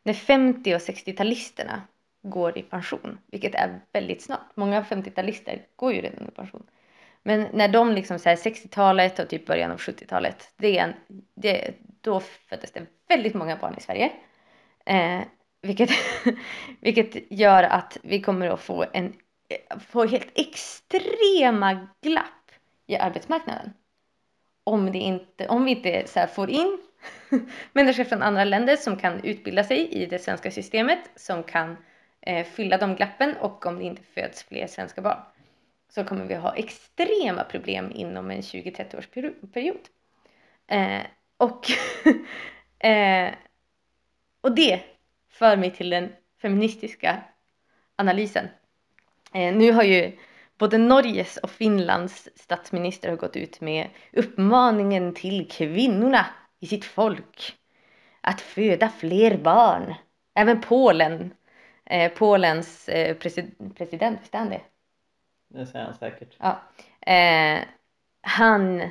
när 0.02 0.14
50 0.14 0.74
och 0.74 0.78
60-talisterna 0.78 1.80
går 2.22 2.58
i 2.58 2.62
pension, 2.62 3.18
vilket 3.26 3.54
är 3.54 3.80
väldigt 3.92 4.22
snart. 4.22 4.56
Många 4.56 4.82
50-talister 4.82 5.62
går 5.76 5.92
ju 5.92 6.00
redan 6.00 6.28
i 6.28 6.30
pension. 6.30 6.66
Men 7.22 7.48
när 7.52 7.68
de 7.68 7.92
liksom 7.92 8.18
så 8.18 8.28
60-talet 8.28 9.18
och 9.18 9.28
typ 9.28 9.46
början 9.46 9.70
av 9.70 9.78
70-talet, 9.78 10.52
det 10.56 10.78
är 10.78 10.84
en, 10.84 10.94
det, 11.34 11.74
då 12.00 12.20
föddes 12.20 12.72
det 12.72 12.86
väldigt 13.08 13.34
många 13.34 13.56
barn 13.56 13.74
i 13.78 13.80
Sverige. 13.80 14.12
Eh, 14.86 15.20
vilket, 15.62 15.90
vilket 16.80 17.32
gör 17.32 17.62
att 17.62 17.98
vi 18.02 18.20
kommer 18.20 18.48
att 18.48 18.60
få, 18.60 18.84
en, 18.92 19.12
få 19.88 20.06
helt 20.06 20.38
extrema 20.38 21.88
glapp 22.02 22.50
i 22.86 22.96
arbetsmarknaden. 22.96 23.72
Om, 24.64 24.92
det 24.92 24.98
inte, 24.98 25.48
om 25.48 25.64
vi 25.64 25.70
inte 25.70 26.06
så 26.06 26.20
här 26.20 26.26
får 26.26 26.50
in 26.50 26.78
människor 27.72 28.04
från 28.04 28.22
andra 28.22 28.44
länder 28.44 28.76
som 28.76 28.96
kan 28.96 29.24
utbilda 29.24 29.64
sig 29.64 29.88
i 29.88 30.06
det 30.06 30.18
svenska 30.18 30.50
systemet, 30.50 30.98
som 31.16 31.42
kan 31.42 31.76
eh, 32.20 32.46
fylla 32.46 32.78
de 32.78 32.94
glappen 32.94 33.36
och 33.36 33.66
om 33.66 33.78
det 33.78 33.84
inte 33.84 34.02
föds 34.02 34.42
fler 34.42 34.66
svenska 34.66 35.02
barn 35.02 35.18
så 35.88 36.04
kommer 36.04 36.24
vi 36.24 36.34
ha 36.34 36.54
extrema 36.54 37.44
problem 37.44 37.92
inom 37.94 38.30
en 38.30 38.40
20-30 38.40 38.98
års 38.98 39.06
period. 39.52 39.80
Eh, 40.66 41.02
och, 41.36 41.66
eh, 42.86 43.34
och 44.40 44.54
det 44.54 44.80
för 45.28 45.56
mig 45.56 45.70
till 45.70 45.90
den 45.90 46.12
feministiska 46.42 47.22
analysen. 47.96 48.48
Eh, 49.36 49.54
nu 49.54 49.72
har 49.72 49.82
ju 49.82 50.12
både 50.58 50.78
Norges 50.78 51.36
och 51.36 51.50
Finlands 51.50 52.28
statsminister 52.34 53.08
har 53.08 53.16
gått 53.16 53.36
ut 53.36 53.60
med 53.60 53.88
uppmaningen 54.12 55.14
till 55.14 55.48
kvinnorna 55.50 56.26
i 56.60 56.66
sitt 56.66 56.84
folk 56.84 57.56
att 58.20 58.40
föda 58.40 58.88
fler 58.88 59.36
barn. 59.36 59.94
Även 60.34 60.60
Polen, 60.60 61.34
eh, 61.84 62.12
Polens 62.12 62.88
eh, 62.88 63.16
president, 63.16 63.76
president, 63.76 64.20
visst 64.22 64.34
är 64.34 64.38
han 64.38 64.50
det? 64.50 64.60
Det 65.48 65.66
säger 65.66 65.84
han 65.84 65.94
säkert. 65.94 66.36
Ja. 66.38 66.60
Eh, 67.12 67.62
han, 68.20 68.90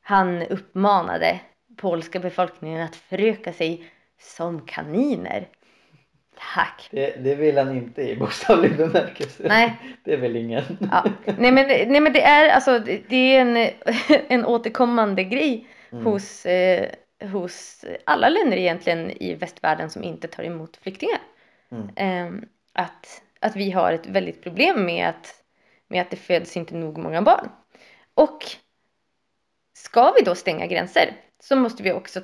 han 0.00 0.42
uppmanade 0.42 1.40
polska 1.76 2.20
befolkningen 2.20 2.82
att 2.82 2.96
föröka 2.96 3.52
sig 3.52 3.90
som 4.18 4.66
kaniner. 4.66 5.48
Tack! 6.54 6.88
Det, 6.90 7.24
det 7.24 7.34
vill 7.34 7.58
han 7.58 7.76
inte 7.76 8.02
i 8.02 8.16
bokstavlig 8.16 8.76
bemärkelse. 8.76 9.42
Nej. 9.48 9.76
Det 10.04 10.12
är 10.12 10.16
väl 10.16 10.36
ingen. 10.36 10.64
Ja. 10.92 11.04
Nej, 11.38 11.52
men, 11.52 11.66
nej 11.66 12.00
men 12.00 12.12
det 12.12 12.22
är 12.22 12.48
alltså 12.48 12.78
det 13.08 13.16
är 13.16 13.40
en, 13.40 13.70
en 14.28 14.44
återkommande 14.44 15.24
grej 15.24 15.66
Mm. 15.90 16.04
hos, 16.04 16.46
eh, 16.46 16.90
hos 17.32 17.84
alla 18.04 18.28
länder 18.28 18.56
egentligen 18.56 19.10
i 19.10 19.34
västvärlden 19.34 19.90
som 19.90 20.04
inte 20.04 20.28
tar 20.28 20.44
emot 20.44 20.76
flyktingar. 20.76 21.20
Mm. 21.70 21.90
Ehm, 21.96 22.48
att, 22.72 23.22
att 23.40 23.56
vi 23.56 23.70
har 23.70 23.92
ett 23.92 24.06
väldigt 24.06 24.42
problem 24.42 24.84
med 24.84 25.08
att, 25.08 25.44
med 25.88 26.02
att 26.02 26.10
det 26.10 26.16
föds 26.16 26.56
inte 26.56 26.74
nog 26.74 26.98
många 26.98 27.22
barn. 27.22 27.48
Och 28.14 28.44
ska 29.76 30.12
vi 30.12 30.22
då 30.22 30.34
stänga 30.34 30.66
gränser 30.66 31.12
så 31.40 31.56
måste 31.56 31.82
vi 31.82 31.92
också 31.92 32.20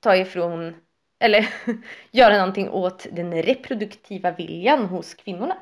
ta 0.00 0.16
ifrån 0.16 0.74
eller 1.18 1.48
göra 2.10 2.36
någonting 2.36 2.70
åt 2.70 3.06
den 3.12 3.42
reproduktiva 3.42 4.30
viljan 4.30 4.86
hos 4.86 5.14
kvinnorna. 5.14 5.56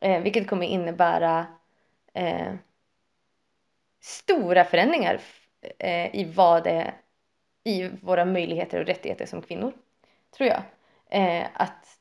Eh, 0.00 0.22
vilket 0.22 0.48
kommer 0.48 0.66
innebära 0.66 1.46
eh, 2.14 2.54
stora 4.00 4.64
förändringar 4.64 5.20
eh, 5.78 6.14
i 6.14 6.32
vad 6.36 6.64
det 6.64 6.94
i 7.64 7.88
våra 8.02 8.24
möjligheter 8.24 8.80
och 8.80 8.86
rättigheter 8.86 9.26
som 9.26 9.42
kvinnor. 9.42 9.72
Tror 10.36 10.48
jag. 10.48 10.62
Eh, 11.10 11.46
att 11.54 11.98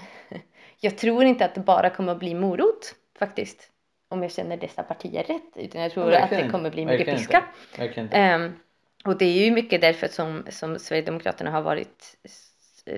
jag 0.80 0.98
tror 0.98 1.24
inte 1.24 1.44
att 1.44 1.54
det 1.54 1.60
bara 1.60 1.90
kommer 1.90 2.12
att 2.12 2.18
bli 2.18 2.34
morot 2.34 2.94
faktiskt. 3.18 3.70
Om 4.10 4.22
jag 4.22 4.32
känner 4.32 4.56
dessa 4.56 4.82
partier 4.82 5.22
rätt. 5.22 5.56
Utan 5.56 5.80
jag 5.80 5.92
tror 5.92 6.12
Ja, 6.12 6.16
att 6.16 6.22
verkligen 6.22 6.46
det 6.46 6.52
kommer 6.52 6.70
bli 6.70 6.86
mycket 6.86 7.08
Verkligen 7.08 7.18
piska. 7.18 7.44
Och 9.08 9.18
det 9.18 9.24
är 9.24 9.44
ju 9.44 9.50
mycket 9.50 9.80
därför 9.80 10.08
som, 10.08 10.44
som 10.50 10.78
Sverigedemokraterna 10.78 11.50
har 11.50 11.62
varit 11.62 12.16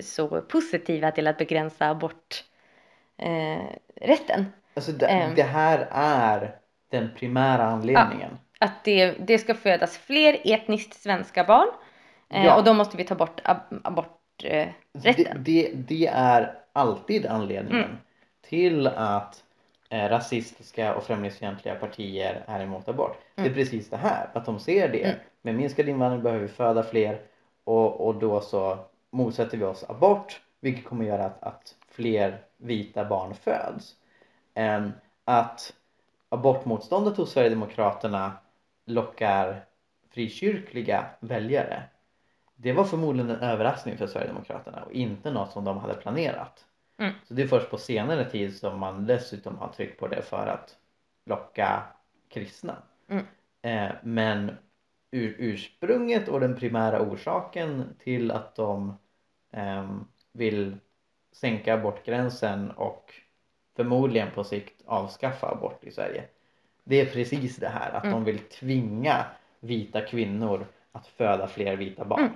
så 0.01 0.41
positiva 0.41 1.11
till 1.11 1.27
att 1.27 1.37
begränsa 1.37 1.89
aborträtten. 1.89 2.47
Eh, 3.17 3.61
rätten. 4.07 4.45
Alltså 4.73 4.91
det, 4.91 5.05
ehm. 5.05 5.35
det 5.35 5.43
här 5.43 5.87
är 5.91 6.55
den 6.91 7.09
primära 7.15 7.63
anledningen. 7.63 8.37
att 8.59 8.83
det, 8.83 9.11
det 9.11 9.37
ska 9.37 9.53
födas 9.53 9.97
fler 9.97 10.37
etniskt 10.43 10.93
svenska 11.01 11.43
barn. 11.43 11.67
Eh, 12.29 12.45
Ja. 12.45 12.55
Och 12.57 12.63
då 12.63 12.73
måste 12.73 12.97
vi 12.97 13.03
ta 13.03 13.15
bort 13.15 13.41
ab- 13.43 13.81
aborträtten. 13.83 15.25
Eh, 15.27 15.35
Det, 15.35 15.71
det, 15.73 16.07
är 16.07 16.53
alltid 16.73 17.25
anledningen 17.25 17.83
Mm. 17.83 17.97
till 18.49 18.87
att 18.87 19.43
rasistiska 19.91 20.95
och 20.95 21.03
främlingsfientliga 21.03 21.75
partier 21.75 22.43
är 22.47 22.59
emot 22.59 22.89
abort. 22.89 23.17
Det 23.35 23.41
är 23.41 23.45
Mm. 23.45 23.57
precis 23.57 23.89
det 23.89 23.97
här, 23.97 24.29
att 24.33 24.45
de 24.45 24.59
ser 24.59 24.89
det. 24.89 25.03
Mm. 25.03 25.15
Med 25.41 25.55
minskad 25.55 25.89
invandring 25.89 26.23
behöver 26.23 26.41
vi 26.41 26.47
föda 26.47 26.83
fler 26.83 27.21
och, 27.63 28.07
och 28.07 28.15
då 28.15 28.41
så 28.41 28.77
motsätter 29.11 29.57
vi 29.57 29.63
oss 29.63 29.85
abort 29.89 30.41
vilket 30.59 30.85
kommer 30.85 31.05
göra 31.05 31.25
att, 31.25 31.43
att 31.43 31.75
fler 31.87 32.37
vita 32.57 33.05
barn 33.05 33.33
föds. 33.33 33.95
Ehm, 34.53 34.91
att 35.25 35.73
abortmotståndet 36.29 37.17
hos 37.17 37.31
Sverigedemokraterna 37.31 38.31
lockar 38.85 39.65
frikyrkliga 40.09 41.05
väljare 41.19 41.83
det 42.63 42.73
var 42.73 42.83
förmodligen 42.83 43.29
en 43.29 43.39
överraskning 43.39 43.97
för 43.97 44.07
Sverigedemokraterna 44.07 44.83
och 44.83 44.91
inte 44.91 45.31
något 45.31 45.51
som 45.51 45.63
de 45.63 45.77
hade 45.77 45.93
planerat. 45.93 46.65
Mm. 47.01 47.13
Så 47.27 47.33
det 47.33 47.41
är 47.41 47.47
först 47.47 47.69
på 47.69 47.77
senare 47.77 48.29
tid 48.29 48.57
som 48.57 48.79
man 48.79 49.05
dessutom 49.05 49.57
har 49.57 49.67
tryckt 49.67 49.99
på 49.99 50.07
det 50.07 50.21
för 50.21 50.47
att 50.47 50.77
locka 51.25 51.83
kristna. 52.29 52.75
Mm. 53.07 53.25
Eh, 53.61 53.95
men 54.03 54.51
ur, 55.11 55.35
ursprunget 55.39 56.27
och 56.27 56.39
den 56.39 56.55
primära 56.55 57.01
orsaken 57.01 57.95
till 57.99 58.31
att 58.31 58.55
de 58.55 58.97
ehm, 59.51 60.07
vill 60.33 60.77
sänka 61.31 61.73
abortgränsen 61.73 62.71
och 62.71 63.13
förmodligen 63.75 64.31
på 64.31 64.43
sikt 64.43 64.81
avskaffa 64.85 65.51
abort 65.51 65.83
i 65.83 65.91
Sverige. 65.91 66.23
Det 66.83 67.01
är 67.01 67.05
precis 67.05 67.55
det 67.57 67.69
här 67.69 67.91
att 67.91 68.03
Mm. 68.03 68.13
de 68.13 68.23
vill 68.23 68.39
tvinga 68.39 69.25
vita 69.59 70.01
kvinnor 70.01 70.65
att 70.91 71.07
föda 71.07 71.47
fler 71.47 71.75
vita 71.75 72.05
barn. 72.05 72.19
Mm. 72.21 72.33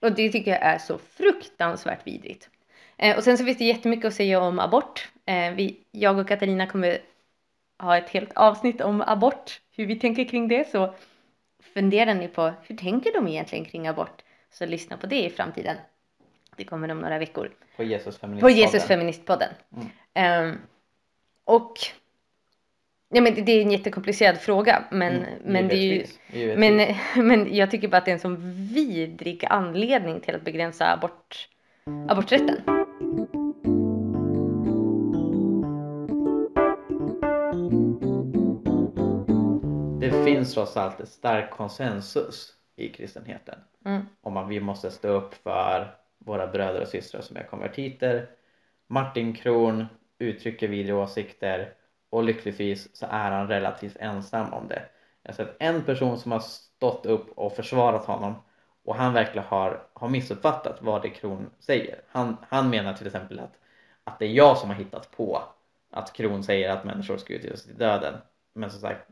Och 0.00 0.12
det 0.12 0.32
tycker 0.32 0.50
jag 0.50 0.62
är 0.62 0.78
så 0.78 0.98
fruktansvärt 0.98 2.06
vidrigt. 2.06 2.50
Eh, 3.02 3.16
och 3.16 3.24
sen 3.24 3.38
så 3.38 3.44
finns 3.44 3.58
det 3.58 3.64
jättemycket 3.64 4.04
att 4.04 4.14
säga 4.14 4.40
om 4.40 4.58
abort. 4.58 5.08
Eh, 5.26 5.54
vi, 5.54 5.80
jag 5.90 6.18
och 6.18 6.28
Katarina 6.28 6.66
kommer 6.66 6.98
ha 7.78 7.96
ett 7.96 8.10
helt 8.10 8.32
avsnitt 8.32 8.80
om 8.80 9.02
abort, 9.06 9.60
hur 9.76 9.86
vi 9.86 9.96
tänker 9.96 10.24
kring 10.24 10.48
det. 10.48 10.68
Så 10.68 10.94
funderar 11.74 12.14
ni 12.14 12.28
på 12.28 12.52
hur 12.62 12.76
tänker 12.76 13.12
de 13.12 13.28
egentligen 13.28 13.64
kring 13.64 13.88
abort? 13.88 14.22
Så 14.50 14.66
lyssna 14.66 14.96
på 14.96 15.06
det 15.06 15.24
i 15.24 15.30
framtiden. 15.30 15.76
Det 16.56 16.64
kommer 16.64 16.90
om 16.90 16.98
några 16.98 17.18
veckor. 17.18 17.50
På 17.76 17.82
Jesus 17.82 18.18
På 18.18 18.20
feministpodden. 18.20 18.56
Jesus 18.56 18.84
feministpodden. 18.84 19.48
Mm. 19.76 19.86
Ehm, 20.14 20.58
och 21.44 21.74
ja, 23.08 23.20
men 23.20 23.44
det, 23.44 23.52
är 23.52 23.62
en 23.62 23.70
jättekomplicerad 23.70 24.38
fråga, 24.38 24.84
men, 24.90 25.12
Mm, 25.12 25.28
men 25.44 25.68
det 25.68 25.74
är 25.74 26.06
ju 26.32 26.56
men, 26.56 26.94
men 27.26 27.54
jag 27.54 27.70
tycker 27.70 27.88
bara 27.88 27.96
att 27.96 28.04
det 28.04 28.10
är 28.10 28.14
en 28.14 28.20
sån 28.20 28.68
vidrig 28.74 29.44
anledning 29.50 30.20
till 30.20 30.34
att 30.34 30.42
begränsa 30.42 30.92
abort, 30.92 31.48
aborträtten. 32.08 32.81
Det 40.00 40.24
finns 40.24 40.54
trots 40.54 40.76
allt 40.76 41.00
ett 41.00 41.08
stark 41.08 41.50
konsensus 41.50 42.52
i 42.76 42.88
kristenheten 42.88 43.58
Mm. 43.84 44.02
om 44.20 44.36
att 44.36 44.48
vi 44.48 44.60
måste 44.60 44.90
stå 44.90 45.08
upp 45.08 45.34
för 45.34 45.94
våra 46.18 46.46
bröder 46.46 46.80
och 46.82 46.88
systrar 46.88 47.20
som 47.20 47.36
är 47.36 47.42
konvertiter. 47.42 48.30
Martin 48.86 49.34
Kron 49.34 49.86
uttrycker 50.18 50.68
vidriga 50.68 50.96
åsikter 50.96 51.74
och 52.10 52.24
lyckligtvis 52.24 52.96
så 52.96 53.06
är 53.10 53.30
han 53.30 53.48
relativt 53.48 53.96
ensam 53.96 54.52
om 54.52 54.68
det. 54.68 54.82
Jag 55.22 55.32
har 55.32 55.34
sett 55.34 55.56
en 55.58 55.84
person 55.84 56.18
som 56.18 56.32
har 56.32 56.40
stått 56.40 57.06
upp 57.06 57.30
och 57.38 57.56
försvarat 57.56 58.04
honom 58.04 58.34
och 58.84 58.94
han 58.94 59.12
verkligen 59.12 59.46
har, 59.46 59.86
har 59.92 60.08
missuppfattat 60.08 60.82
vad 60.82 61.02
det 61.02 61.10
Kron 61.10 61.50
säger. 61.58 62.00
Han, 62.08 62.36
han 62.48 62.70
menar 62.70 62.94
till 62.94 63.06
exempel 63.06 63.40
att, 63.40 63.58
att 64.04 64.18
det 64.18 64.24
är 64.26 64.32
jag 64.32 64.58
som 64.58 64.70
har 64.70 64.76
hittat 64.76 65.10
på 65.10 65.42
att 65.90 66.12
Kron 66.12 66.42
säger 66.42 66.70
att 66.70 66.84
människor 66.84 67.16
ska 67.16 67.34
utvisas 67.34 67.64
till 67.64 67.78
döden. 67.78 68.14
Men 68.52 68.70
som 68.70 68.80
sagt, 68.80 69.08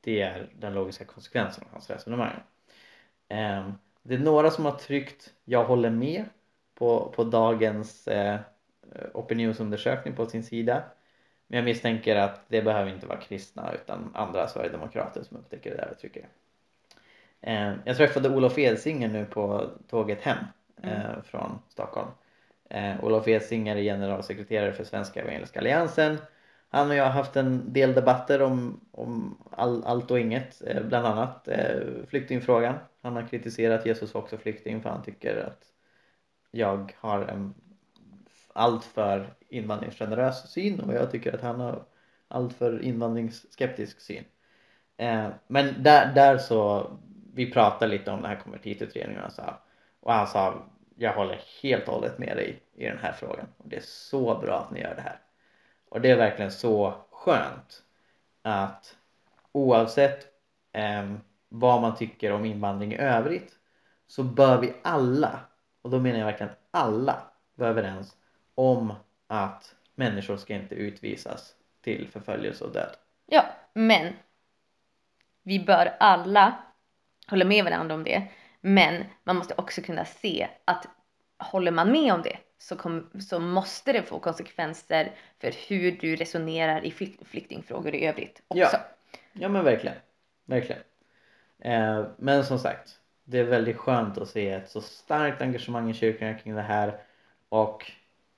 det 0.00 0.20
är 0.20 0.50
den 0.58 0.74
logiska 0.74 1.04
konsekvensen 1.04 1.64
av 1.64 1.72
hans 1.72 1.90
resonemang. 1.90 2.40
Eh, 3.28 3.70
det 4.02 4.14
är 4.14 4.18
några 4.18 4.50
som 4.50 4.64
har 4.64 4.72
tryckt 4.72 5.32
jag 5.44 5.64
håller 5.64 5.90
med 5.90 6.24
på, 6.74 7.12
på 7.16 7.24
dagens 7.24 8.08
eh, 8.08 8.40
opinionsundersökning 9.14 10.14
på 10.14 10.26
sin 10.26 10.42
sida. 10.42 10.82
Men 11.46 11.56
jag 11.56 11.64
misstänker 11.64 12.16
att 12.16 12.48
det 12.48 12.62
behöver 12.62 12.90
inte 12.90 13.06
vara 13.06 13.20
kristna 13.20 13.72
utan 13.72 14.10
andra 14.14 14.48
sverigedemokrater 14.48 15.22
som 15.22 15.36
upptäcker 15.36 15.70
det 15.70 15.76
där 15.76 15.90
och 15.90 15.98
trycker 15.98 16.20
det 16.20 16.28
jag 17.84 17.96
träffade 17.96 18.28
Olof 18.28 18.58
Edsinger 18.58 19.08
nu 19.08 19.24
på 19.24 19.70
tåget 19.88 20.20
hem 20.20 20.38
eh, 20.82 21.22
från 21.24 21.58
Stockholm. 21.68 22.08
Eh, 22.70 23.04
Olof 23.04 23.28
Edsinger 23.28 23.76
är 23.76 23.82
generalsekreterare 23.82 24.72
för 24.72 24.84
Svenska 24.84 25.20
Evangeliska 25.20 25.58
Alliansen. 25.58 26.18
Han 26.68 26.90
och 26.90 26.94
jag 26.94 27.04
har 27.04 27.10
haft 27.10 27.36
en 27.36 27.72
del 27.72 27.94
debatter 27.94 28.42
om, 28.42 28.80
om 28.90 29.38
all, 29.50 29.84
allt 29.84 30.10
och 30.10 30.20
inget, 30.20 30.62
eh, 30.66 30.82
bland 30.82 31.06
annat 31.06 31.48
eh, 31.48 31.80
flyktingfrågan. 32.08 32.74
Han 33.02 33.16
har 33.16 33.26
kritiserat 33.26 33.86
Jesus 33.86 34.14
också 34.14 34.38
flykting 34.38 34.82
för 34.82 34.90
han 34.90 35.02
tycker 35.02 35.36
att 35.36 35.64
jag 36.50 36.94
har 36.98 37.22
en 37.22 37.54
alltför 38.52 39.34
invandringsgenerös 39.48 40.50
syn 40.50 40.80
och 40.80 40.94
jag 40.94 41.10
tycker 41.10 41.34
att 41.34 41.40
han 41.40 41.60
har 41.60 41.84
alltför 42.28 42.82
invandringsskeptisk 42.82 44.00
syn. 44.00 44.24
Eh, 44.96 45.28
men 45.46 45.82
där, 45.82 46.14
där 46.14 46.38
så, 46.38 46.90
vi 47.34 47.52
pratade 47.52 47.90
lite 47.90 48.10
om 48.10 48.22
den 48.22 48.30
här 48.30 48.40
konvertitutredningen 48.40 49.24
och, 49.24 49.32
så, 49.32 49.54
och 50.00 50.12
han 50.12 50.26
sa 50.26 50.62
jag 50.96 51.14
håller 51.14 51.40
helt 51.62 51.88
och 51.88 51.94
hållet 51.94 52.18
med 52.18 52.36
dig 52.36 52.62
i 52.74 52.84
den 52.84 52.98
här 52.98 53.12
frågan 53.12 53.46
och 53.56 53.68
det 53.68 53.76
är 53.76 53.82
så 53.84 54.38
bra 54.38 54.58
att 54.58 54.70
ni 54.70 54.80
gör 54.80 54.94
det 54.94 55.02
här. 55.02 55.18
Och 55.88 56.00
det 56.00 56.10
är 56.10 56.16
verkligen 56.16 56.50
så 56.50 56.94
skönt 57.10 57.82
att 58.42 58.96
oavsett 59.52 60.26
eh, 60.72 61.14
vad 61.48 61.80
man 61.80 61.96
tycker 61.96 62.32
om 62.32 62.44
invandring 62.44 62.92
i 62.92 62.96
övrigt 62.96 63.58
så 64.06 64.22
bör 64.22 64.60
vi 64.60 64.74
alla, 64.82 65.40
och 65.82 65.90
då 65.90 65.98
menar 65.98 66.18
jag 66.18 66.26
verkligen 66.26 66.52
alla, 66.70 67.22
vara 67.54 67.70
överens 67.70 68.16
om 68.54 68.94
att 69.26 69.74
människor 69.94 70.36
ska 70.36 70.54
inte 70.54 70.74
utvisas 70.74 71.54
till 71.80 72.08
förföljelse 72.08 72.64
och 72.64 72.72
död. 72.72 72.96
Ja, 73.26 73.44
men 73.72 74.12
vi 75.42 75.64
bör 75.64 75.96
alla 76.00 76.69
hålla 77.30 77.44
med 77.44 77.64
varandra 77.64 77.94
om 77.94 78.04
det. 78.04 78.22
Men 78.60 79.04
man 79.24 79.36
måste 79.36 79.54
också 79.56 79.82
kunna 79.82 80.04
se 80.04 80.48
att 80.64 80.86
håller 81.38 81.70
man 81.70 81.92
med 81.92 82.14
om 82.14 82.22
det 82.22 82.38
så, 82.58 82.76
kom, 82.76 83.10
så 83.20 83.38
måste 83.38 83.92
det 83.92 84.02
få 84.02 84.18
konsekvenser 84.18 85.12
för 85.38 85.54
hur 85.68 85.92
du 85.92 86.16
resonerar 86.16 86.84
i 86.84 86.90
flyk, 86.90 87.26
flyktingfrågor 87.26 87.94
i 87.94 88.06
övrigt 88.06 88.42
också. 88.48 88.76
Ja. 88.76 88.80
Ja 89.32 89.48
men 89.48 89.64
verkligen, 89.64 89.96
verkligen. 90.44 90.82
Eh, 91.58 92.04
men 92.16 92.44
som 92.44 92.58
sagt, 92.58 92.98
det 93.24 93.38
är 93.38 93.44
väldigt 93.44 93.76
skönt 93.76 94.18
att 94.18 94.28
se 94.28 94.50
ett 94.50 94.70
så 94.70 94.80
starkt 94.80 95.42
engagemang 95.42 95.90
i 95.90 95.94
kyrkan 95.94 96.38
kring 96.38 96.54
det 96.54 96.62
här 96.62 97.00
och 97.48 97.92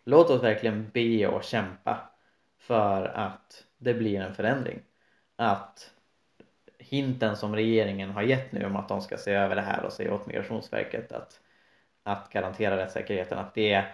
låt 0.04 0.30
oss 0.30 0.42
verkligen 0.42 0.90
be 0.90 1.26
och 1.26 1.44
kämpa 1.44 2.10
för 2.58 3.04
att 3.04 3.64
det 3.78 3.94
blir 3.94 4.20
en 4.20 4.34
förändring. 4.34 4.82
Att 5.36 5.90
hinten 6.92 7.36
som 7.36 7.54
regeringen 7.54 8.10
har 8.10 8.22
gett 8.22 8.52
nu 8.52 8.64
om 8.64 8.76
att 8.76 8.88
de 8.88 9.00
ska 9.00 9.16
se 9.16 9.32
över 9.32 9.56
det 9.56 9.62
här 9.62 9.84
och 9.84 9.92
säga 9.92 10.14
åt 10.14 10.26
Migrationsverket 10.26 11.12
att, 11.12 11.40
att 12.02 12.32
garantera 12.32 12.76
rättssäkerheten, 12.76 13.38
att 13.38 13.54
det 13.54 13.84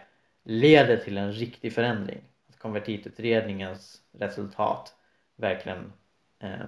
leder 0.42 0.96
till 0.96 1.18
en 1.18 1.32
riktig 1.32 1.72
förändring. 1.72 2.20
Att 2.49 2.59
konvertitutredningens 2.59 4.03
resultat 4.12 4.94
verkligen 5.36 5.92
eh, 6.38 6.66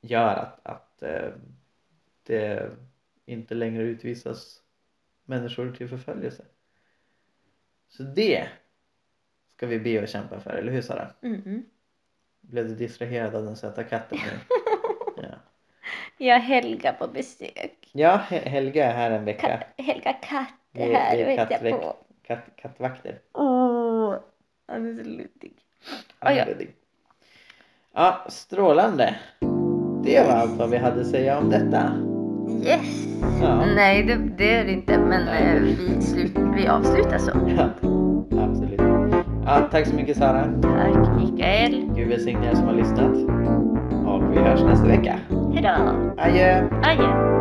gör 0.00 0.34
att, 0.34 0.66
att 0.66 1.02
eh, 1.02 1.30
det 2.22 2.70
inte 3.26 3.54
längre 3.54 3.82
utvisas 3.82 4.62
människor 5.24 5.72
till 5.72 5.88
förföljelse. 5.88 6.44
Så 7.88 8.02
det 8.02 8.48
ska 9.56 9.66
vi 9.66 9.78
be 9.80 10.02
och 10.02 10.08
kämpa 10.08 10.40
för, 10.40 10.50
eller 10.50 10.72
hur 10.72 10.82
Sara? 10.82 11.10
Mm. 11.22 11.64
Blev 12.40 12.68
du 12.68 12.74
distraherad 12.74 13.34
av 13.34 13.44
den 13.44 13.56
söta 13.56 13.84
katten 13.84 14.18
nu? 14.24 14.38
Ja, 16.18 16.26
Jag 16.26 16.34
har 16.34 16.40
Helga 16.40 16.92
på 16.92 17.06
besök. 17.08 17.88
ja 17.92 18.20
Hel- 18.28 18.48
Helga 18.48 18.86
är 18.92 18.96
här 18.96 19.10
en 19.10 19.24
vecka. 19.24 19.46
Ka- 19.76 19.82
Helga 19.82 20.12
katt 20.12 20.48
är 20.74 20.90
är- 20.90 20.94
här, 20.94 21.16
vi 21.16 21.22
är 21.22 21.26
vet 21.26 21.50
jag 21.62 21.80
på. 21.80 21.96
Katt, 22.26 22.38
kattvakter. 22.56 23.18
Åh, 23.34 24.14
han 24.68 24.86
är 24.88 24.94
så 24.94 25.02
luddig. 25.04 25.52
Han 26.18 26.32
är 26.32 26.36
ja. 26.38 26.44
luddig. 26.44 26.70
Ja, 27.94 28.24
strålande. 28.28 29.14
Det 30.04 30.26
var 30.26 30.32
allt 30.34 30.50
vad 30.58 30.70
vi 30.70 30.76
hade 30.76 31.00
att 31.00 31.06
säga 31.06 31.38
om 31.38 31.50
detta. 31.50 31.92
Yes! 32.68 33.04
Ja. 33.42 33.64
Nej, 33.76 34.02
det, 34.02 34.16
det 34.38 34.54
är 34.54 34.64
det 34.64 34.72
inte, 34.72 34.98
men 34.98 35.28
eh, 35.28 35.62
vi, 35.62 36.02
slut, 36.02 36.32
vi 36.56 36.68
avslutar 36.68 37.18
så. 37.18 37.30
Ja, 37.56 37.70
absolut. 38.42 38.80
Ja, 39.46 39.68
tack 39.70 39.86
så 39.86 39.94
mycket 39.94 40.16
Sara. 40.16 40.44
Tack 40.62 41.16
Mikael. 41.16 41.90
Gud 41.96 42.08
välsigne 42.08 42.50
er 42.50 42.54
som 42.54 42.66
har 42.66 42.74
lyssnat. 42.74 43.14
Vi 44.38 44.44
hörs 44.44 44.62
nästa 44.62 44.86
vecka. 44.86 45.18
Hejdå! 45.54 45.68
Adjö! 46.16 46.68
Adjö! 46.82 47.38